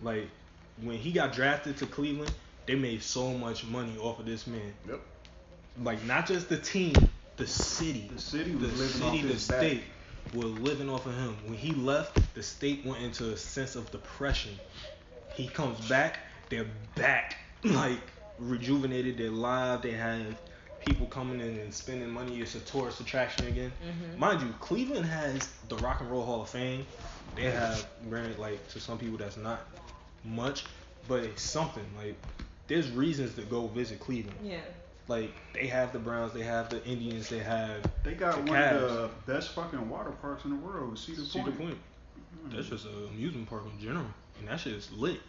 [0.00, 0.28] Like
[0.82, 2.32] when he got drafted to Cleveland,
[2.66, 4.72] they made so much money off of this man.
[4.88, 5.00] Yep.
[5.82, 6.94] Like not just the team,
[7.38, 9.58] the city, The city the living city, off the his back.
[9.60, 9.82] state
[10.34, 11.36] were living off of him.
[11.46, 14.58] When he left, the state went into a sense of depression.
[15.34, 16.18] He comes back,
[16.50, 16.66] they're
[16.96, 18.00] back, like
[18.38, 19.18] rejuvenated.
[19.18, 19.82] They're live.
[19.82, 20.36] They have
[20.80, 22.40] people coming in and spending money.
[22.40, 23.72] It's a tourist attraction again.
[23.84, 24.18] Mhm.
[24.18, 26.86] Mind you, Cleveland has the Rock and Roll Hall of Fame.
[27.36, 29.60] They have, granted, like to some people that's not
[30.24, 30.64] much,
[31.08, 31.84] but it's something.
[31.96, 32.16] Like
[32.66, 34.38] there's reasons to go visit Cleveland.
[34.42, 34.58] Yeah.
[35.08, 38.62] Like they have the Browns, they have the Indians, they have They got The one
[38.62, 41.58] of the best fucking water parks in the world, Cedar Cedar Point.
[41.58, 41.78] Point.
[42.50, 44.06] That's just an amusement park in general,
[44.38, 45.20] and that shit is lit.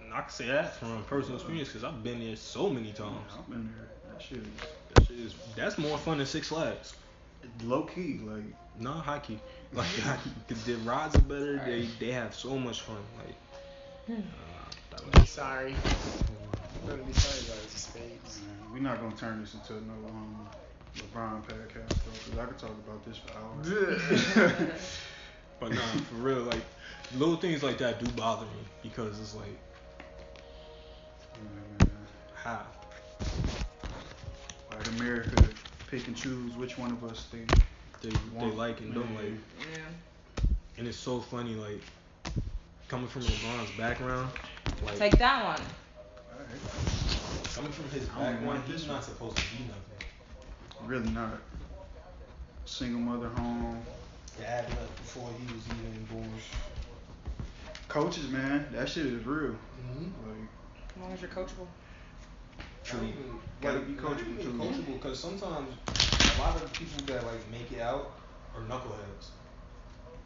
[0.00, 2.94] And I can say that from personal experience because I've been there so many Yeah,
[2.94, 3.32] times.
[3.36, 3.88] I've been there.
[4.12, 4.46] That shit is
[4.94, 6.94] That shit is that's more fun than Six Flags.
[7.64, 8.20] low key.
[8.24, 8.44] Like
[8.78, 9.38] Not high key.
[9.74, 9.86] Like
[10.64, 11.58] the rides are better.
[11.66, 12.96] They they have so much fun.
[13.18, 13.34] Like
[14.06, 14.22] Hmm.
[14.22, 15.74] uh, that I'm was- sorry.
[16.90, 17.64] I'm be sorry about it.
[17.64, 18.40] It's spades.
[18.40, 20.48] man, we're not gonna turn this into no um,
[20.96, 24.80] LeBron podcast though, because I could talk about this for hours.
[25.60, 26.62] But nah, for real, like
[27.16, 29.46] little things like that do bother me because it's like
[31.34, 31.90] Yeah, man.
[32.34, 32.60] how
[34.70, 35.48] Like America
[35.90, 37.40] pick and choose which one of us they
[38.02, 39.32] they they like and don't like.
[39.58, 40.46] Yeah.
[40.76, 41.80] And it's so funny, like
[42.86, 44.30] coming from LeBron's background,
[44.84, 45.66] like Take that one.
[46.48, 47.44] Alright.
[47.54, 50.86] coming from his background, he's not supposed to be nothing.
[50.86, 51.38] Really not.
[52.64, 53.82] Single mother home.
[54.38, 56.30] Dad left before he was even born.
[57.88, 59.52] Coaches, man, that shit is real.
[59.52, 60.04] Mm-hmm.
[60.28, 60.48] Like,
[60.96, 61.66] As long as you're coachable.
[62.84, 63.00] True.
[63.00, 64.58] Not even, Gotta like, be not coachable, even too.
[64.58, 68.12] coachable because sometimes a lot of the people that like make it out
[68.54, 69.28] are knuckleheads.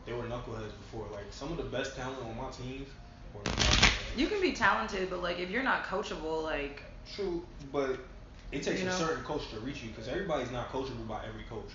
[0.05, 1.07] They were knuckleheads before.
[1.12, 2.89] Like some of the best talent on my teams
[3.35, 4.19] were knuckleheads.
[4.19, 8.01] You can be talented, but like if you're not coachable, like True, but
[8.53, 8.99] it takes You a know?
[8.99, 11.73] certain coach to reach you because everybody's not coachable by every coach.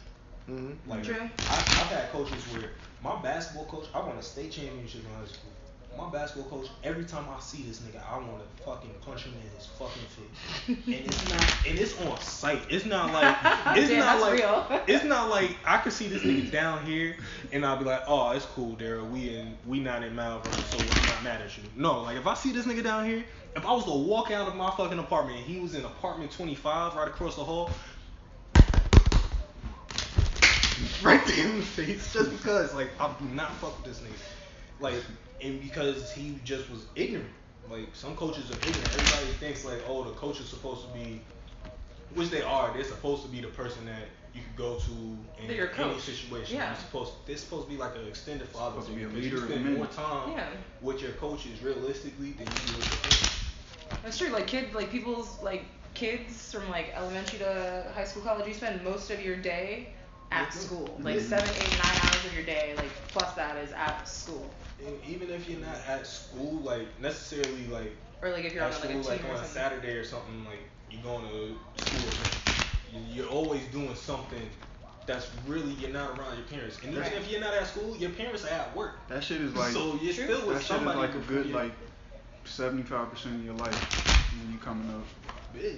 [0.48, 0.90] Mm-hmm.
[0.90, 1.30] Like True.
[1.48, 5.26] I, I've had coaches where my basketball coach, I won a state championship in high
[5.26, 5.57] school.
[5.98, 9.34] My basketball coach, every time I see this nigga, I want to fucking punch him
[9.34, 10.86] in his fucking face.
[10.86, 12.61] and it's not, and it's on site.
[12.69, 13.36] It's not like,
[13.78, 14.82] it's Damn, not that's like, real.
[14.88, 17.18] it's not like I could see this nigga down here,
[17.52, 19.10] and I'll be like, oh, it's cool, Daryl.
[19.10, 21.64] We in, we not in Malvern, so I'm not mad at you.
[21.76, 23.26] No, like if I see this nigga down here,
[23.56, 26.32] if I was to walk out of my fucking apartment and he was in apartment
[26.32, 27.72] 25 right across the hall,
[31.02, 34.19] right there in the face just because like I do not fuck with this nigga.
[34.80, 35.03] Like
[35.42, 37.34] and because he just was ignorant.
[37.70, 38.94] Like some coaches are ignorant.
[38.94, 41.22] Everybody thinks like, oh, the coach is supposed to be
[42.14, 45.50] which they are, they're supposed to be the person that you could go to in
[45.52, 46.02] any coach.
[46.02, 46.56] situation.
[46.56, 46.68] Yeah.
[46.72, 49.08] You're supposed they're supposed to be like an extended father Supposed to to be you
[49.08, 49.74] a because leader you spend men.
[49.76, 50.50] more time Yeah.
[50.82, 53.44] with your coaches realistically than you do with your parents.
[54.04, 54.30] That's true.
[54.30, 58.48] Like kids, like people's like kids from like elementary to high school, college.
[58.48, 59.94] You spend most of your day
[60.32, 60.98] at school.
[61.02, 61.22] Like Yeah.
[61.22, 62.74] seven, eight, nine hours of your day.
[62.76, 64.54] Like plus that is at school.
[64.84, 68.74] And even if you're not at school, like necessarily like Or like if you're at
[68.74, 69.48] on like school, a team like or on a.
[69.48, 70.60] Saturday or something, like
[70.90, 72.02] you're going to school.
[72.91, 74.49] you- You're always doing something
[75.06, 76.78] that's really you're not around your parents.
[76.84, 77.14] And even Right.
[77.14, 79.08] if you're not at school, your parents are at work.
[79.08, 80.24] that shit is like so you're True.
[80.26, 81.74] still with that shit is like a good you- like
[82.45, 83.80] seventy five percent of your life
[84.32, 85.06] when you coming up.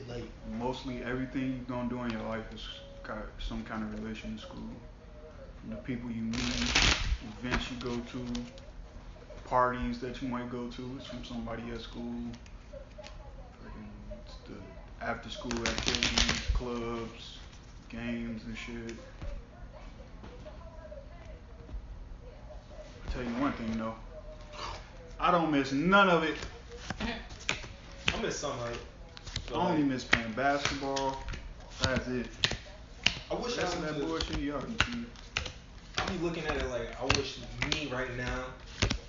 [0.07, 2.65] Like Mostly everything you're gonna do in your life is
[3.39, 4.69] some kind of relation to school.
[5.61, 6.69] From the people you meet,
[7.39, 8.25] events you go to,
[9.45, 12.23] parties that you might go to, it's from somebody at school.
[14.25, 17.39] It's the after school activities, clubs,
[17.89, 18.95] games and shit.
[23.07, 23.95] I tell you one thing though.
[25.19, 26.37] I don't miss none of it.
[27.01, 28.79] I miss some of it.
[29.51, 31.17] I only miss playing basketball.
[31.81, 32.27] That's it.
[33.29, 35.05] I wish I was that bullshit, y'all see.
[35.97, 38.53] I be looking at it like I wish me right now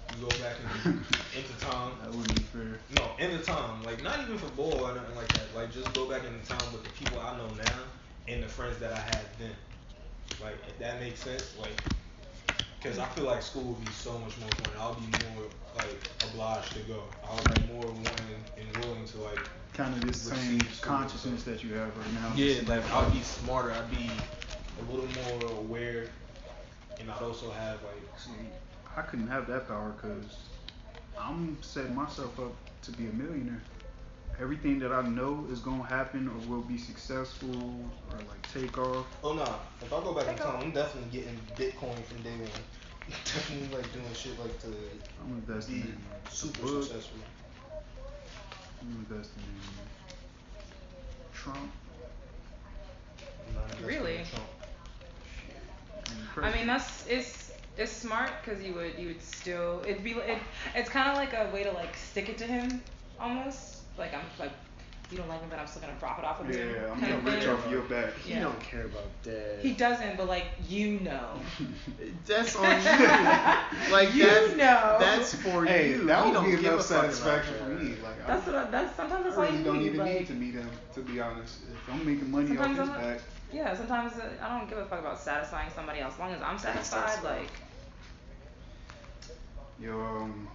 [0.08, 1.98] could go back in, into time.
[2.00, 2.80] That wouldn't be fair.
[2.90, 5.54] No, into time, like not even for ball or nothing like that.
[5.54, 7.84] Like just go back into time with the people I know now
[8.26, 9.56] and the friends that I had then.
[10.38, 11.76] Like if that makes sense, like.
[12.82, 14.70] Cause I feel like school would be so much more fun.
[14.78, 15.44] I'll be more
[15.76, 16.00] like
[16.30, 17.02] obliged to go.
[17.28, 19.38] I'll be more wanting and willing to like.
[19.74, 20.96] Kind of this same receive school.
[20.96, 22.32] consciousness that you have right now.
[22.34, 23.72] Yeah, like I'll be smarter.
[23.72, 24.10] I'd be
[24.78, 26.06] a little more aware,
[26.98, 28.02] and I'd also have like.
[28.16, 28.30] See,
[28.96, 30.48] I couldn't have that power because
[31.18, 32.52] I'm setting myself up
[32.82, 33.62] to be a millionaire.
[34.40, 37.50] Everything that I know is gonna happen or will be successful
[38.10, 39.06] or like take off.
[39.22, 39.44] Oh no!
[39.82, 40.62] If I go back in time, off.
[40.62, 42.50] I'm definitely getting Bitcoin from day one.
[43.24, 44.68] definitely like doing shit like to
[45.22, 45.98] I'm investing be in
[46.30, 46.82] super book.
[46.84, 47.18] successful.
[48.80, 49.60] I'm investing in
[51.34, 51.70] Trump.
[53.56, 54.20] I'm in Really?
[54.30, 54.46] Trump.
[56.42, 60.38] I mean that's it's it's smart because you would you would still it'd be it
[60.74, 62.82] it's kind of like a way to like stick it to him
[63.18, 63.69] almost
[64.00, 64.52] like I'm like
[65.10, 66.56] you don't like me but I'm still gonna drop it off of you.
[66.56, 68.14] Yeah, I'm gonna of rich off your back.
[68.18, 68.42] He Yeah.
[68.42, 69.58] don't care about that.
[69.60, 71.30] He doesn't, but like you know.
[72.26, 73.92] That's on you.
[73.92, 74.96] like You that's know.
[75.00, 76.04] that's for hey, you.
[76.06, 77.94] that would be enough a fuck about satisfaction for me.
[78.02, 79.86] Like That's I, what I, that's sometimes that's I all really you don't need.
[79.86, 81.56] even like, need to meet him, to be honest.
[81.72, 83.20] If I'm making money off his I'm back,
[83.52, 86.14] Yeah, sometimes uh, I don't give a fuck about satisfying somebody else.
[86.14, 87.40] As long as I'm satisfied, satisfied.
[87.40, 87.50] like
[89.80, 90.48] yo, um,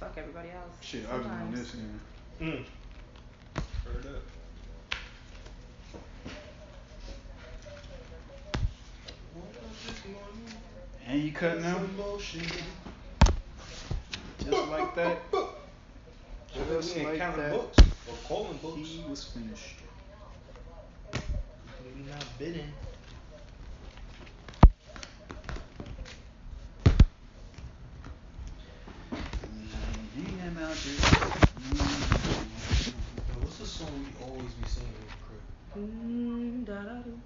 [0.00, 0.74] fuck everybody else.
[0.80, 1.70] shit, ugly on sometimes.
[2.40, 2.48] This.
[2.48, 2.64] Mm.
[3.84, 4.22] Heard that.
[11.06, 11.82] And you cutting out
[14.44, 15.18] just like that.
[16.54, 17.52] Just like that.
[17.52, 18.88] books or calling books.
[18.88, 19.76] He was finished.
[21.12, 22.72] Maybe not bidding.
[30.42, 30.92] And out Yo,
[31.28, 31.49] what's the
[33.80, 35.40] song we always be singing in the crib?
[35.72, 37.16] Mm, da, da, do.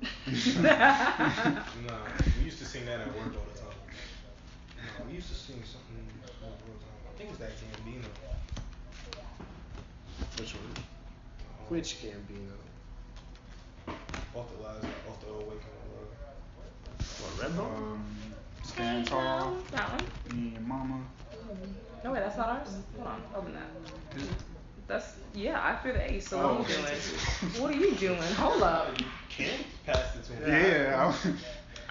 [1.89, 2.07] Nah,
[2.39, 3.79] we used to sing that at work all the time.
[4.79, 6.07] Nah, we used to sing something
[6.45, 6.99] all the time.
[7.11, 8.07] I think it's that Gambino.
[10.39, 10.75] Which one?
[10.77, 12.55] Um, Which Gambino?
[14.37, 16.13] Off the last, off the Awakening of Love.
[17.19, 17.67] What Red Bull?
[17.67, 18.05] um,
[18.63, 19.57] stand tall.
[19.73, 20.07] That one.
[20.39, 21.01] Me and mama.
[22.05, 22.69] No wait, that's not ours.
[22.97, 24.54] Hold on, open that.
[24.95, 25.61] That's yeah.
[25.61, 26.29] I threw the ace.
[26.29, 26.63] So Oh.
[26.63, 27.63] what are you doing?
[27.63, 28.33] what are you doing?
[28.35, 29.01] Hold up.
[29.01, 30.49] You can't pass it to him.
[30.49, 31.13] Yeah,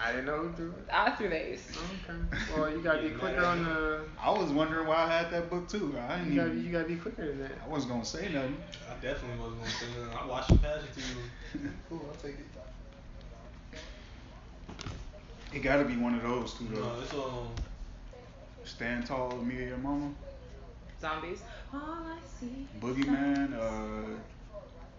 [0.02, 0.88] I didn't know who threw it.
[0.90, 1.70] I threw the ace.
[2.08, 2.18] Okay.
[2.56, 4.00] Well, you gotta be quicker on the.
[4.18, 5.94] I, I was wondering why I had that book too.
[6.08, 7.52] I didn't You gotta, even, you gotta be quicker than that.
[7.62, 8.56] I wasn't gonna say nothing.
[8.90, 10.18] I definitely wasn't gonna say nothing.
[10.18, 11.70] I watched you pass it to you.
[11.90, 12.46] Cool, I'll take it.
[15.52, 16.80] It gotta be one of those two though.
[16.80, 17.48] No, it's um.
[18.64, 20.10] Stand tall, me and your mama.
[21.04, 21.42] Zombies.
[21.70, 22.66] All I see.
[22.80, 24.16] Boogeyman, uh,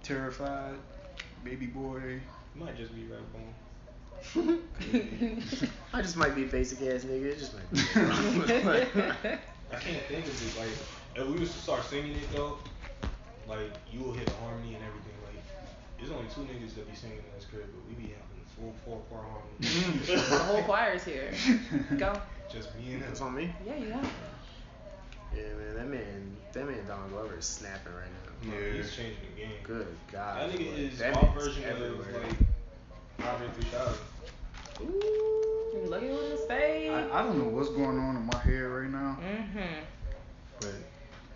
[0.04, 0.76] Terrified,
[1.44, 1.98] Baby Boy.
[1.98, 3.24] It might just be right
[4.38, 4.60] Redbone.
[5.94, 7.26] I just might be a basic ass nigga.
[7.26, 7.80] It just might be.
[9.74, 10.60] I can't think of it.
[10.60, 10.70] Like,
[11.16, 12.60] if we was to start singing it though,
[13.50, 15.16] like you will hit the harmony and everything.
[15.26, 15.44] Like,
[15.98, 18.76] there's only two niggas that be singing in this crib, but we be having full
[18.86, 20.06] four part harmony.
[20.30, 21.34] the whole choir's here.
[21.98, 22.14] Go.
[22.48, 23.10] Just me and him.
[23.10, 23.52] It's on me.
[23.66, 24.06] Yeah, you got.
[25.36, 25.48] It.
[25.48, 25.76] Yeah, man.
[25.76, 26.38] That man.
[26.54, 28.52] That man Don Glover is snapping right now.
[28.52, 28.74] No, Yeah.
[28.74, 29.52] He's changing the game.
[29.64, 30.40] Good God.
[30.52, 32.08] That nigga like, is that our version everywhere.
[32.10, 32.24] of
[33.20, 33.98] like Andre 3000.
[34.82, 36.92] Ooh, look at him in his face.
[36.92, 39.84] I, I don't know what's going on in my head right now, Mm-hmm.
[40.60, 40.76] but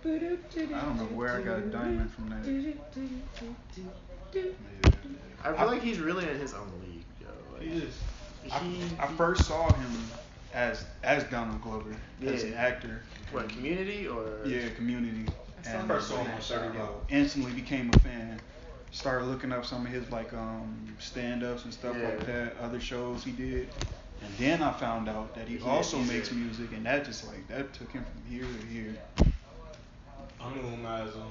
[0.05, 2.45] I don't know where I got a diamond from that.
[4.34, 4.41] yeah.
[5.43, 7.27] I feel like he's really in his own league, yo.
[7.53, 7.97] Like, He is.
[8.51, 9.91] I, I first saw him
[10.53, 11.95] as as Donald Glover
[12.26, 12.57] as an Yeah.
[12.61, 13.01] actor.
[13.31, 15.31] what Community or Yeah, Community.
[15.65, 16.84] And First song on that Thirty show.
[16.84, 17.05] Rock.
[17.09, 18.39] instantly became a fan.
[18.91, 22.80] Started looking up some of his like um stand ups and stuff like that, other
[22.80, 23.69] shows he did.
[24.23, 27.27] And then I found out that he Yeah, also makes a- music and that just
[27.27, 28.95] like that took him from here to here.
[30.41, 31.30] I knew him as um.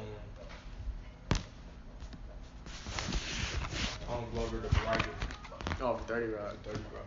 [4.07, 5.05] Tom Glover, the writer.
[5.83, 6.55] oh Thirty Rock.
[6.65, 7.05] Thirty Rock.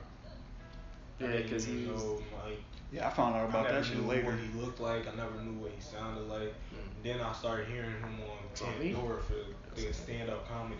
[1.23, 1.88] I Yeah, because even he's.
[2.03, 2.60] know, like,
[2.91, 4.26] Yeah, I found out I about never that shit knew later.
[4.31, 5.07] what he looked like.
[5.07, 6.53] I never knew what he sounded like.
[6.73, 7.03] Mm.
[7.03, 8.93] Then I started hearing him on It's on me.
[8.93, 9.35] Pandora for
[9.76, 10.76] the stand up comedy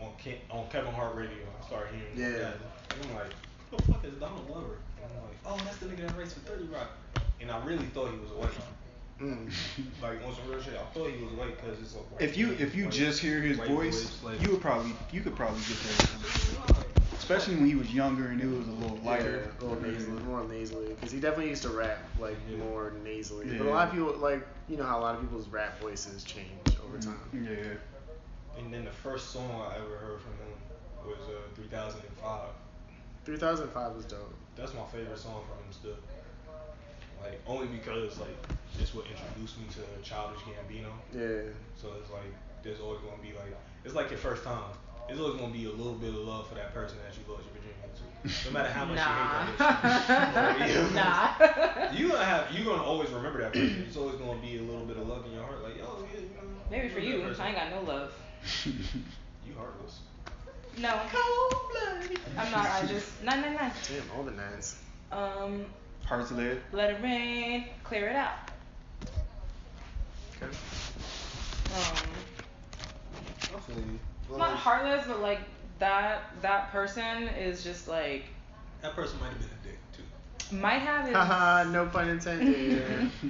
[0.00, 1.44] on Ke- on Kevin Hart Radio.
[1.60, 2.38] I started hearing him Yeah.
[2.40, 2.56] that.
[2.96, 3.32] And I'm like,
[3.70, 4.76] who the fuck is Donald Glover?
[5.02, 6.88] And I'm like, oh, that's the nigga that writes for 30 Rock.
[7.40, 8.50] And I really thought he was white.
[9.20, 9.52] Mm.
[10.02, 12.36] Like on some real shit, I thought he was white because it's a white If
[12.36, 15.36] you if you white- just hear his white voice, like, you would probably you could
[15.36, 16.86] probably get that.
[17.22, 19.44] Especially when he was younger and it was a little lighter.
[19.60, 22.56] Yeah, a little nasally, more nasally, because he definitely used to rap like Yeah.
[22.56, 23.46] more nasally.
[23.46, 26.24] But a lot of people like you know how a lot of people's rap voices
[26.24, 26.48] change
[26.84, 27.20] over time.
[27.32, 28.58] Yeah.
[28.58, 30.52] And then the first song I ever heard from him
[31.06, 32.48] was uh, 3005.
[33.24, 34.34] 3005 was dope.
[34.56, 35.96] That's my favorite song from him still.
[37.22, 38.36] Like only because like
[38.78, 40.90] this would introduce me to Childish Gambino.
[41.14, 41.52] Yeah.
[41.80, 42.34] So it's like
[42.64, 43.54] there's always gonna be like
[43.84, 44.74] it's like your first time.
[45.06, 47.44] There's always gonna be a little bit of love for that person that you lost
[47.44, 48.48] your virginity to.
[48.48, 49.40] No matter how much nah.
[49.40, 50.94] you hate that person.
[51.92, 51.92] nah.
[51.92, 53.84] you gonna have you gonna always remember that person.
[53.86, 56.20] It's always gonna be a little bit of love in your heart, like yo, yeah,
[56.20, 56.42] you know.
[56.70, 58.12] Maybe for you, remember I ain't got no love.
[59.44, 59.98] You heartless.
[60.78, 60.88] No.
[62.38, 62.66] I'm not.
[62.66, 63.72] I just nine nine nine.
[63.88, 64.76] Damn, all the nines.
[65.10, 65.66] Um,
[66.04, 66.60] Hearts of lead.
[66.72, 68.32] let it rain, clear it out.
[70.40, 70.56] Okay.
[71.74, 72.08] Um,
[73.54, 75.40] I feel it's not heartless, but like
[75.78, 78.24] that that person is just like
[78.82, 79.78] That person might have been a dick
[80.50, 80.56] too.
[80.56, 81.14] might have his.
[81.14, 83.10] Haha, no pun intended.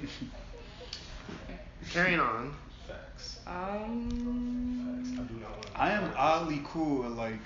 [1.92, 2.54] Carrying on.
[2.86, 3.40] Facts.
[3.46, 5.02] Um.
[5.04, 5.18] Facts.
[5.18, 5.66] I do not want.
[5.74, 7.40] I am oddly cool with like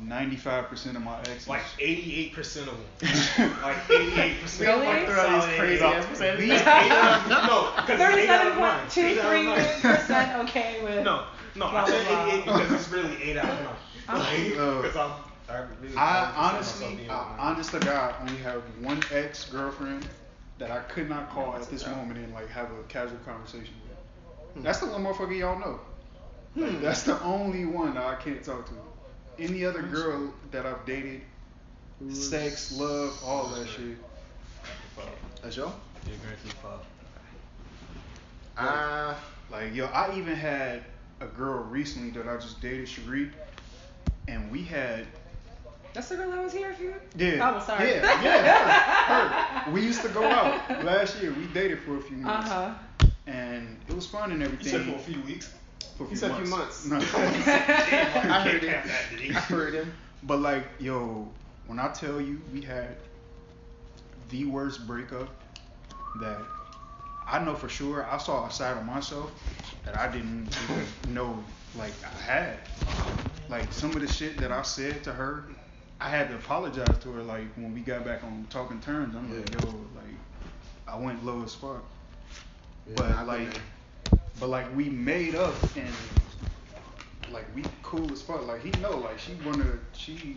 [0.00, 1.48] 95% of my exes.
[1.48, 2.76] Like 88% of them.
[3.62, 4.60] like 88%.
[4.60, 4.86] Really?
[4.86, 6.48] Walk through all these crazy ass percentages.
[6.50, 8.78] These eight out of- no, because it's eight out of Thirty-seven nine.
[8.80, 9.96] point two Eight out of three nine.
[9.96, 11.04] percent okay with.
[11.04, 11.24] No,
[11.58, 12.32] no, Blah, I said blah, blah.
[12.32, 13.68] 88 because it's really 8 out of 9.
[14.08, 14.18] Oh.
[14.18, 14.82] Like, Oh.
[14.82, 15.10] because I'm,
[15.48, 20.06] I really I consider myself honestly, being honest to God, only have one ex girlfriend
[20.58, 23.74] that I could not call at this moment and like have a casual conversation
[24.54, 24.64] with.
[24.64, 25.80] That's the one motherfucker y'all know.
[26.56, 26.82] Like, Hmm.
[26.82, 28.74] that's the only one that I can't talk to.
[29.38, 31.20] Any other girl that I've dated,
[32.10, 33.96] sex, love, all that shit.
[35.42, 35.66] That's yo?
[36.06, 36.80] Yeah, Grand Theft Auto.
[38.56, 39.14] Uh,
[39.50, 40.82] Like yo, I even had
[41.20, 43.30] a girl recently that I just dated, Cherie,
[44.28, 45.06] and we had
[45.94, 46.94] That's the girl that was here for you.
[47.16, 47.90] yeah, Oh, sorry.
[47.90, 48.52] yeah, yeah,
[49.04, 49.70] her, her.
[49.72, 51.32] We used to go out last year.
[51.32, 52.50] We dated for a few months.
[52.50, 53.08] Uh huh.
[53.26, 54.68] and it was fun and You everything.
[54.68, 55.52] said for a few weeks.
[55.96, 56.86] For a He said a few months.
[56.86, 56.96] No.
[56.98, 58.70] I heard him.
[58.74, 59.30] have that, did he?
[59.34, 59.92] I heard him.
[60.24, 61.28] but like, yo,
[61.66, 62.96] when I tell you we had
[64.28, 65.28] the worst breakup
[66.20, 66.40] that
[67.26, 69.32] I know for sure, I saw a side of myself
[69.84, 71.42] that I didn't even know
[71.76, 72.58] like I had.
[73.48, 75.44] Like some of the shit that I said to her,
[76.00, 77.22] I had to apologize to her.
[77.22, 80.14] Like when we got back on talking terms, I'm like, yo, like
[80.86, 81.82] I went low as fuck.
[82.88, 83.60] Yeah, but like,
[84.38, 85.94] but like we made up and
[87.32, 88.46] like we cool as fuck.
[88.46, 90.36] Like he know, like she wanna, she,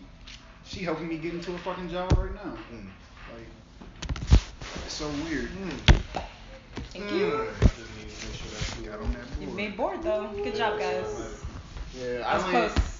[0.65, 2.57] she helping me get into a fucking job right now.
[2.73, 2.87] Mm.
[3.35, 4.39] Like
[4.85, 5.49] it's so weird.
[6.93, 7.17] Thank hmm.
[7.17, 7.27] you.
[7.27, 8.85] I just need to make sure that's cool.
[8.85, 9.57] Got on that You board.
[9.57, 10.27] made board though.
[10.43, 11.43] Good job, guys.
[11.97, 12.99] Yeah, I was close.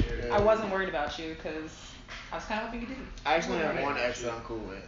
[0.00, 0.34] Yeah.
[0.34, 1.70] I wasn't worried about you because
[2.32, 3.08] I was kind of hoping you didn't.
[3.26, 3.82] I actually have Yeah.
[3.82, 4.82] one ex that I'm cool with.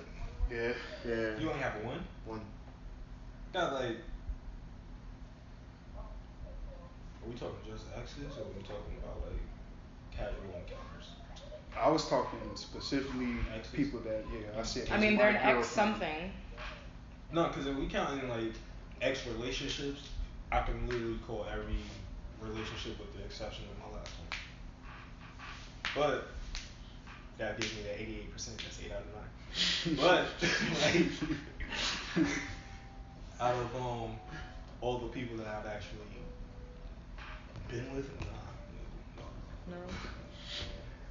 [0.51, 0.73] Yeah.
[1.07, 1.39] Yeah.
[1.39, 2.01] You only have one?
[2.25, 2.41] One.
[3.55, 3.97] Not like.
[5.97, 9.41] Are we talking just exes or are we talking about like
[10.11, 11.09] casual encounters?
[11.77, 13.73] I was talking specifically Exes.
[13.75, 14.89] people that yeah I said.
[14.91, 15.67] I was mean, my they're an ex girlfriend.
[15.67, 16.33] something.
[17.35, 18.53] No, because if we count in like
[19.03, 20.09] ex relationships,
[20.53, 21.81] I can literally call every
[22.41, 24.29] relationship with the exception of my last one.
[25.97, 26.29] But
[27.39, 28.59] that gives me that eighty-eight percent.
[28.59, 29.97] That's eight out of nine.
[29.97, 30.27] But
[30.85, 32.29] like,
[33.41, 34.17] out of um
[34.81, 35.99] all the people that I've actually
[37.69, 38.31] been with, nah,
[39.19, 39.77] no, no.
[39.77, 39.83] No.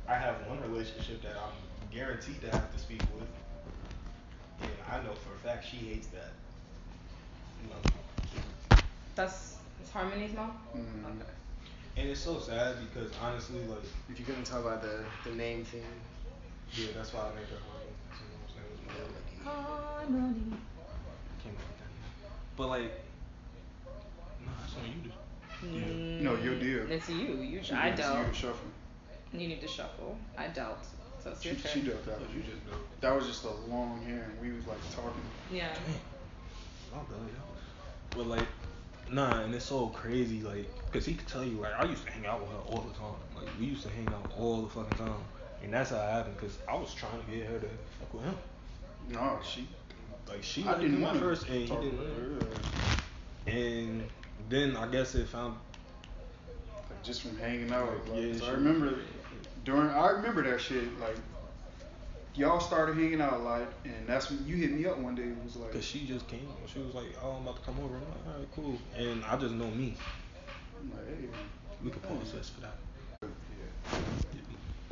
[0.08, 3.28] I have one relationship that I'm guaranteed to have to speak with,
[4.64, 6.32] and I know for a fact she hates that.
[7.70, 7.76] No.
[9.16, 10.52] That's it's Harmony's mom.
[10.76, 11.06] Mhm.
[11.06, 11.30] Okay.
[11.98, 15.64] And it's so sad because honestly, like, If you couldn't talk about the the name
[15.64, 15.84] thing.
[16.74, 17.94] yeah, that's why I named her Harmony.
[18.12, 18.72] So, what I'm saying?
[18.74, 20.58] It was my- Harmony.
[21.44, 21.92] Can't remember that.
[22.58, 22.92] But like,
[24.46, 25.10] no, that's on you.
[25.10, 25.18] to-
[25.64, 26.92] Mm, No, your deal.
[26.92, 27.38] It's you.
[27.42, 27.64] You.
[27.64, 28.28] She I wants you dealt.
[28.28, 28.68] to shuffle.
[29.32, 30.18] You need to shuffle.
[30.38, 30.86] I dealt.
[31.24, 31.86] So it's She, your she turn.
[31.90, 32.20] dealt that.
[32.36, 32.78] You just know.
[33.02, 35.22] That was just a long hair, and we was like talking.
[35.52, 35.70] Yeah.
[36.94, 37.42] I'll go, yo.
[38.18, 38.48] But like,
[39.10, 42.12] nah, and it's so crazy, like, cause he could tell you, like, I used to
[42.12, 43.16] hang out with her all the time.
[43.36, 45.16] Like, we used to hang out all the fucking time,
[45.64, 46.38] and that's how it happened.
[46.38, 47.68] Cause I was trying to get her to
[48.00, 48.36] fuck with him.
[49.10, 49.68] No, she.
[50.28, 51.98] Like, she I didn't him want at first, and he didn't.
[52.00, 53.52] with want her.
[53.52, 53.54] it.
[53.56, 54.04] And
[54.50, 55.58] then I guess it found.
[56.90, 57.88] Like just from hanging out.
[57.90, 58.94] Like, Like, yeah, so I she- remember
[59.64, 59.90] during.
[59.90, 61.00] I remember that shit.
[61.00, 61.18] Like
[62.36, 65.24] y'all started hanging out a lot, and that's when you hit me up one day.
[65.24, 66.48] and was like, Cause she just came.
[66.72, 69.24] She was like, "Oh, I'm about to come over." I'm like, "All right, cool." And
[69.26, 69.96] I just know me.
[70.80, 71.28] I'm like, hey.
[71.84, 72.76] We could pause this for that.
[73.22, 74.00] Yeah.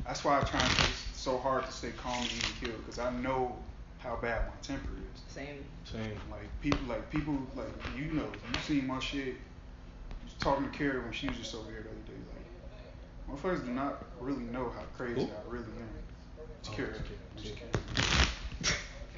[0.06, 0.72] That's why I try and
[1.14, 3.56] so hard to stay calm and even kill, because I know
[4.00, 5.22] how bad my temper is.
[5.34, 5.64] Same.
[5.86, 6.20] Same.
[6.30, 7.68] Like people, like people, like
[7.98, 9.36] you know, you seen my shit.
[10.24, 12.01] Was talking to Carrie when she was just over here the other day.
[12.01, 12.01] Like,
[13.32, 15.30] Motherfuckers do not really know how crazy Ooh.
[15.30, 15.90] I really am.
[16.62, 16.76] Just oh.
[16.76, 17.00] curious.
[17.38, 17.62] Curious.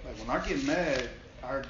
[0.06, 1.10] like when I get mad,
[1.44, 1.64] I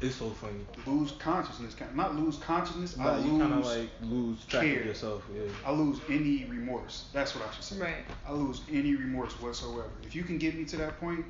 [0.00, 0.54] it's so funny.
[0.86, 2.96] Lose consciousness, not lose consciousness.
[2.96, 4.80] No, I you kind of like lose track care.
[4.80, 5.22] of yourself.
[5.34, 5.42] Yeah.
[5.66, 7.04] I lose any remorse.
[7.12, 7.78] That's what I should say.
[7.78, 8.04] Right.
[8.26, 9.90] I lose any remorse whatsoever.
[10.02, 11.26] If you can get me to that point,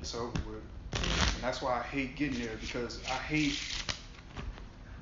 [0.00, 0.62] it's over with.
[0.94, 3.56] And that's why I hate getting there because I hate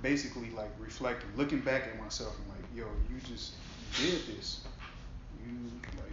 [0.03, 3.53] basically like reflecting, looking back at myself and like, yo, you just
[3.97, 4.61] did this.
[5.45, 6.11] You like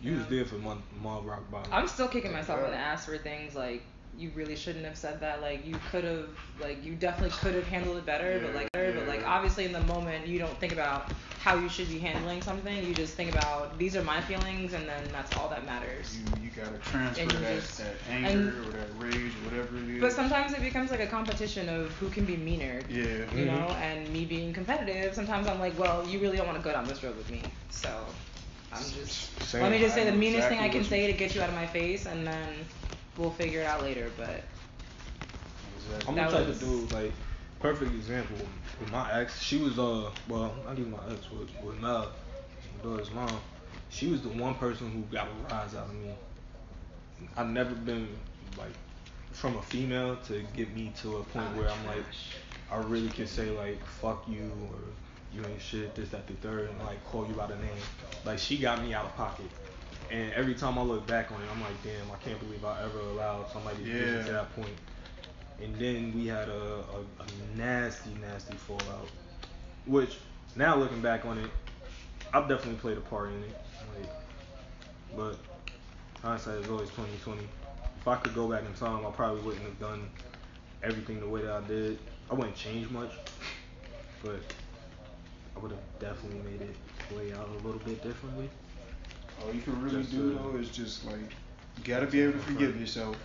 [0.00, 1.72] You was there for my my rock bottom.
[1.72, 3.82] I'm still kicking myself in the ass for things like
[4.18, 5.42] you really shouldn't have said that.
[5.42, 6.28] Like you could have,
[6.60, 8.40] like you definitely could have handled it better.
[8.40, 8.56] but Yeah,
[8.90, 11.06] like, but like obviously in the moment you don't think about
[11.40, 12.86] how you should be handling something.
[12.86, 16.16] You just think about these are my feelings, and then that's all that matters.
[16.16, 19.96] you you gotta transfer that, just- that and- anger or that rage or whatever it
[19.96, 20.00] is.
[20.00, 22.82] But sometimes it becomes like a competition of who can be meaner.
[22.88, 23.02] Yeah.
[23.02, 23.46] You Mhm.
[23.46, 26.72] know, and me being competitive, sometimes I'm like, well, you really don't want to go
[26.72, 27.90] down this road with me, so
[28.72, 29.38] I'm just.
[29.42, 29.62] Same.
[29.62, 31.54] Let me just say the meanest thing I can say to get you out of
[31.54, 32.48] my face, and then
[33.16, 34.10] we'll figure it out later.
[34.16, 34.42] But
[35.76, 36.08] Exactly.
[36.08, 37.12] I'm the That type was- of dude like
[37.60, 38.36] perfect example
[38.80, 39.40] with my ex.
[39.40, 42.10] She was uh well not even my ex with with Mel,
[42.76, 43.38] my daughter's mom.
[43.90, 46.14] She was the one person who got a rise out of me.
[47.36, 48.08] I've never been
[48.58, 48.72] like
[49.32, 52.04] from a female to get me to a point Oh, where I'm like
[52.70, 54.78] I really can say like fuck you or
[55.32, 57.70] you ain't shit this that the third and like call you by the name.
[58.24, 59.46] Like she got me out of pocket.
[60.10, 62.82] And every time I look back on it, I'm like, damn, I can't believe I
[62.84, 64.76] ever allowed somebody to get to that point.
[65.62, 69.08] And then we had a, a, a nasty, nasty fallout.
[69.86, 70.18] Which
[70.56, 71.50] now looking back on it,
[72.32, 73.56] I've definitely played a part in it.
[73.98, 74.10] Like,
[75.16, 75.38] but
[76.22, 77.46] hindsight is always twenty twenty.
[78.00, 80.08] If I could go back in time, I probably wouldn't have done
[80.82, 81.98] everything the way that I did.
[82.30, 83.12] I wouldn't change much,
[84.22, 84.40] but
[85.56, 86.76] I would have definitely made it
[87.08, 88.50] play out a little bit differently.
[89.46, 91.16] All you can really Just, do uh, though is just like
[91.76, 93.16] you gotta be able to forgive yourself.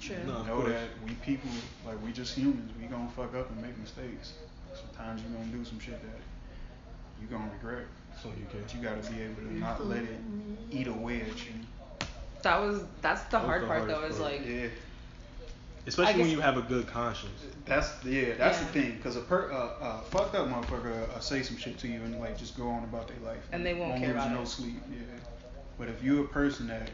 [0.00, 0.16] True.
[0.26, 0.72] No, of know course.
[0.72, 1.50] that we people
[1.86, 2.70] like we just humans.
[2.80, 4.34] We gonna fuck up and make mistakes.
[4.74, 6.20] Sometimes you gonna do some shit that
[7.20, 7.86] you gonna regret.
[8.22, 8.60] So you can.
[8.62, 10.18] But you gotta be able to not let it
[10.70, 11.52] eat away at you.
[12.42, 13.94] that was that's the That was hard the part though.
[13.94, 14.68] hardest Is like Yeah,
[15.86, 17.44] Especially when you have a good conscience.
[17.64, 18.66] that's yeah, that's Yeah.
[18.66, 19.00] the thing.
[19.02, 22.18] Cause a per uh, uh, fucked up motherfucker uh, say some shit to you and
[22.20, 23.42] like just go on about their life.
[23.52, 24.48] And they won't Won't care lose about no it.
[24.48, 24.82] sleep.
[24.90, 24.98] Yeah.
[25.78, 26.88] But if you're a person that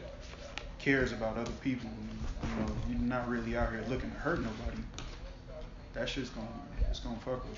[0.79, 1.89] cares about other people,
[2.41, 4.83] you know, you're not really out here looking to hurt nobody.
[5.93, 6.47] That shit's gonna
[6.89, 7.57] it's gonna fuck with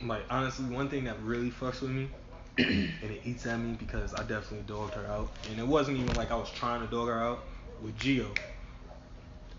[0.00, 0.08] you.
[0.08, 2.08] Like honestly, one thing that really fucks with me,
[2.58, 6.14] and it eats at me because I definitely dogged her out, and it wasn't even
[6.14, 7.44] like I was trying to dog her out
[7.82, 8.26] with Gio.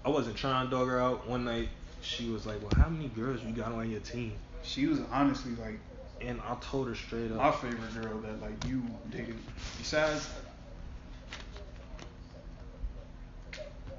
[0.06, 1.28] I wasn't trying to dog her out.
[1.28, 1.70] One night,
[2.02, 5.56] she was like, "Well, how many girls you got on your team?" She was honestly
[5.56, 5.80] like
[6.22, 7.38] And I told her straight up.
[7.38, 9.36] my favorite girl that like you dated.
[9.78, 10.30] Besides,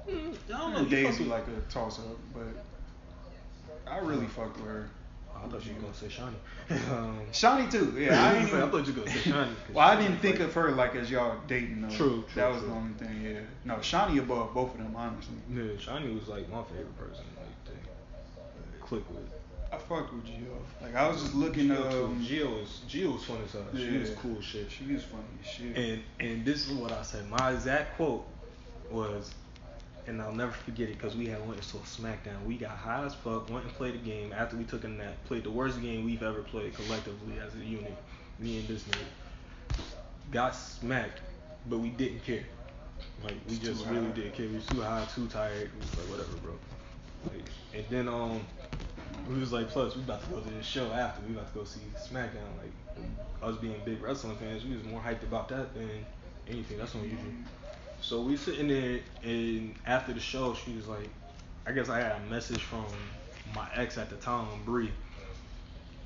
[0.07, 0.85] "Mm, I don't know.
[0.85, 4.89] Daisy like a toss up, but I really fucked with her.
[5.35, 6.35] I thought you were gonna say Shawnee.
[6.91, 7.95] um, Shawnee too.
[7.97, 8.61] Yeah, I didn't even.
[8.63, 9.55] I thought you were gonna say Shawnee.
[9.73, 11.89] Well, I didn't think like- of her like as y'all dating though.
[11.89, 12.69] True, true, That was true.
[12.69, 13.21] the only thing.
[13.23, 13.39] Yeah.
[13.65, 15.33] No, Shawnee above both of them, honestly.
[15.51, 19.27] Yeah, Shawnee was like my favorite person like to click with.
[19.71, 20.57] I fucked with Gio.
[20.81, 21.69] Like I was just looking.
[21.69, 22.05] Gio.
[22.05, 23.63] Um, Gio was Gio was fun as hell.
[23.75, 24.69] She was cool as shit.
[24.69, 25.77] She was funny as shit.
[25.77, 27.29] And and this is what I said.
[27.29, 28.25] My exact quote
[28.89, 29.33] was,
[30.07, 32.45] and I'll never forget it because we had went to a SmackDown.
[32.45, 35.13] We got high as fuck, went and played a game after we took a nap.
[35.25, 37.95] Played the worst game we've ever played collectively as a unit.
[38.39, 39.77] Me and this nigga
[40.31, 41.21] got smacked,
[41.67, 42.43] but we didn't care.
[43.23, 44.11] Like we just really high.
[44.11, 44.47] didn't care.
[44.47, 45.69] We was too high, too tired.
[45.73, 46.53] We was like whatever, bro.
[47.23, 48.41] Like, and then um.
[49.29, 51.21] We was like, plus we about to go to this show after.
[51.27, 52.49] We about to go see SmackDown.
[52.59, 52.71] Like
[53.41, 56.05] us being big wrestling fans, we was more hyped about that than
[56.47, 56.77] anything.
[56.77, 57.19] That's unusual.
[58.01, 61.09] So we sitting there, and after the show, she was like,
[61.65, 62.85] I guess I had a message from
[63.55, 64.91] my ex at the time, Bree,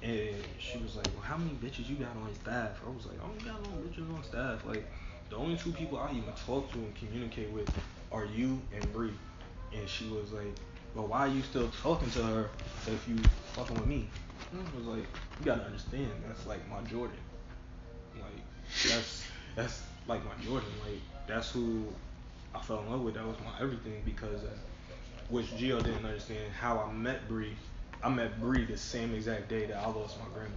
[0.02, 2.82] and she was like, Well, how many bitches you got on staff?
[2.86, 4.66] I was like, I don't got no bitches on staff.
[4.66, 4.86] Like
[5.30, 7.70] the only two people I even talk to and communicate with
[8.12, 9.14] are you and Bree.
[9.74, 10.54] And she was like,
[10.96, 12.50] Well, why are you still talking to her
[12.88, 13.18] if you
[13.54, 14.08] fucking with me?
[14.52, 15.06] And I was like,
[15.40, 17.18] You gotta understand, that's like my Jordan.
[18.16, 18.42] Like
[18.88, 20.70] that's that's like my Jordan.
[20.86, 21.84] Like that's who
[22.54, 23.16] I fell in love with.
[23.16, 24.50] That was my everything because uh,
[25.30, 27.56] which Gio didn't understand how I met Bree.
[28.02, 30.54] I met Bree the same exact day that I lost my grandma.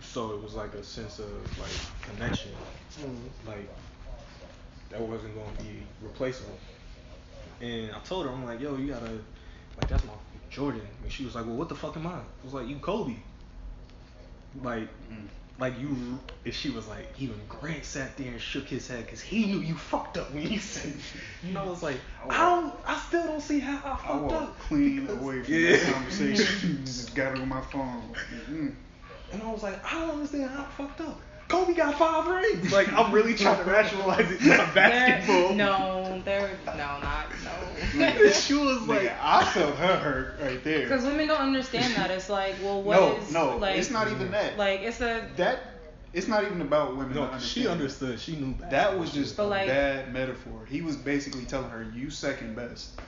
[0.00, 1.30] So it was like a sense of
[1.60, 2.52] like connection.
[3.46, 3.68] Like
[4.90, 6.56] that wasn't going to be replaceable.
[7.60, 9.10] And I told her, I'm like, yo, you gotta,
[9.76, 10.12] like, that's my
[10.50, 10.80] Jordan.
[11.02, 12.14] And she was like, well, what the fuck am I?
[12.14, 13.16] I was like, you Kobe.
[14.62, 15.26] Like, Mm.
[15.58, 19.20] like you, if she was like, even Grant sat there and shook his head because
[19.20, 20.94] he knew you fucked up when you said,
[21.44, 21.96] you know, it's like
[22.28, 24.58] I don't, I still don't see how I I fucked walked up.
[24.60, 25.76] clean because- away from Yeah.
[25.76, 26.82] that conversation.
[26.84, 28.02] Just got it on my phone.
[28.50, 28.74] Mm.
[29.32, 31.20] And I was like, I don't understand how I fucked up.
[31.48, 32.72] Kobe got five rings.
[32.72, 34.42] Like I'm really trying to rationalize it.
[34.42, 35.48] Not basketball.
[35.48, 38.30] They're, no, they're no, not no.
[38.32, 40.82] she was like, Nigga, I felt her hurt right there.
[40.82, 42.10] Because women don't understand that.
[42.10, 43.76] It's like, well, what is no, no, like?
[43.76, 44.58] it's not even that.
[44.58, 45.60] Like it's a that
[46.12, 47.14] it's not even about women.
[47.14, 48.20] no, she understood.
[48.20, 48.54] She knew.
[48.70, 50.66] That was just But, a like- bad metaphor.
[50.68, 53.00] He was basically telling her, "You second best."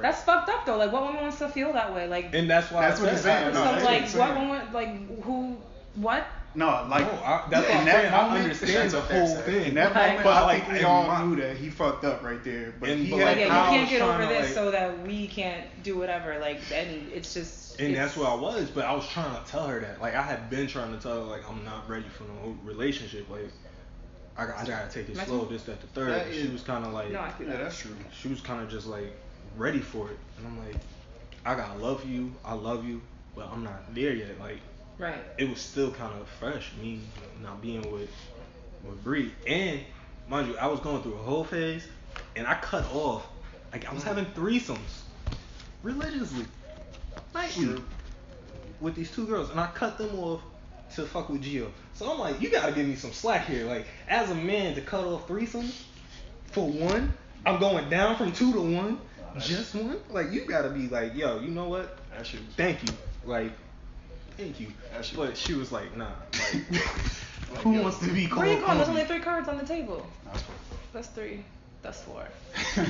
[0.00, 0.78] that's fucked up though.
[0.78, 2.08] Like what woman wants to feel that way?
[2.08, 2.88] Like And that's why.
[2.88, 3.54] That's I what said, he's saying.
[3.54, 5.56] No, so like what woman like who
[5.96, 6.26] what?
[6.54, 8.12] No, like No, I- that's in what I'm that saying.
[8.14, 9.64] I moment, understand the whole thing.
[9.68, 10.06] In that Right.
[10.08, 12.74] moment, But, I like, think we all my- knew that he fucked up right there.
[12.78, 14.70] But And- he but, had like, yeah, you can't get over to, this like- so
[14.70, 16.38] that we can't do whatever.
[16.38, 19.50] Like and it's just And it's, that's where I was, but I was trying to
[19.50, 20.02] tell her that.
[20.02, 23.30] Like I had been trying to tell her like I'm not ready for no relationship.
[23.30, 23.48] Like
[24.36, 25.38] I, got, I gotta take it slow.
[25.38, 26.10] what- This, that, the third.
[26.10, 27.62] That And is- she was kind of like, No, I feel Yeah, that.
[27.64, 27.94] that's true.
[28.12, 29.12] she was kind of just like
[29.56, 30.76] ready for it, and I'm like,
[31.46, 32.34] I gotta love you.
[32.44, 33.00] I love you,
[33.34, 34.38] but I'm not there yet.
[34.38, 34.58] Like
[35.02, 35.18] Right.
[35.36, 37.00] it was still kind of fresh me
[37.42, 38.08] not being with
[38.84, 39.80] with Bree, and
[40.28, 41.88] mind you, I was going through a whole phase,
[42.36, 43.26] and I cut off.
[43.72, 45.02] Like I was having threesomes
[45.82, 46.44] religiously,
[47.34, 47.82] nightly,
[48.80, 50.40] with these two girls, and I cut them off
[50.94, 51.68] to fuck with Gio.
[51.94, 53.66] So I'm like, you gotta give me some slack here.
[53.66, 55.82] Like as a man to cut off threesomes
[56.52, 57.12] for one,
[57.44, 59.00] I'm going down from two to one,
[59.40, 59.98] just one.
[60.10, 61.98] Like you gotta be like, yo, you know what?
[62.16, 62.94] That shit was Thank you.
[63.24, 63.50] Like,
[64.36, 64.68] thank you.
[64.92, 66.06] That But she was like, nah.
[66.52, 66.62] Like,
[67.62, 68.46] who wants to be called?
[68.46, 68.78] Where you going?
[68.78, 70.06] There's only three cards on the table.
[70.24, 70.44] That's
[70.92, 71.44] That's three.
[71.82, 72.26] That's four.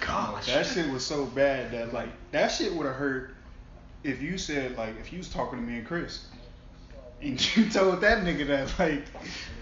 [0.00, 0.46] Gosh.
[0.46, 3.34] That shit was so bad that like that shit would have hurt
[4.04, 6.26] if you said like if you was talking to me and Chris
[7.20, 9.04] and you told that nigga that like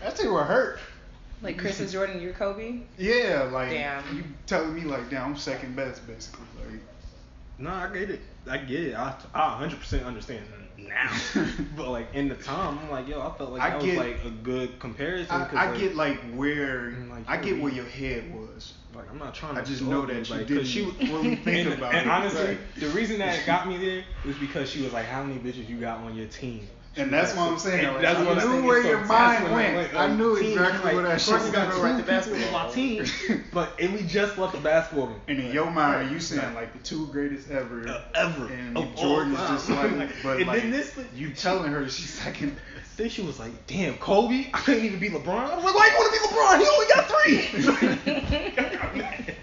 [0.02, 0.80] that shit would hurt.
[1.42, 2.80] like Chris is Jordan, you're Kobe.
[2.98, 4.16] Yeah, like Damn.
[4.16, 6.44] you telling me like damn I'm second best basically.
[6.66, 6.80] Like
[7.58, 8.20] No, I get it.
[8.48, 8.94] I get it.
[8.94, 10.44] I, I 100% understand
[10.78, 11.12] now.
[11.76, 14.06] but like in the time, I'm like, yo, I felt like I that get- was
[14.06, 15.34] like a good comparison.
[15.36, 18.74] I, I like, get like where like, I get where your head was.
[18.94, 19.60] Like I'm not trying to.
[19.60, 22.10] I just know that you like, didn't she really think and, about and it.
[22.10, 22.58] honestly, Right.
[22.76, 25.68] the reason that it got me there was because she was like, "How many bitches
[25.68, 27.86] you got on your team?" She And that's what I'm saying.
[27.92, 29.76] Like, that's I what knew where your mind went.
[29.76, 32.44] like, I knew team, exactly like, where that shit was got two Right, the basketball.
[32.56, 33.04] on my team,
[33.52, 35.20] but and we just left the basketball game.
[35.28, 38.46] And in your mind, you saying like the two greatest ever, Uh, ever.
[38.52, 41.88] and Of all Jordan's just like, Like, but and like then this- you telling her
[41.88, 42.56] she's second.
[42.96, 45.86] Then she was like, "Damn, Kobe, I couldn't even be LeBron." I was like, "Why
[45.86, 46.58] you want to be LeBron?
[46.60, 48.52] He only got three.
[48.66, 49.34] I got mad.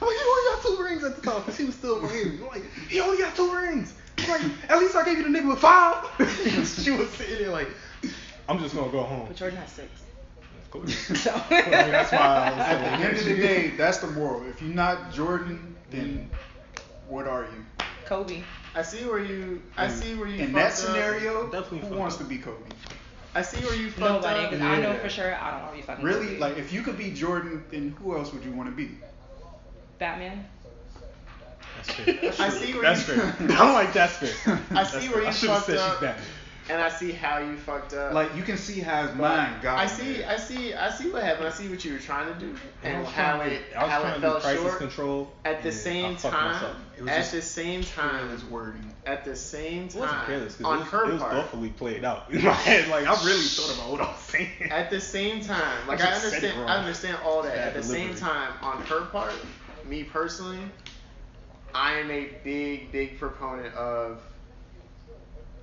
[0.00, 2.38] I'm like, "He only got two rings at the time because he was still Miami."
[2.38, 3.94] I'm like, "He only got two rings."
[4.30, 6.04] I'm like, "At least I gave you the nigga with five.
[6.84, 7.68] she was sitting there like,
[8.48, 9.88] "I'm just gonna go home." But Jordan has six.
[10.70, 10.92] Kobe.
[10.92, 14.46] So that's why I was At At the end of the day, that's the moral.
[14.48, 16.28] If you're not Jordan, then
[17.08, 17.64] what are you?
[18.04, 18.42] Kobe.
[18.74, 19.62] I see where you.
[19.76, 20.42] I And see where you.
[20.44, 20.94] In that fucked up.
[20.94, 22.22] scenario, Definitely who wants up.
[22.22, 22.56] to be Kobe?
[23.34, 24.50] I see where you fucked Nobody, up.
[24.50, 26.38] because I know for sure I don't want to be fucking Really, Kobe.
[26.38, 28.90] like if you could be Jordan, then who else would you want to be?
[29.98, 30.44] Batman.
[31.86, 32.46] That's fair.
[32.46, 33.36] I see where That's you- fair.
[33.58, 34.60] I'm like, that's fair.
[34.70, 35.24] I see That's where fair.
[35.24, 35.92] You should fucked said up.
[35.92, 36.16] she's bad.
[36.70, 38.12] and I see how you fucked up.
[38.12, 39.78] Like you can see how his But mind got.
[39.78, 40.28] I see, there.
[40.28, 41.46] I see, I see what happened.
[41.46, 43.92] I see what you were trying to do, and how trying to- it, I was
[43.92, 44.78] how trying it to fell crisis short.
[44.78, 45.32] control.
[45.46, 46.76] At the same time.
[46.98, 48.92] It was at the same time, his wording.
[49.06, 51.32] at the same it wasn't time, careless 'cause on it was, her it was part,
[51.32, 52.88] thoughtfully played out in my head.
[52.88, 54.50] Like I really thought about what I was saying.
[54.72, 56.70] at the same time, like I I just said it understand.
[56.70, 57.56] I understand all that.
[57.56, 59.32] At the same time, on her part,
[59.86, 60.58] me personally,
[61.74, 64.20] I am a big, big proponent of.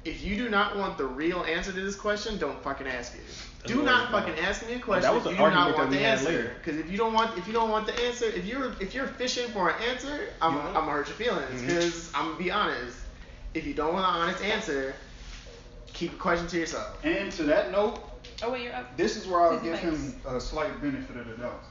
[0.04, 3.22] If you do not want the real answer to this question, don't fucking ask it.
[3.64, 4.46] That's Do not fucking going.
[4.46, 6.04] ask me a That question was if you do not argument want that the we
[6.04, 6.30] had answer.
[6.30, 6.52] later.
[6.64, 9.08] Because if you don't want, if you don't want the answer, if you're if you're
[9.08, 11.62] fishing for an answer, I'm You I'm gonna hurt your feelings.
[11.62, 11.68] Mm-hmm.
[11.68, 12.98] Because I'm gonna be honest.
[13.56, 14.94] If you don't want an honest answer,
[15.94, 17.04] keep the question to yourself.
[17.04, 18.00] And to that note,
[18.44, 18.96] Oh wait, you're up.
[18.98, 20.14] this is where I'll give thanks.
[20.14, 21.64] him a slight benefit of the doubt.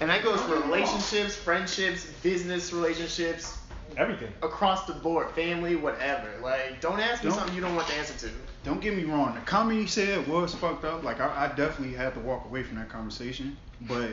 [0.00, 3.56] And that goes for relationships, friendships, business relationships,
[3.96, 4.32] Everything.
[4.42, 6.28] across the board, family, whatever.
[6.42, 8.34] Like, don't ask me Don't- something you don't want the answer to.
[8.64, 9.34] Don't get me wrong.
[9.34, 11.04] The comment he said was fucked up.
[11.04, 13.56] Like I, I definitely had to walk away from that conversation.
[13.82, 14.10] But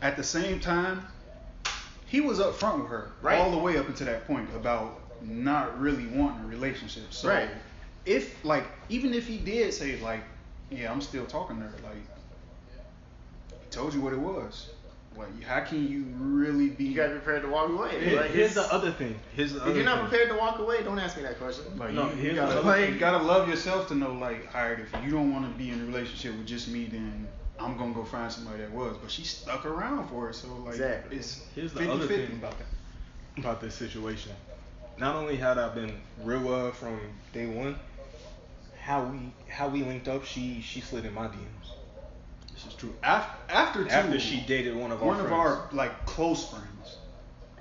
[0.00, 1.04] at the same time,
[2.06, 3.38] he was up front with her Right.
[3.38, 7.12] all the way up until that point about not really wanting a relationship.
[7.12, 7.48] So Right.
[8.06, 10.20] if like even if he did say like,
[10.70, 11.96] yeah, I'm still talking to her, like
[13.60, 14.70] he told you what it was.
[15.16, 16.84] Like, how can you really be?
[16.84, 18.04] You gotta be prepared to walk away.
[18.04, 19.18] Here- like, here's it's- the other thing.
[19.36, 20.08] Here's the If other you're not thing.
[20.08, 21.64] prepared to walk away, don't ask me that question.
[21.78, 24.80] Like No, you, you gotta the other- you gotta love yourself to know like, alright,
[24.80, 27.28] if you don't want to be in a relationship with just me, then
[27.60, 28.96] I'm gonna go find somebody that was.
[28.96, 31.16] But she stuck around for it, so like, Exactly.
[31.18, 32.26] it's Here's the 50 other 50.
[32.26, 32.66] thing about that,
[33.38, 34.32] about this situation.
[34.98, 35.92] Not only had I been
[36.22, 36.98] real well from
[37.32, 37.76] day one,
[38.80, 41.63] how we how we linked up, she she slid in my DMs This is
[42.84, 42.94] true.
[43.02, 46.96] After after, two, after she dated one of our one of our like close friends.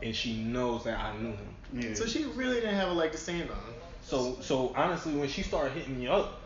[0.01, 1.55] and she knows that I knew him.
[1.73, 1.93] Yeah.
[1.93, 3.57] So she really didn't have a leg to stand on.
[4.01, 6.41] So so honestly, when she started hitting me up,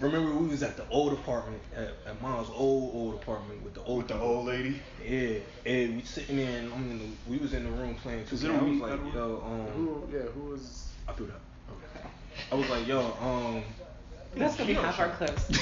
[0.00, 3.82] remember we was at the old apartment at, at Miles' old old apartment with the
[3.82, 4.80] old with the old lady.
[5.04, 8.20] Yeah, and we sitting there, and I'm in the, we was in the room playing.
[8.20, 8.44] Is 2K.
[8.44, 9.10] it I was like, by the way?
[9.14, 10.08] yo, um, Who?
[10.12, 10.22] Yeah.
[10.22, 10.88] Who was?
[11.08, 11.40] I threw that.
[12.50, 13.62] I was like, yo, um.
[14.36, 15.46] That's gonna be half our clips.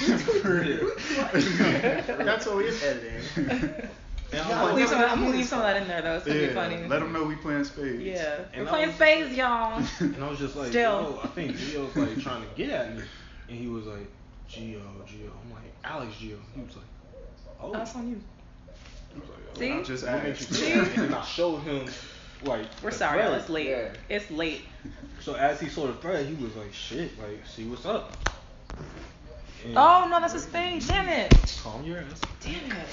[2.24, 3.88] That's what we is editing.
[4.32, 5.00] And I'm I'm gonna like, leave some.
[5.02, 6.16] I'm gonna leave some of that in there though.
[6.16, 6.88] It's gonna yeah, be funny.
[6.88, 8.02] let them know we playing spades.
[8.02, 9.80] Yeah, And we're playing was- spades, y'all.
[10.00, 10.82] And I was just like, Still.
[11.00, 13.04] yo, I think Gio's like trying to get at me.
[13.48, 14.08] And he was like,
[14.50, 15.30] Gio, Gio.
[15.44, 16.38] I'm like, Alex Gio.
[16.56, 16.84] He was like,
[17.62, 17.72] oh.
[17.72, 18.20] That's on you.
[19.14, 19.72] I was like, oh, See?
[19.72, 20.60] I just what makes you asked.
[20.60, 20.96] think?
[20.98, 21.88] And then I showed him,
[22.42, 23.32] like, We're sorry, y'all.
[23.34, 23.68] It's late.
[23.68, 23.88] Yeah.
[24.08, 24.62] It's late.
[25.20, 28.16] So as he saw the thread, he was like, shit, like, see what's up.
[29.66, 30.86] And Oh no, that's his face.
[30.86, 31.60] Damn it.
[31.62, 32.20] Calm your ass.
[32.40, 32.88] Damn it.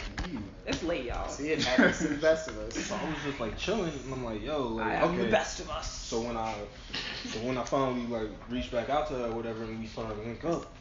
[0.65, 1.27] It's late, y'all.
[1.29, 2.75] See, it happens to the best of us.
[2.75, 5.25] So I was just like chilling, and I'm like, yo, like, I am okay.
[5.25, 5.87] the best of us.
[5.87, 6.55] So when I,
[7.25, 10.15] so when I finally like reached back out to her or whatever, and we started
[10.15, 10.73] to link up,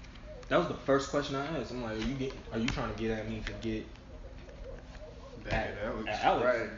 [0.48, 1.72] that was the first question I asked.
[1.72, 3.86] I'm like, are you get, are you trying to get at me to get
[5.44, 6.08] Back at Alex.
[6.08, 6.44] at Alex?
[6.44, 6.70] Right.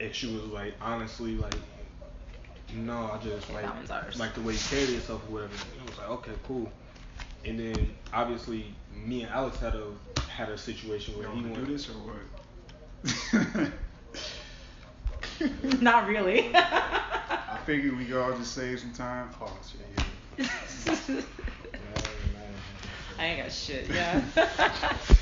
[0.00, 1.54] And she was like, honestly, like,
[2.74, 4.18] no, I just like That one's ours.
[4.18, 5.52] like the way you carry yourself or whatever.
[5.52, 6.70] And I was like, okay, cool.
[7.46, 9.92] And then obviously me and Alex had a
[10.28, 13.72] had a situation You where he want to do this or what?
[15.80, 16.50] Not really.
[16.54, 19.30] I figured we could all just save some time.
[19.40, 19.80] Oh shit,
[20.38, 21.22] yeah.
[23.18, 23.88] I ain't got shit.
[23.88, 24.22] Yeah.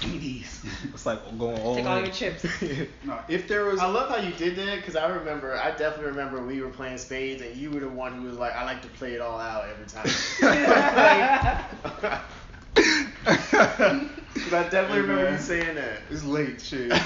[0.00, 0.64] Give me these.
[0.94, 2.44] It's like going all Take all your chips.
[3.04, 6.06] No, if there was, I love how you did that because I remember, I definitely
[6.12, 8.80] remember we were playing spades and you were the one who was like, I like
[8.82, 10.06] to play it all out every time.
[12.02, 12.20] Like-
[14.52, 15.32] I definitely Hey, remember man.
[15.34, 16.00] you saying that.
[16.10, 16.88] it's late, shit.
[16.88, 16.96] Nah,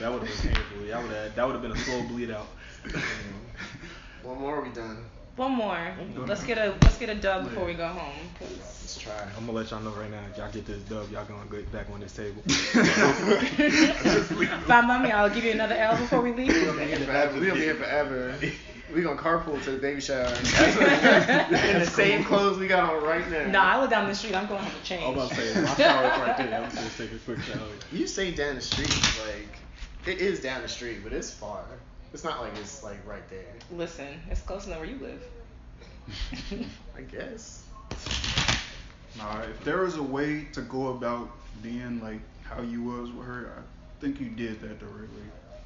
[0.00, 0.86] that would have been painful.
[0.88, 2.46] That would have that would have been a slow bleed out.
[4.22, 5.04] One more, we done.
[5.40, 5.78] One more.
[6.26, 8.12] Let's get a let's get a dub before we go home.
[8.38, 8.50] 'cause
[8.82, 9.14] Let's try.
[9.38, 10.18] I'm gonna let y'all know right now.
[10.30, 12.42] If y'all get this dub, y'all gonna get back on this table.
[14.68, 15.12] Bye, mommy.
[15.12, 16.88] I'll give you another L before we We gonna be leave.
[16.98, 17.40] here forever.
[17.40, 18.34] We gonna be here forever.
[18.94, 20.26] We gonna carpool to the baby shower.
[21.70, 23.46] In the same clothes we got on right now.
[23.46, 24.34] Nah, I live down the street.
[24.34, 25.04] I'm going home to change.
[25.04, 26.62] I'm about to say my shower's right there.
[26.62, 27.60] I'm just taking a quick shower.
[27.92, 28.92] You say down the street,
[29.26, 29.56] like
[30.04, 31.62] it is down the street, but it's far.
[32.12, 33.54] It's not like it's like right there.
[33.70, 35.24] Listen, it's close enough where you live.
[36.96, 37.66] I guess.
[39.16, 41.30] Nah, if there was a way to go about
[41.62, 45.22] being like how you was with her, I think you did that the right way.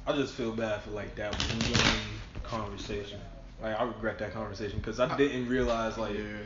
[0.07, 3.19] I just feel bad for like that lingering conversation.
[3.61, 6.37] Like I regret that conversation because I didn't realize like Yeah.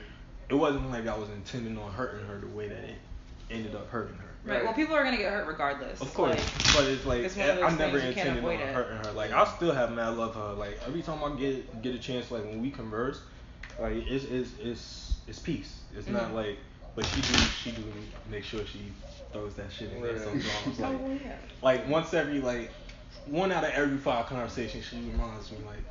[0.50, 2.96] it wasn't like I was intending on hurting her the way that it
[3.50, 4.29] ended up hurting her.
[4.46, 4.56] Right.
[4.56, 4.64] Right.
[4.64, 6.02] Well, people are gonna get hurt regardless.
[6.02, 8.74] Of course, Like, but it's like it's I those never things intended on it.
[8.74, 9.12] hurting her.
[9.12, 10.54] Like I still have mad love for her.
[10.54, 13.22] Like every time I get get a chance, like when we converse,
[13.80, 15.82] like it's it's it's it's peace.
[15.96, 16.36] It's not Mhm.
[16.36, 16.58] like,
[16.96, 17.84] but she do she do
[18.30, 18.94] make sure she
[19.34, 20.22] throws that shit in there Right.
[20.22, 20.80] sometimes.
[20.80, 21.36] oh Like yeah.
[21.62, 22.72] like once every like
[23.26, 25.84] one out of every five conversations, she reminds me like,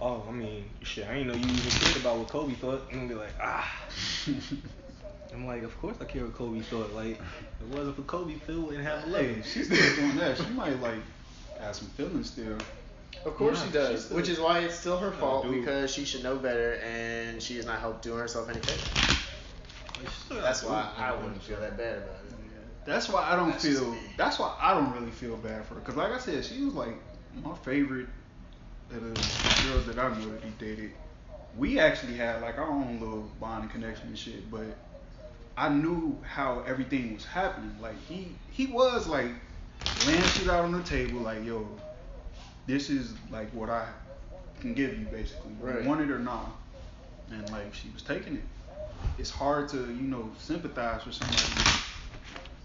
[0.00, 2.82] oh, I mean, shit, I ain't know you even cared about what Kobe thought.
[2.92, 3.66] And I'm be like, ah.
[5.34, 6.92] I'm like, of course I care what Kobe thought.
[6.94, 9.44] Like, if it wasn't for Kobe, Phil wouldn't have a Hey, leg.
[9.44, 10.36] she's still doing that.
[10.38, 11.00] She might like
[11.58, 12.58] have some feelings still.
[13.24, 15.60] Of course Nah, she does, still- which is why it's still her fault dude.
[15.60, 18.80] because she should know better and she has not helped doing herself any favor.
[20.30, 22.34] That's why I wouldn't feel that bad about it.
[22.84, 23.96] That's why I don't That's feel.
[24.18, 25.80] That's why I don't really feel bad for her.
[25.80, 26.94] Cause like I said, she was like
[27.42, 28.08] my favorite
[28.90, 30.90] of the girls that I knew that he dated.
[31.56, 34.64] We actually had like our own little bonding connection and shit, but
[35.56, 37.76] I knew how everything was happening.
[37.80, 39.30] Like he he was like
[39.96, 41.66] laying shit out on the table, like yo,
[42.66, 43.86] this is like what I
[44.60, 45.84] can give you basically, Right.
[45.84, 46.58] want it or not.
[47.30, 48.44] And like she was taking it.
[49.18, 51.52] It's hard to you know sympathize with somebody.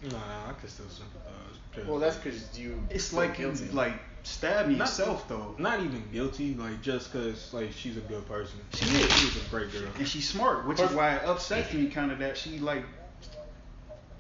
[0.04, 0.18] Nah,
[0.50, 1.34] I could still sympathize.
[1.76, 2.82] 'cause Well, that's because you.
[2.90, 3.70] It's feel like you guilty.
[3.72, 3.94] like
[4.24, 5.56] stabbing Not- yourself though.
[5.58, 8.60] Not even guilty, like just cause like she's a good person.
[8.74, 9.12] She is.
[9.14, 9.90] She's a great girl.
[9.98, 12.84] And she's smart, which is why it upsets me kind of that she like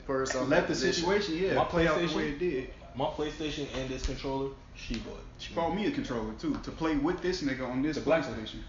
[0.06, 1.03] put herself in let the position.
[1.03, 2.15] situation, yeah, My play out the PlayStation?
[2.15, 2.69] way it did.
[2.95, 5.19] My PlayStation and this controller, she bought.
[5.38, 8.26] She bought me a controller too to play with this nigga on this The black
[8.27, 8.35] one.
[8.39, 8.61] PlayStation.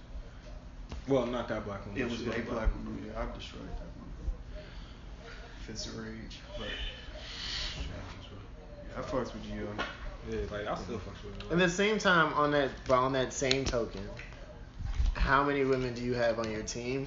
[1.08, 1.96] Well, not that black one.
[1.96, 3.02] It was she a bought black one.
[3.06, 4.64] Yeah, I destroyed that one.
[5.66, 6.74] Fits the rage, but yeah,
[8.96, 9.68] I fucks with you.
[10.30, 11.52] Yeah, like I still fucks with it.
[11.52, 14.02] At the same time, on that, but on that same token,
[15.14, 17.06] how many women do you have on your team?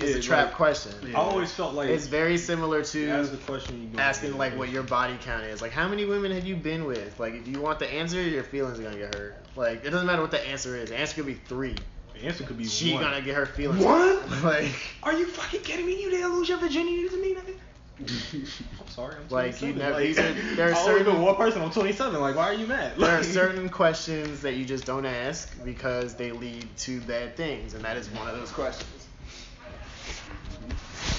[0.00, 0.92] It's Yeah, a trap like- question.
[1.08, 4.68] I always felt like It's very similar you ask to the question asking like what
[4.68, 5.60] your body count is.
[5.60, 7.18] Like how many women have you been with?
[7.18, 9.34] Like if you want the answer, your feelings are gonna get hurt.
[9.56, 10.90] Like it doesn't matter what the answer is.
[10.90, 11.74] The answer could be three.
[12.14, 13.02] The answer could be She one.
[13.02, 13.84] gonna get her feelings.
[13.84, 14.18] One?
[14.44, 14.70] Like
[15.02, 16.00] Are you fucking kidding me?
[16.00, 17.54] You didn't lose your virginity to me, nigga.
[18.00, 19.16] I'm sorry.
[19.16, 19.78] I'm Like, you 27.
[19.78, 21.62] never- Like, these are- there are I only certain- one person.
[21.62, 22.20] I'm 27.
[22.20, 22.96] Like, why are you mad?
[22.96, 27.74] there are certain questions that you just don't ask because they lead to bad things,
[27.74, 29.06] and that is one of those questions.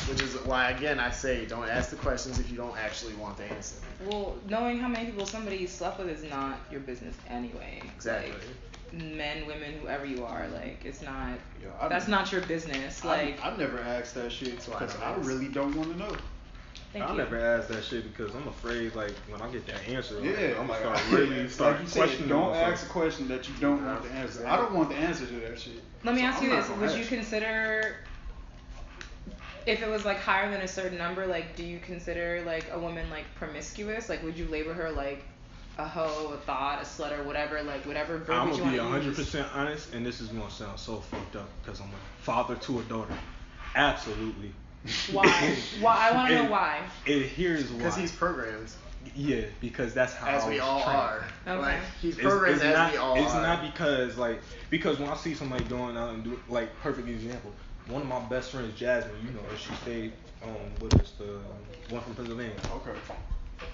[0.07, 3.37] Which is why, again, I say don't ask the questions if you don't actually want
[3.37, 3.75] the answer.
[4.05, 7.81] Well, knowing how many people somebody slept with is not your business anyway.
[7.95, 8.31] Exactly.
[8.31, 11.37] Like, men, women, whoever you are, like it's not.
[11.61, 13.03] Yo, I- that's not your business.
[13.05, 15.97] Like, I, I never asked that shit why I because I really don't want to
[15.99, 16.15] know.
[16.93, 17.17] Thank I you.
[17.17, 20.59] never ask that shit because I'm afraid, like, when I get that answer, like, Yeah,
[20.59, 22.73] I'm like, gonna start really start like you said, questioning don't myself.
[22.73, 24.47] ask a question that you don't want the answer.
[24.47, 25.81] I don't want the answer to that shit.
[26.03, 27.95] Let me So ask you this: Would ask you consider,
[29.65, 32.79] if it was like higher than a certain number, like, do you consider like a
[32.79, 34.09] woman like promiscuous?
[34.09, 35.23] Like, would you label her like
[35.77, 37.61] a hoe, a thought, a slut, or whatever?
[37.63, 39.17] Like, whatever verbiage I'm you gonna be want to 100 use.
[39.17, 42.79] percent honest, and this is gonna sound so fucked up because I'm a father to
[42.79, 43.13] a daughter.
[43.75, 44.51] Absolutely.
[45.11, 45.55] Why?
[45.81, 46.09] Why?
[46.09, 46.79] I want to know why.
[47.05, 47.77] And here's why.
[47.77, 48.69] Because he's programmed,
[49.15, 50.97] yeah, because that's how as I we all trained.
[50.97, 51.23] are.
[51.47, 51.59] Okay.
[51.59, 53.41] Like he's It's, programmed it's as not, we all it's are.
[53.41, 57.51] not because like because when I see somebody going out and do like perfect example.
[57.87, 59.41] One of my best friends, Jasmine, you know.
[59.57, 61.39] She stayed um with us, the
[61.93, 62.55] one from Pennsylvania.
[62.75, 62.91] Okay.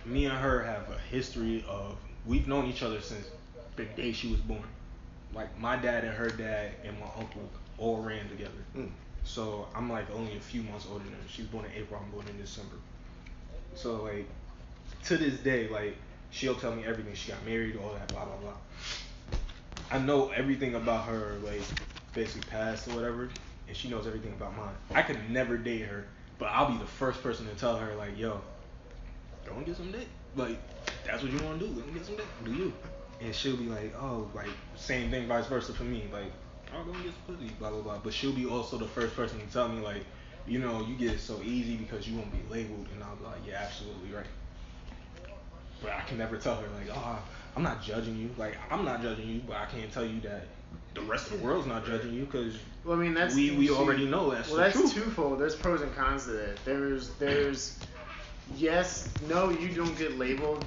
[0.05, 3.27] Me and her have a history of we've known each other since
[3.75, 4.63] the day she was born.
[5.33, 8.51] Like my dad and her dad and my uncle all ran together.
[8.75, 8.89] Mm.
[9.25, 11.19] So I'm like only a few months older than her.
[11.27, 11.99] She was born in April.
[12.01, 12.75] I'm born in December.
[13.73, 14.27] So like
[15.05, 15.97] to this day, like
[16.29, 17.13] she'll tell me everything.
[17.15, 18.53] She got married, all that, blah blah blah.
[19.91, 21.61] I know everything about her, like
[22.13, 23.29] basically past or whatever,
[23.67, 24.75] and she knows everything about mine.
[24.93, 26.05] I could never date her,
[26.37, 28.39] but I'll be the first person to tell her like, yo,
[29.45, 30.07] go and get some dick.
[30.35, 30.59] Like
[31.05, 31.73] that's what you want to do.
[31.73, 32.27] Go and get some dick.
[32.43, 32.73] Do you?
[33.21, 36.05] And she'll be like, oh, like same thing, vice versa for me.
[36.13, 36.31] Like,
[36.75, 37.97] I'll go and get pussy, blah blah blah.
[38.03, 40.03] But she'll be also the first person to tell me like,
[40.47, 43.23] you know, you get it so easy because you won't be labeled, and I'll be
[43.23, 44.25] like, yeah, absolutely right.
[45.81, 47.19] But I can never tell her like, oh,
[47.55, 48.29] I'm not judging you.
[48.37, 50.47] Like I'm not judging you, but I can't tell you that
[50.93, 53.69] the rest of the world's not judging you because Well, I mean that's we we
[53.69, 54.93] already know that's well, that's truth.
[54.93, 55.39] twofold.
[55.39, 56.63] There's pros and cons to that.
[56.65, 57.77] There's there's
[58.57, 60.65] yes, no, you don't get labeled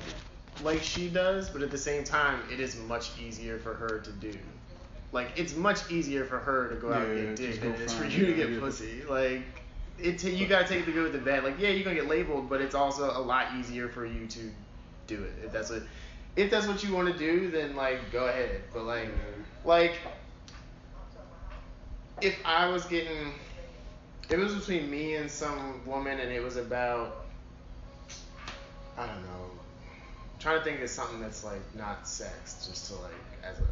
[0.64, 4.12] like she does, but at the same time, it is much easier for her to
[4.12, 4.32] do.
[5.12, 7.80] Like it's much easier for her to go out Yeah, and get dick than it
[7.80, 8.60] is for you to get yeah.
[8.60, 9.02] pussy.
[9.08, 9.42] Like
[9.98, 11.44] it, you gotta take the good with the bad.
[11.44, 14.50] Like yeah, you're gonna get labeled, but it's also a lot easier for you to
[15.06, 15.82] do it if that's what
[16.36, 17.50] if that's what you want to do.
[17.50, 19.08] Then like go ahead, but like
[19.64, 19.94] like
[22.20, 23.32] if I was getting,
[24.30, 27.26] it was between me and some woman and it was about,
[28.96, 32.94] I don't know, I'm trying to think of something that's like not sex, just to
[33.00, 33.12] like
[33.44, 33.62] as a,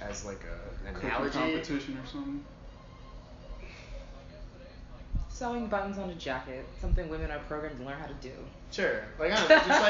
[0.00, 1.38] as like a an Cooking analogy.
[1.38, 2.44] competition or something.
[5.28, 8.32] Sewing buttons on a jacket, something women are programmed to learn how to do.
[8.72, 9.82] Sure, like I don't know, just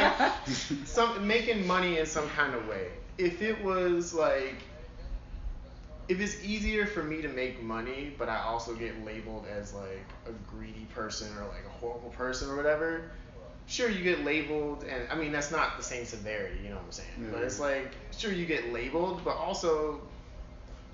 [0.71, 2.89] like some making money in some kind of way.
[3.17, 4.57] If it was like,
[6.09, 10.05] if it's easier for me to make money, but I also get labeled as like
[10.27, 13.11] a greedy person or like a horrible person or whatever,
[13.69, 16.87] sure you get labeled, and I mean that's not the same severity, you know what
[16.87, 17.31] I'm saying?
[17.33, 20.01] But it's like sure you get labeled, but also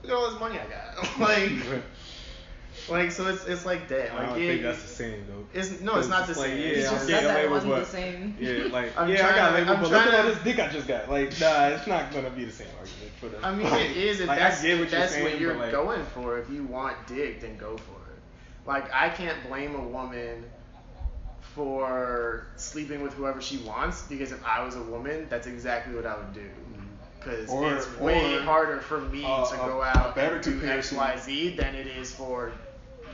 [0.02, 1.50] look at all this money I got, like,
[2.88, 4.12] like so it's it's like that.
[4.12, 5.46] I Like don't yeah, think that's the same though.
[5.58, 6.58] It's no, it's not the like, same.
[6.58, 8.36] Yeah, It's just that labeled, wasn't the same.
[8.40, 10.68] yeah, like I'm yeah, I got labeled, I'm but look at all this dick I
[10.68, 11.08] just got.
[11.10, 13.46] Like nah, it's not gonna be the same argument for the.
[13.46, 15.56] I mean, it is if like, that's, I get what that's you're saying, what you're
[15.56, 16.38] like, going for.
[16.38, 18.18] If you want dick, then go for it.
[18.66, 20.44] Like I can't blame a woman
[21.54, 26.06] for sleeping with whoever she wants because if I was a woman, that's exactly what
[26.06, 26.48] I would do.
[27.18, 30.44] Because Or- it's way or, harder for me uh, to go a out better and
[30.44, 32.52] do X, comparison- Y, Z than it is for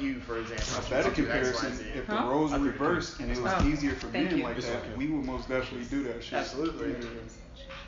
[0.00, 0.66] you, for example.
[0.86, 1.84] A better do X, Y, comparison, Z.
[1.94, 2.22] if Huh?
[2.22, 4.42] the roles were reversed and it was Oh, easier for men you.
[4.42, 4.94] like It's that, okay.
[4.96, 6.32] we would most definitely do that shit.
[6.34, 6.96] Absolutely.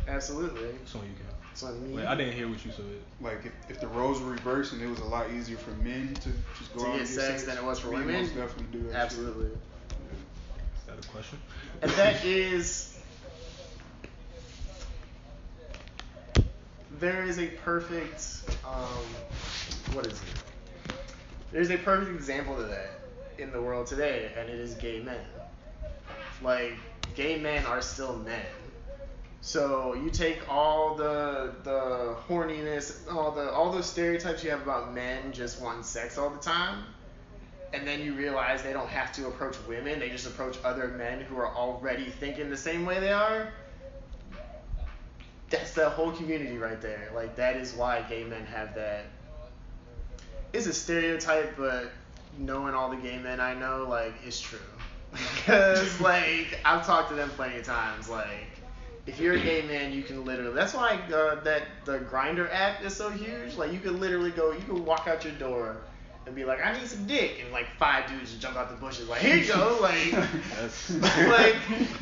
[0.06, 0.68] Absolutely.
[0.84, 1.26] So you can.
[1.54, 2.84] So I mean, Wait, I didn't hear what you said.
[3.20, 6.14] Like if, if the roles were reversed and it was a lot easier for men
[6.14, 8.22] to just go To out get and sex than it was for we women?
[8.22, 9.10] most definitely do that.
[9.12, 9.20] shit.
[11.10, 11.38] Question?
[11.82, 12.98] And that is
[16.98, 19.04] there is a perfect um,
[19.94, 20.94] what is it?
[21.50, 23.00] There's a perfect example to that
[23.38, 25.20] in the world today, and it is gay men.
[26.42, 26.74] Like
[27.14, 28.46] gay men are still men.
[29.40, 34.94] So you take all the the horniness, all the all those stereotypes you have about
[34.94, 36.84] men just wanting sex all the time,
[37.73, 41.20] and then you realize they don't have to approach women; they just approach other men
[41.20, 43.53] who are already thinking the same way they are.
[45.51, 47.11] That's the whole community right there.
[47.15, 49.07] Like that is why gay men have that.
[50.53, 51.93] It's a stereotype, but
[52.39, 54.59] knowing all the gay men I know, like it's true.
[55.36, 58.09] Because like I've talked to them plenty of times.
[58.09, 58.49] Like
[59.07, 60.55] if you're a gay man, you can literally.
[60.55, 63.57] That's why uh, that the Grindr app is so huge.
[63.57, 65.78] Like you could literally go, you can walk out your door
[66.27, 68.77] and be like, I need some dick, and like five dudes just jump out the
[68.77, 70.12] bushes, like here you go, like,
[71.28, 71.57] like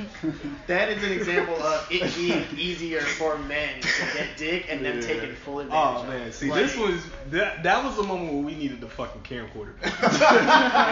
[0.67, 4.97] that is an example of it being easier for men to get dick and them
[4.97, 5.07] Yeah.
[5.07, 6.05] taking full oh, advantage.
[6.05, 8.89] Oh man, see Like, this was that that was the moment where we needed the
[8.89, 9.75] fucking camcorder.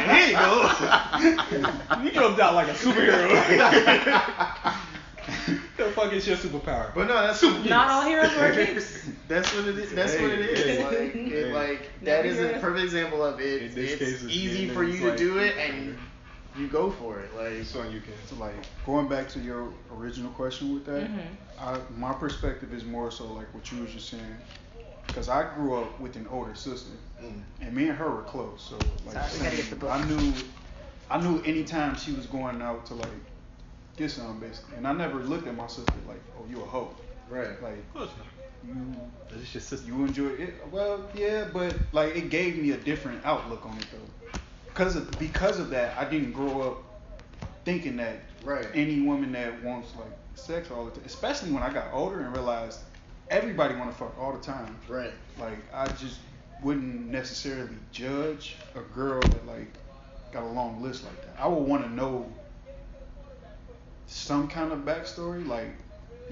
[0.09, 2.03] Here you go.
[2.03, 3.29] you jumped out like a superhero.
[5.77, 6.95] the fuck is your superpower?
[6.95, 9.09] But no, that's Not all heroes wear capes.
[9.29, 9.93] That's what it is.
[9.93, 10.85] That's what it is.
[10.85, 13.63] Like, it, like that Never is heard a perfect example of it.
[13.63, 15.97] In this It's case, it's easy for you it's to like- do it, and
[16.59, 17.35] you go for it.
[17.37, 18.13] Like, This one you can.
[18.27, 18.55] So like
[18.87, 21.21] going back to your original question with that, Mhm.
[21.61, 24.37] I, my perspective is more so like what you was just saying,
[25.07, 26.91] because I grew up with an older sister,
[27.23, 27.43] Mm.
[27.63, 28.71] and me and her were close.
[28.71, 28.77] So
[29.07, 29.91] like Sorry, we gotta get the book.
[29.91, 30.33] I knew,
[31.11, 33.09] I knew anytime she was going out to like
[33.99, 36.95] get some basically, and I never looked at my sister like, oh you a hoe,
[37.29, 37.61] right.
[37.63, 38.77] like Of course not.
[38.77, 39.01] Mm, you
[39.31, 39.87] That's just your sister.
[39.87, 40.55] you enjoy it.
[40.71, 45.19] Well, yeah, but like it gave me a different outlook on it though, because of
[45.19, 46.85] because of that, I didn't grow up
[47.65, 48.67] thinking that Right.
[48.73, 52.33] any woman that wants like sex all the time, especially when I got older and
[52.35, 52.81] realized
[53.31, 54.77] everybody want to fuck all the time.
[54.89, 55.13] Right.
[55.39, 56.19] Like I just
[56.63, 59.69] wouldn't necessarily judge a girl that like
[60.33, 61.43] got a long list like that.
[61.43, 62.31] I would want to know
[64.09, 65.47] some kind of backstory.
[65.47, 65.69] Like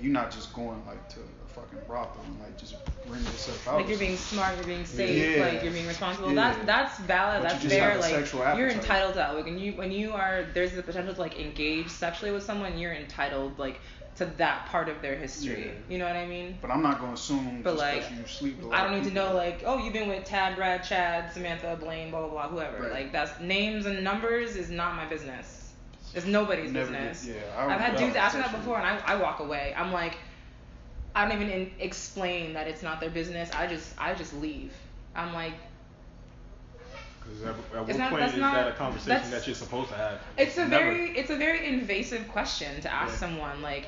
[0.00, 2.74] you're not just going like to a fucking brothel and like just
[3.06, 3.76] bring yourself out.
[3.76, 5.46] Like you're being smart, you're being safe, Yeah.
[5.46, 6.32] like you're being responsible.
[6.32, 6.52] Yeah.
[6.52, 7.42] That's that's valid.
[7.42, 7.98] But that's fair.
[7.98, 9.34] Like you're entitled to that.
[9.34, 12.78] Like when you when you are there's the potential to like engage sexually with someone,
[12.78, 13.80] you're entitled like
[14.16, 15.66] to that part of their history.
[15.66, 15.72] Yeah.
[15.90, 16.56] You know what I mean?
[16.62, 19.08] But I'm not gonna assume But like, you sleep with a lot I don't need
[19.08, 22.48] to know like, oh, you've been with Tad, Brad, Chad, Samantha, Blaine, blah blah blah,
[22.48, 22.84] whoever.
[22.84, 22.92] Right.
[22.92, 25.65] Like that's names and numbers is not my business.
[26.14, 27.26] It's nobody's Never did- business.
[27.36, 29.74] yeah, I I've had dudes ask me that before, and I, I walk away.
[29.76, 30.16] I'm like,
[31.14, 33.50] I don't even in, explain that it's not their business.
[33.52, 34.72] I just I just leave.
[35.14, 35.52] I'm like,
[37.22, 39.96] Because at, at what not- point is not- that a conversation that you're supposed to
[39.96, 40.20] have?
[40.38, 40.84] it's a Never.
[40.92, 43.18] very it's a very invasive question to ask Yeah.
[43.18, 43.86] someone like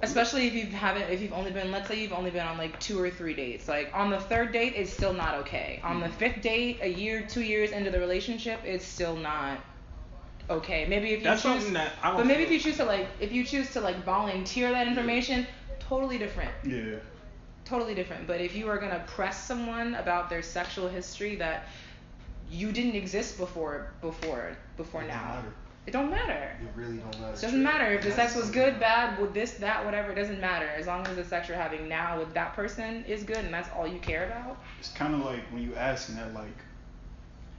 [0.00, 2.78] especially if you haven't if you've only been let's say you've only been on like
[2.78, 6.02] two or three dates like on the third date it's still not okay on Mm-hmm.
[6.02, 9.58] the fifth date a year two years into the relationship it's still not
[10.50, 12.76] okay maybe if you That's choose something that I don't but maybe if you choose
[12.78, 15.46] to like if you choose to like volunteer that information
[15.78, 16.96] totally different Yeah.
[17.64, 18.26] totally different.
[18.26, 21.66] But if you are gonna press someone about their sexual history that
[22.50, 25.52] you didn't exist before before before It don't now, matter.
[25.86, 26.50] it don't matter.
[26.62, 27.34] It really don't matter.
[27.34, 30.12] It doesn't matter if the sex was good, bad, with this, that, whatever.
[30.12, 33.22] It doesn't matter as long as the sex you're having now with that person is
[33.22, 34.58] good and that's all you care about.
[34.78, 36.56] It's kind of like when you asking that, like,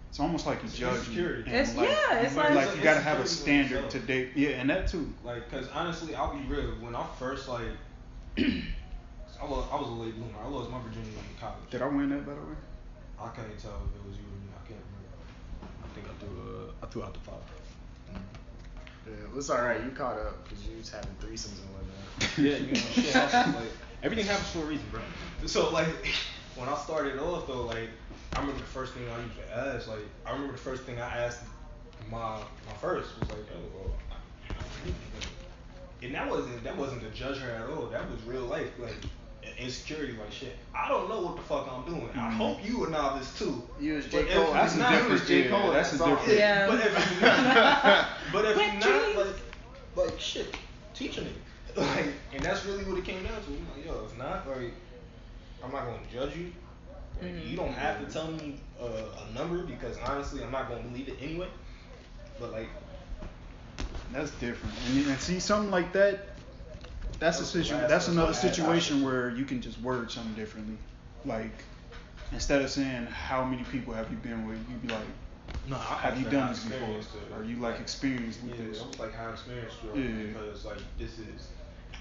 [0.10, 1.44] it's almost like you judge insecurity.
[1.45, 4.31] And It's- like, yeah, it's like, like- you gotta have a standard to date.
[4.36, 5.14] Yeah, and that too.
[5.23, 6.72] Like, cause honestly, I'll be real.
[6.81, 7.61] When I first like,
[8.38, 10.34] I was I was a late bloomer.
[10.44, 11.69] I lost my virginity in college.
[11.69, 12.57] Did I win that by the way?
[13.19, 14.49] I can't tell if it was you or me.
[14.52, 15.84] I can't remember.
[15.84, 17.36] I think I threw uh, I threw out the five.
[19.07, 19.84] Yeah, it's all right.
[19.84, 22.38] You caught up because you was having threesomes and whatnot.
[22.38, 23.56] Yeah, you know, shit happens.
[23.56, 23.72] Like
[24.03, 25.02] everything happens for a reason, bro.
[25.45, 25.88] So like,
[26.56, 27.90] when I started off though, like
[28.35, 29.88] I remember the first thing I used to ask.
[29.88, 31.41] Like I remember the first thing I asked
[32.10, 37.10] my my first was like, oh, well, I- I- and that wasn't that wasn't to
[37.10, 37.88] judge her at all.
[37.88, 38.95] That was real life, like
[39.57, 40.56] insecurity, like shit.
[40.73, 42.10] I don't know what the fuck I'm doing.
[42.14, 42.38] I Mhm.
[42.38, 43.61] hope you a novice too.
[43.80, 44.43] You was But J Cole.
[44.45, 45.72] it's That's a not- you was different- J yeah, Cole.
[45.72, 46.68] that's a different- Yeah.
[46.68, 47.22] But if you're
[47.53, 49.35] not, but if you're not, like,
[50.07, 50.56] like shit,
[50.93, 51.34] teach a nigga.
[51.76, 53.47] Like, and that's really what it came down to.
[53.51, 54.72] I'm like, yo, if not, like,
[55.64, 56.53] I'm not gonna judge you.
[57.22, 57.50] Like, Mhm.
[57.50, 58.86] You don't have to tell me uh,
[59.30, 61.48] a number because honestly, I'm not gonna believe it anyway.
[62.40, 62.70] But like,
[64.12, 64.74] That's different.
[64.88, 66.26] And, and see something like that.
[67.20, 69.62] That's a That's the situ- last That's one another I had situation where you can
[69.62, 70.78] just word something differently.
[71.26, 71.64] Like
[72.32, 75.04] instead of saying how many people have you been with, you'd be like,
[75.68, 76.78] No, I Have you done this before?
[77.00, 78.82] experience Are you like experienced with Yeah, this?
[78.82, 80.04] I was like have experience with Yeah.
[80.06, 81.20] it because like this is.
[81.20, 81.48] This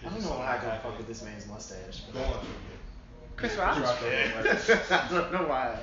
[0.05, 2.03] I don't is know something why I don't fuck with this man's mustache.
[2.12, 2.47] Go on.
[3.39, 3.98] Chris Yeah, Rock?
[3.98, 5.78] Chris Rock, like- I don't know why.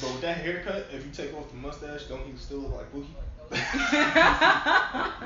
[0.00, 2.92] But with that haircut, if you take off the mustache, don't he still look like
[2.92, 3.06] Boogie?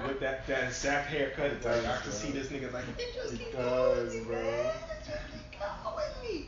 [0.07, 3.33] with that that exact haircut, it's like I can see this nigga like it just
[3.35, 4.43] It does, going, bro.
[4.43, 4.73] man.
[5.07, 6.47] Just keep going me.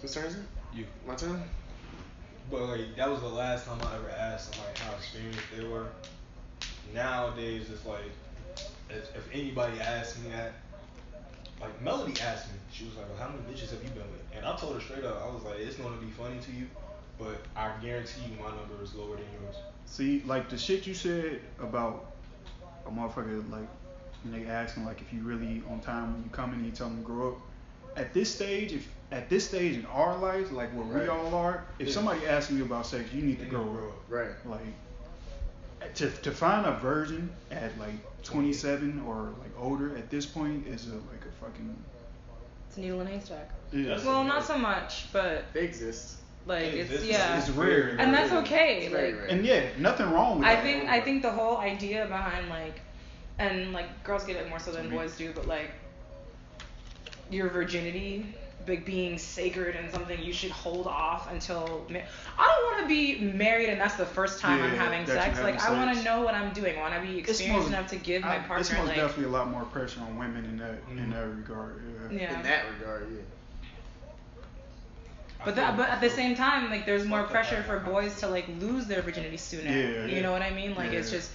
[0.00, 0.42] Whose turn is it?
[0.74, 0.86] You.
[1.06, 1.42] My turn?
[2.50, 5.64] But like that was the last time I ever asked them like how experienced they
[5.66, 5.86] were.
[6.94, 8.00] Nowadays it's like
[8.88, 10.52] if, if anybody asks me that,
[11.60, 14.20] like Melody asked me, she was like, well, how many bitches have you been with?
[14.36, 16.66] And I told her straight up, I was like, it's gonna be funny to you,
[17.18, 19.56] but I guarantee you my number is lower than yours.
[19.86, 22.12] See, like the shit you said about
[22.86, 23.68] a motherfucker, like
[24.22, 26.72] when they asking like if you really on time when you come in and you
[26.72, 27.36] tell them to grow up.
[27.96, 31.64] At this stage, if at this stage in our life, like where we all are,
[31.78, 31.94] if Yeah.
[31.94, 33.92] somebody asks you about sex, you need to grow grow up.
[33.94, 34.02] up.
[34.08, 34.30] Right.
[34.44, 34.66] Like
[35.94, 37.94] to to find a virgin at like
[38.24, 41.76] 27 or like older at this point is a like a fucking
[42.68, 43.50] It's a needle in a haystack.
[43.72, 43.98] yeah.
[44.04, 46.16] Well, not so much, but They exist.
[46.46, 47.38] like Hey, it's yeah.
[47.38, 47.96] it's rare.
[47.98, 48.78] and that's Very okay.
[48.86, 49.26] It's Like rare.
[49.26, 50.64] and yeah, nothing wrong with I that.
[50.64, 52.80] think I think the whole idea behind like,
[53.38, 55.70] and like girls get it more so than boys do, but like,
[57.30, 61.86] your virginity, like being sacred and something you should hold off until.
[61.88, 62.00] Ma-
[62.38, 65.22] I don't want to be married and that's the first time I'm having that you're
[65.36, 65.40] sex.
[65.40, 66.76] Like I want to know what I'm doing.
[66.76, 68.96] I want to be experienced most- enough to give my partner It's most like.
[68.96, 71.12] definitely a lot more pressure on women in that in Mhm.
[71.12, 71.82] that regard.
[72.10, 72.18] Yeah.
[72.18, 72.36] Yeah.
[72.38, 73.20] In that regard, yeah.
[75.44, 78.46] But that, but at the same time, like there's more pressure for boys to like
[78.58, 79.70] lose their virginity sooner.
[79.70, 80.74] Yeah, you know what I mean?
[80.74, 81.18] Like it's Yeah.
[81.18, 81.30] just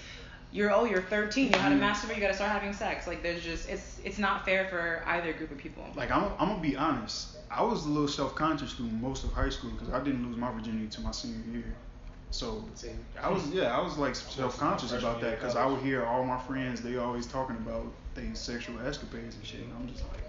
[0.52, 1.80] you're oh you're 13, you know how to Mhm.
[1.80, 3.08] masturbate, you gotta start having sex.
[3.08, 5.84] Like there's just it's it's not fair for either group of people.
[5.96, 7.38] Like I'm, I'm gonna be honest.
[7.50, 10.52] I was a little self-conscious through most of high school because I didn't lose my
[10.52, 11.76] virginity until my senior year.
[12.32, 12.98] So Same.
[13.22, 16.40] I was yeah I was like self-conscious about that because I would hear all my
[16.40, 19.62] friends they always talking about things sexual escapades and shit.
[19.62, 20.22] And I'm just like,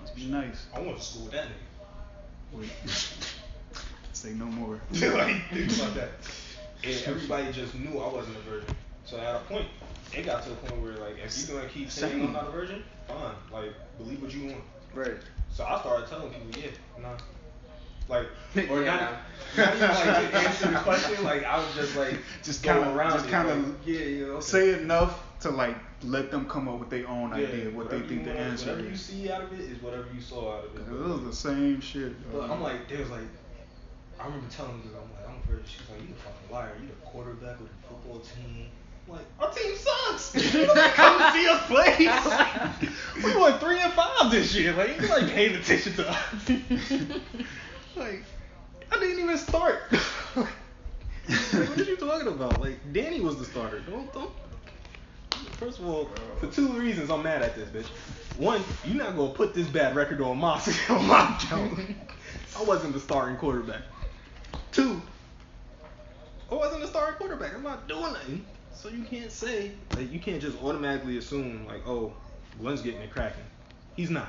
[0.00, 0.66] must be nice.
[0.74, 2.58] I went to school with that nigga.
[2.58, 2.70] Wait,
[4.12, 4.80] say no more.
[4.90, 6.10] like, think about that.
[6.84, 8.74] And everybody just knew I wasn't a virgin.
[9.04, 9.66] So at a point,
[10.14, 12.50] it got to a point where like, if you're gonna keep saying I'm not a
[12.50, 13.34] virgin, fine.
[13.52, 14.62] Like, believe what you want.
[14.94, 15.16] Right.
[15.52, 16.70] So I started telling people, yeah,
[17.02, 17.16] nah.
[18.08, 18.26] Like,
[18.70, 19.16] or Yeah,
[19.56, 21.24] not, not even like to answer the question.
[21.24, 24.40] Like, I was just like, Just kinda- around just kinda like, yeah, yeah, okay.
[24.40, 28.00] Say enough to like let them come up with their own Yeah, idea what they
[28.00, 30.76] think the answer Whatever you see out of it is whatever you saw out of
[30.76, 30.92] it.
[30.92, 32.12] It was the same shit.
[32.32, 32.50] But.
[32.50, 33.20] I'm like, there was like,
[34.20, 35.66] I remember telling this, I'm like, I'm afraid.
[35.66, 36.72] She's like, you a fucking liar.
[36.80, 38.66] You the quarterback of the football team.
[39.06, 40.34] I'm like, our team sucks.
[40.54, 41.96] you come see us play.
[43.24, 44.72] We won three and five this year.
[44.72, 46.18] Like, you like paying attention to us.
[47.96, 48.22] like,
[48.92, 49.82] I didn't even start.
[50.36, 50.46] like,
[51.52, 52.60] what are you talking about?
[52.60, 53.80] Like, Danny was the starter.
[53.80, 54.30] Don't, don't.
[55.58, 56.08] First of all,
[56.38, 57.88] for two reasons, I'm mad at this bitch.
[58.38, 61.80] One, you're not gonna put this bad record on my on my account.
[62.56, 63.82] I wasn't the starting quarterback.
[64.72, 65.02] Two,
[66.50, 67.54] I wasn't the starting quarterback.
[67.54, 68.44] I'm not doing nothing.
[68.72, 72.12] So you can't say like you can't just automatically assume like, oh,
[72.60, 73.44] Glenn's getting it cracking.
[73.96, 74.28] He's not.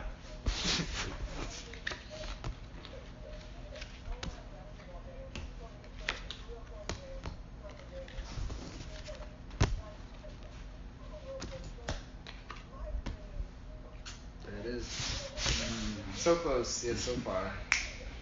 [14.65, 14.83] Is.
[14.83, 17.51] Mm, so close, yet so far.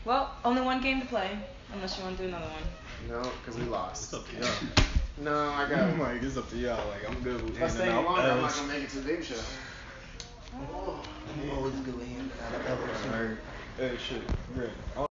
[0.07, 1.37] Well, only one game to play,
[1.73, 2.63] unless you want to do another one.
[3.09, 4.05] No, because we lost.
[4.05, 4.49] It's up to y'all.
[5.19, 5.79] No, I got.
[5.79, 6.77] Oh I'm like, it's up to y'all.
[6.89, 8.89] Like, I'm good with If I handing stay out longer, I'm not gonna make it
[8.91, 9.35] to the baby show.
[10.53, 13.37] I'm always good with handing out
[13.79, 14.21] Hey, shit,
[14.53, 15.06] Greg.